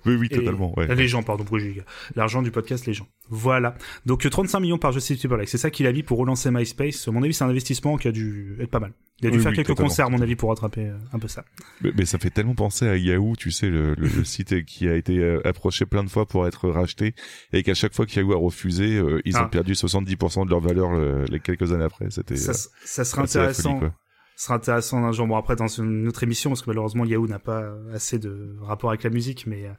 [0.05, 0.95] Oui, oui, Et- Euh, totalement, ouais.
[0.95, 1.85] Les gens, pardon, j'ai dit gars.
[2.17, 3.07] L'argent du podcast, les gens.
[3.31, 3.77] Voilà.
[4.07, 5.49] Donc euh, 35 millions par Justin Timberlake.
[5.49, 7.09] C'est ça qu'il a mis pour relancer MySpace.
[7.09, 8.93] À mon avis, c'est un investissement qui a dû être pas mal.
[9.21, 9.89] Il a dû Oui, faire oui, quelques totalement.
[9.89, 11.45] concerts, à mon avis, pour rattraper euh, un peu ça.
[11.81, 14.89] Mais, mais ça fait tellement penser à Yahoo, tu sais, le, le, le site qui
[14.89, 17.15] a été euh, approché plein de fois pour être racheté
[17.53, 19.47] et qu'à chaque fois que Yahoo a refusé, euh, ils Ah.
[19.47, 22.11] ont perdu 70% de leur valeur euh, les quelques années après.
[22.11, 22.55] C'était ça, euh,
[22.85, 23.79] ça serait intéressant.
[23.79, 23.91] folie.
[24.37, 25.27] Ce sera intéressant un jour.
[25.29, 28.91] Bon, après, dans une autre émission, parce que malheureusement, Yahoo n'a pas assez de rapport
[28.91, 29.71] avec la musique, mais euh,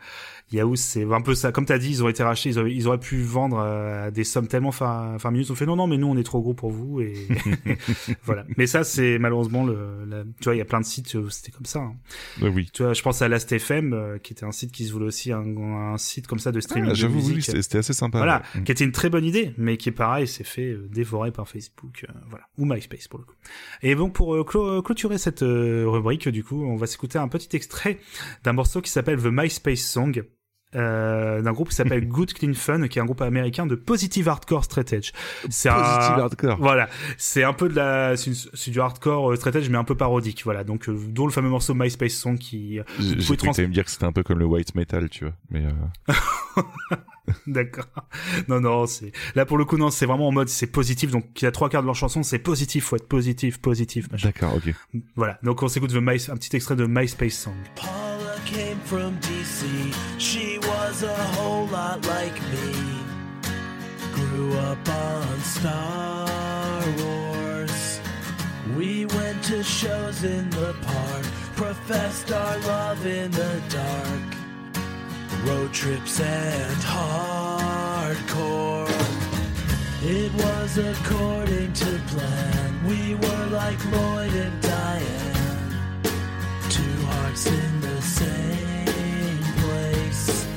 [0.54, 1.52] Yahoo, c'est un peu ça.
[1.52, 4.12] Comme t'as dit, ils ont été rachetés, ils auraient, ils auraient pu vendre euh, à
[4.12, 5.48] des sommes tellement far- faramineuses.
[5.48, 7.14] Ils ont fait non, non, mais nous, on est trop gros pour vous, et
[8.24, 8.46] voilà.
[8.58, 11.30] Mais ça, c'est malheureusement le, la- tu vois, il y a plein de sites où
[11.30, 11.80] c'était comme ça.
[11.80, 11.96] hein.
[12.42, 12.70] Oui.
[12.74, 15.32] Tu vois, je pense à Last.fm, euh, qui était un site qui se voulait aussi
[15.32, 18.20] un, un site comme ça de streaming Ah, J'avoue, oui, c'était assez sympa.
[18.20, 18.64] Voilà, ouais.
[18.64, 21.48] Qui était une très bonne idée, mais qui est pareil, s'est fait euh, dévorer par
[21.48, 23.34] Facebook, euh, voilà, ou MySpace pour le coup.
[23.82, 27.28] Et donc pour euh, clo- clôturer cette euh, rubrique, du coup, on va s'écouter un
[27.28, 28.00] petit extrait
[28.44, 30.24] d'un morceau qui s'appelle The MySpace Song.
[30.76, 34.28] Euh, d'un groupe qui s'appelle Good Clean Fun, qui est un groupe américain de positive
[34.28, 35.12] hardcore straight edge.
[35.50, 36.58] C'est un- Positive hardcore.
[36.60, 39.96] Voilà, c'est un peu de la, c'est du hardcore euh, straight edge, mais un peu
[39.96, 40.42] parodique.
[40.44, 43.68] Voilà, donc euh, dont le fameux morceau MySpace Song qui, J'ai j'ai cru trans- me
[43.68, 45.34] dire que c'était un peu comme le white metal, tu vois.
[45.50, 46.14] Mais euh,
[47.48, 47.86] D'accord.
[48.48, 51.10] Non, non, c'est là pour le coup non, c'est vraiment en mode c'est positif.
[51.12, 54.12] Donc il y a trois quarts de leur chanson, c'est positif, faut être positif, positif.
[54.12, 54.28] Machin.
[54.28, 54.74] d'accord, ok.
[55.16, 55.40] Voilà.
[55.44, 57.54] Donc on s'écoute un petit extrait de MySpace Song.
[58.46, 59.94] Came from DC.
[60.20, 63.02] She was a whole lot like me.
[64.14, 68.00] Grew up on Star Wars.
[68.78, 71.26] We went to shows in the park.
[71.56, 74.36] Professed our love in the dark.
[75.44, 78.46] Road trips and hardcore.
[80.04, 82.86] It was according to plan.
[82.88, 85.74] We were like Lloyd and Diane.
[86.70, 90.48] Two hearts in same place.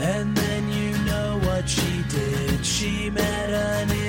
[0.00, 2.64] And then you know what she did.
[2.64, 4.01] She met an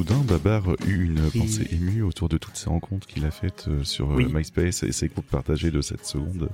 [0.00, 1.40] soudain, Babar eut une Oui.
[1.40, 4.32] pensée émue autour de toutes ces rencontres qu'il a faites euh, sur euh, Oui.
[4.32, 6.48] MySpace et ses groupes partagés de cette seconde.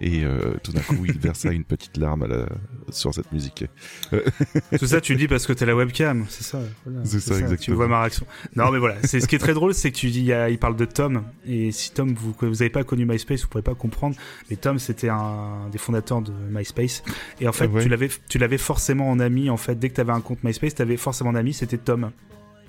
[0.00, 2.46] Et euh, tout d'un coup, il versa une petite larme à la...
[2.90, 3.64] sur cette musique.
[4.78, 6.60] Tout ça, tu le dis parce que t'es la webcam, c'est ça.
[6.86, 7.76] voilà, C'est ça, Tu exactement.
[7.76, 8.24] vois ma réaction.
[8.54, 8.96] Non, mais voilà.
[9.04, 10.76] C'est ce qui est très drôle, c'est que tu dis, il, y a- il parle
[10.76, 14.14] de Tom, et si Tom, vous, vous avez pas connu MySpace, vous pourrez pas comprendre.
[14.48, 17.02] Mais Tom, c'était un des fondateurs de MySpace,
[17.40, 17.82] et en fait, Ah ouais.
[17.82, 19.50] tu l'avais, tu l'avais forcément en ami.
[19.50, 22.10] En fait, dès que t'avais un compte MySpace, t'avais forcément en ami, c'était Tom.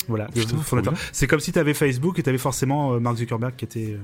[0.07, 0.27] Voilà.
[1.11, 3.97] C'est comme si t'avais Facebook et t'avais forcément euh, Mark Zuckerberg qui était.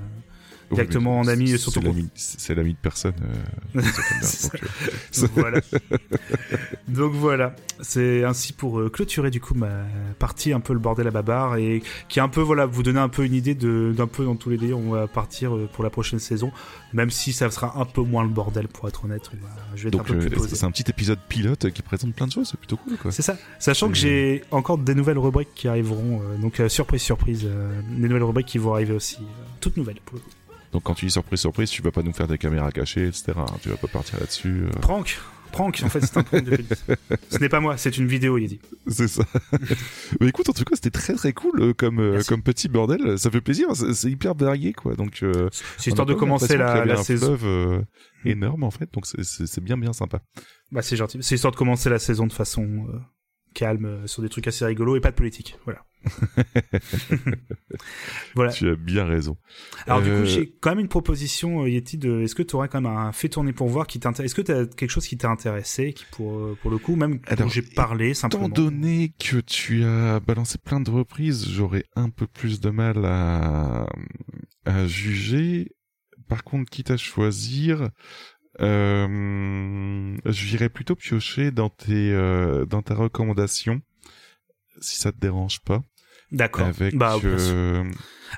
[0.71, 3.13] Oui, Directement mais en ami c'est- sur c'est ton l'ami- C'est l'ami de personne.
[3.75, 4.53] euh, donc,
[5.23, 5.61] euh, voilà.
[6.87, 9.69] Donc voilà, c'est ainsi pour euh, clôturer du coup ma
[10.17, 12.99] partie un peu le bordel à babar et qui est un peu voilà vous donner
[12.99, 15.83] un peu une idée d'un peu dans tous les délires on va partir euh, pour
[15.83, 16.51] la prochaine saison,
[16.93, 19.29] même si ça sera un peu moins le bordel pour être honnête.
[19.33, 20.55] on va- je vais être donc un peu plus posé.
[20.55, 23.11] c'est un petit épisode pilote qui présente plein de choses, c'est plutôt cool quoi.
[23.11, 23.37] C'est ça.
[23.59, 28.47] Sachant que j'ai encore des nouvelles rubriques qui arriveront, donc surprise surprise, des nouvelles rubriques
[28.47, 29.17] qui vont arriver aussi,
[29.61, 30.29] toutes nouvelles pour le coup.
[30.71, 33.33] Donc quand tu dis surprise surprise, tu vas pas nous faire des caméras cachées, etc.
[33.61, 34.65] Tu vas pas partir là-dessus.
[34.65, 34.69] euh.
[34.81, 35.17] Prank,
[35.51, 35.81] prank.
[35.83, 36.65] En fait, c'est un prank début.
[37.29, 38.59] Ce n'est pas moi, c'est une vidéo, il dit.
[38.87, 39.23] C'est ça.
[40.19, 43.17] Mais écoute, en tout cas, c'était très très cool euh, comme euh, comme petit bordel.
[43.17, 43.69] Ça fait plaisir.
[43.75, 44.93] C'est hyper varié quoi.
[44.95, 47.35] Donc euh, C'est histoire de commencer la, la saison.
[47.37, 47.81] fleuve, euh,
[48.25, 48.93] énorme en fait.
[48.93, 50.19] Donc c'est- bien bien sympa.
[50.71, 51.17] Bah c'est gentil.
[51.21, 52.85] C'est histoire de commencer la saison de façon
[53.55, 55.57] calme, sur des trucs assez rigolos et pas de politique.
[55.65, 55.81] Voilà.
[58.35, 58.51] voilà.
[58.51, 59.37] Tu as bien raison.
[59.85, 62.55] Alors du Euh, coup, j'ai quand même une proposition, euh, Yeti, de est-ce que tu
[62.55, 64.31] aurais quand même un fait tourner pour voir qui t'intéresse?
[64.31, 66.95] Est-ce que tu as quelque chose qui t'a intéressé, qui pour, euh, pour le coup,
[66.95, 68.49] même dont j'ai parlé Étant simplement?
[68.49, 73.87] donné que tu as balancé plein de reprises, j'aurais un peu plus de mal à,
[74.65, 75.71] à juger.
[76.27, 77.89] Par contre, quitte à choisir,
[78.61, 83.81] euh, j'irais plutôt piocher dans tes euh, dans ta recommandation,
[84.81, 85.81] si ça te dérange pas,
[86.31, 86.67] D'accord.
[86.67, 87.83] avec Bah, euh,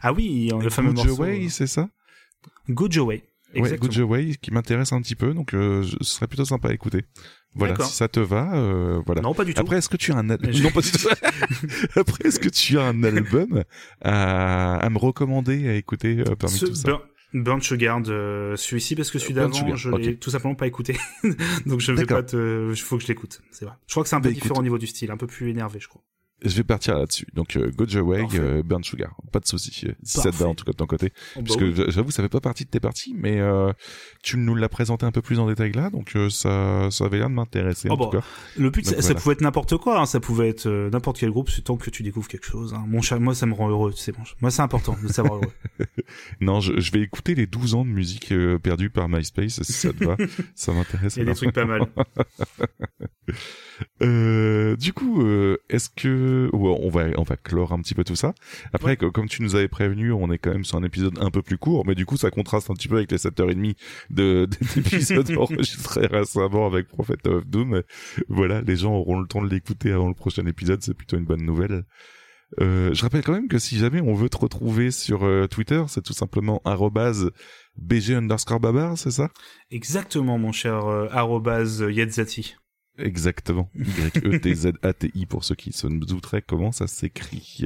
[0.01, 1.21] Ah oui, le fameux Good morceau.
[1.23, 1.89] Way, c'est ça?
[2.69, 3.23] Good Joe Way.
[3.55, 3.77] Ouais.
[3.77, 7.03] Good Way, qui m'intéresse un petit peu, donc euh, ce serait plutôt sympa à écouter.
[7.53, 9.19] Voilà, si ça te va, euh, voilà.
[9.21, 9.59] Non, pas du tout.
[9.59, 11.05] Après, est-ce que tu as un al- Mais je- non pas du tout.
[11.97, 13.65] Après, est-ce que tu as un album
[14.01, 16.87] à, à me recommander à écouter euh, parmi Ce tout ça?
[16.87, 17.01] Burn,
[17.33, 20.97] Burn Sugar de celui-ci parce que celui d'avant je l'ai tout simplement pas écouté
[21.65, 24.09] donc je vais pas te il faut que je l'écoute c'est vrai je crois que
[24.09, 24.59] c'est un peu Bah, différent écoute.
[24.59, 26.01] au niveau du style un peu plus énervé je crois
[26.43, 27.27] Je vais partir là-dessus.
[27.33, 28.39] Donc, euh, Go Your Way, Parfait.
[28.39, 29.15] euh, Burn Sugar.
[29.31, 29.85] Pas de souci.
[29.87, 31.13] euh, Si ça te va, en tout cas, de ton côté.
[31.35, 31.73] Oh, bah Parce oui.
[31.73, 33.71] que j'avoue, ça fait pas partie de tes parties, mais euh,
[34.23, 37.17] tu nous l'as présenté un peu plus en détail là, donc euh, ça, ça avait
[37.19, 38.23] l'air de m'intéresser, Oh, en bah, tout cas.
[38.57, 41.29] le but donc ça, pouvait être n'importe quoi hein, ça pouvait être euh, n'importe quel
[41.31, 42.83] groupe c'est tant que tu découvres quelque chose hein.
[42.87, 45.51] mon chat moi ça me rend heureux c'est bon moi c'est important de savoir heureux
[46.41, 49.73] Non, je, je vais écouter les 12 ans de musique euh, perdue par MySpace, si
[49.73, 50.15] ça te va.
[50.55, 51.15] ça m'intéresse.
[51.15, 51.85] il y a des trucs pas mal
[54.01, 58.03] Euh, du coup, euh, est-ce que ouais, on va on va clore un petit peu
[58.03, 58.33] tout ça.
[58.73, 59.11] Après, Ouais.
[59.11, 61.57] comme tu nous avais prévenu, on est quand même sur un épisode un peu plus
[61.57, 63.75] court, mais du coup, ça contraste un petit peu avec les 7h30
[64.09, 67.83] de d'épisodes enregistrés récemment avec Prophet of Doom.
[68.27, 71.25] Voilà, les gens auront le temps de l'écouter avant le prochain épisode, c'est plutôt une
[71.25, 71.83] bonne nouvelle.
[72.59, 75.81] Euh, je rappelle quand même que si jamais on veut te retrouver sur euh, Twitter,
[75.87, 76.61] c'est tout simplement
[77.77, 79.29] BG underscore babar, c'est ça?
[79.69, 82.55] Exactement mon cher euh, Yetzati
[83.01, 83.69] Exactement.
[83.75, 87.65] Y-E-T-Z-A-T-I pour ceux qui se douteraient comment ça s'écrit.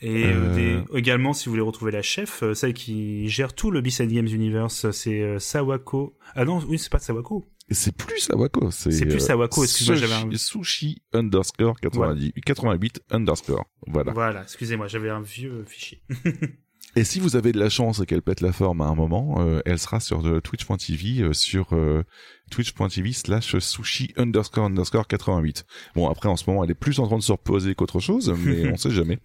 [0.00, 0.32] et Euh.
[0.34, 0.54] euh,
[0.92, 4.10] des- également si vous voulez retrouver la chef euh, celle qui gère tout le Beside
[4.10, 8.90] Games Universe c'est Sawako ah non oui c'est pas Sawako c'est plus Sawako, c'est...
[9.06, 13.64] Plus Sawako, excuse-moi, j'avais un- Sushi- Sushi underscore 90, 88 underscore.
[13.86, 14.12] Voilà.
[14.12, 16.02] Voilà, excusez-moi, j'avais un vieux fichier.
[16.96, 19.36] Et si vous avez de la chance et qu'elle pète la forme à un moment,
[19.38, 22.02] euh, elle sera sur euh, twitch.tv, euh, sur euh,
[22.50, 25.64] twitch.tv slash sushi underscore underscore 88.
[25.94, 28.34] Bon, après, en ce moment, elle est plus en train de se reposer qu'autre chose,
[28.44, 29.18] mais on sait jamais.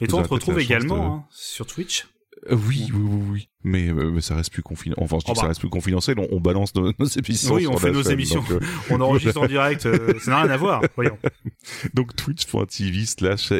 [0.00, 2.06] Mais toi, on te retrouve également de- hein, sur Twitch.
[2.50, 3.48] Euh, oui, oui, oui, oui.
[3.64, 5.04] Mais, euh, mais ça reste plus confidentiel.
[5.04, 5.48] Enfin, je dis Oh que ça bah.
[5.48, 6.18] reste plus confidentiel.
[6.18, 7.54] On, on balance nos, nos émissions.
[7.54, 8.40] Oui, on fait nos chaîne, émissions.
[8.40, 8.60] donc, euh,
[8.90, 11.18] On enregistre en direct, euh, ça n'a rien à voir, voyons.
[11.94, 13.50] Donc twitch.tv slash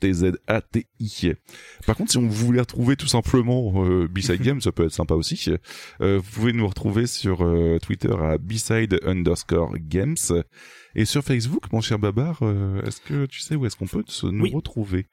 [0.00, 1.32] Y-E-T-Z-A-T-I.
[1.86, 5.14] Par contre, si on voulait retrouver tout simplement euh, B-Side Game, ça peut être sympa
[5.14, 5.50] aussi.
[6.00, 7.38] Vous pouvez nous retrouver sur
[7.82, 10.16] Twitter à B-Side underscore Games.
[10.94, 12.40] Et sur Facebook, mon cher Babar,
[12.84, 14.52] est-ce que tu sais où est-ce qu'on peut se, nous Oui.
[14.52, 15.06] retrouver?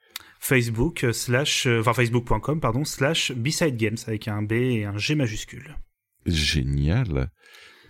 [0.46, 4.96] Facebook euh, slash, euh, enfin facebook.com, pardon, slash B-Side Games avec un B et un
[4.96, 5.76] G majuscule.
[6.24, 7.30] Génial.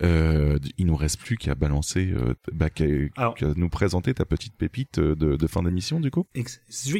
[0.03, 2.85] Euh, il nous reste plus qu'à balancer, euh, bah, qu'à,
[3.55, 6.27] nous présenter ta petite pépite de, de fin d'émission du coup.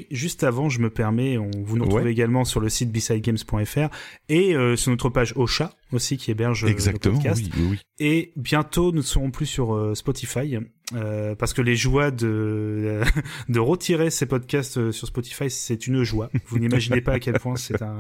[0.10, 2.12] Juste avant, je me permets, on, vous nous retrouvez Ouais.
[2.12, 3.90] également sur le site bsidegames.fr
[4.30, 7.42] et euh, sur notre page Ocha aussi qui héberge euh, le Exactement, podcast.
[7.58, 7.80] oui.
[8.00, 10.58] Et bientôt, nous ne serons plus sur euh, Spotify
[10.94, 13.02] euh, parce que les joies de
[13.50, 16.30] de retirer ces podcasts sur Spotify, c'est une joie.
[16.48, 17.98] Vous n'imaginez pas à quel point c'est un,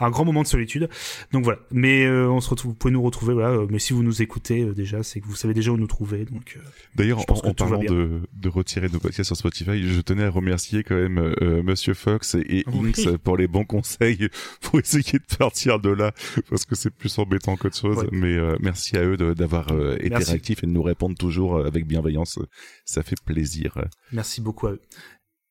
[0.00, 0.88] un grand moment de solitude.
[1.32, 1.58] Donc voilà.
[1.70, 3.34] Mais euh, on se retrouve, vous pouvez nous retrouver.
[3.34, 3.58] Voilà.
[3.68, 6.24] Mais si vous nous écoutez déjà, c'est que vous savez déjà où nous trouver.
[6.24, 6.58] Donc
[6.94, 10.82] D'ailleurs, en, en parlant de, de retirer nos podcasts sur Spotify, je tenais à remercier
[10.84, 12.92] quand même Monsieur Fox et, et Oui.
[12.96, 14.28] Inks pour les bons conseils
[14.62, 16.12] pour essayer de partir de là,
[16.48, 17.98] parce que c'est plus embêtant qu'autre chose.
[17.98, 18.08] Ouais.
[18.12, 20.30] Mais euh, merci à eux d'avoir euh, été Merci.
[20.30, 22.38] réactifs et de nous répondre toujours euh, avec bienveillance.
[22.84, 23.76] Ça fait plaisir.
[24.12, 24.80] Merci beaucoup à eux.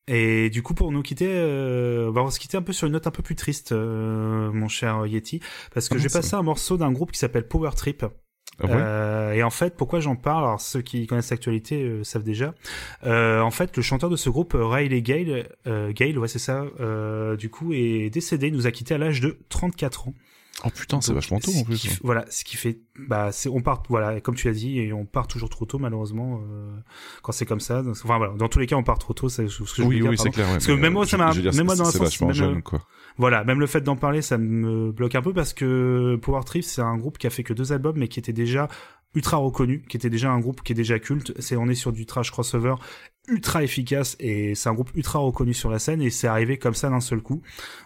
[0.06, 2.92] Et du coup, pour nous quitter, euh, on va se quitter un peu sur une
[2.92, 5.40] note un peu plus triste, mon cher Yeti,
[5.72, 6.12] parce que Ah je vais mince.
[6.12, 8.04] passer un morceau d'un groupe qui s'appelle Power Trip.
[8.60, 8.72] Ah ouais?
[8.74, 10.44] Euh, et en fait, pourquoi j'en parle?
[10.44, 12.54] Alors ceux qui connaissent l'actualité euh, savent déjà.
[13.04, 16.66] Euh, en fait, le chanteur de ce groupe, Riley Gale, Gale, ouais c'est ça,
[17.38, 20.14] du coup est décédé, il nous a quitté à l'âge de 34 ans.
[20.64, 21.84] Oh putain, c'est vachement tôt en plus.
[21.86, 24.92] f- Voilà, ce qui fait, bah, c'est, on part, voilà, comme tu l'as dit, et
[24.92, 26.70] on part toujours trop tôt malheureusement euh,
[27.22, 27.82] quand c'est comme ça.
[27.82, 29.28] Donc, Enfin voilà, dans tous les cas, on part trop tôt.
[29.28, 30.46] C'est ce que je Oui, voulais dire, oui, c'est clair.
[30.46, 32.06] ouais, Parce que mais, même euh, moi, ça m'a- même moi, dans un c'est sens,
[32.06, 32.80] vachement même, jeune, euh, quoi.
[33.16, 36.64] Voilà, même le fait d'en parler, ça me bloque un peu parce que Power Trip,
[36.64, 38.68] c'est un groupe qui a fait que deux albums, mais qui était déjà
[39.14, 41.32] ultra reconnu, qui était déjà un groupe qui est déjà culte.
[41.40, 42.74] C'est on est sur du trash crossover
[43.28, 46.74] ultra efficace et c'est un groupe ultra reconnu sur la scène et c'est arrivé comme
[46.74, 47.40] ça d'un seul coup.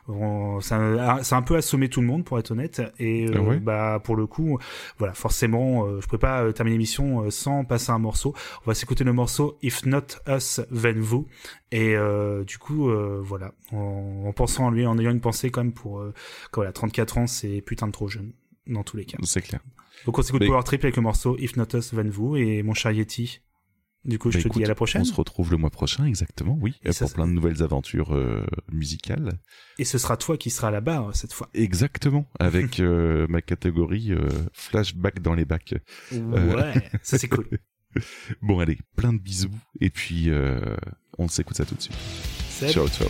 [0.09, 0.77] On- Ça
[1.19, 3.41] a, ça a un peu assommé tout le monde pour être honnête et euh, Ah
[3.43, 4.59] ouais bah pour le coup,
[4.99, 8.35] voilà forcément, euh, je peux pas euh, terminer l'émission sans passer un morceau.
[8.65, 11.27] On va s'écouter le morceau If Not Us Then Vous
[11.71, 15.51] et euh, du coup euh, voilà en, en pensant à lui, en ayant une pensée
[15.51, 16.13] quand même pour euh,
[16.51, 18.33] quand, voilà 34 ans, c'est putain de trop jeune
[18.67, 19.19] dans tous les cas.
[19.23, 19.61] C'est clair.
[20.05, 22.63] Donc on s'écoute Mais- Power Trip avec le morceau If Not Us Then Vous et
[22.63, 23.41] mon cher Yeti.
[24.05, 25.03] Du coup, je Bah, te écoute, dis à la prochaine.
[25.03, 28.15] On se retrouve le mois prochain, exactement, oui, Et ça, pour plein de nouvelles aventures
[28.15, 29.39] euh, musicales.
[29.79, 31.49] Et ce sera toi qui seras la barre cette fois.
[31.53, 35.75] Exactement, avec euh, ma catégorie euh, flashback dans les bacs.
[36.13, 37.49] Ouais, ça c'est cool.
[38.43, 39.51] Bon allez, plein de bisous
[39.81, 40.61] et puis euh,
[41.17, 41.97] on s'écoute ça tout de suite.
[42.51, 42.73] Salut.
[42.73, 43.09] Ciao ciao.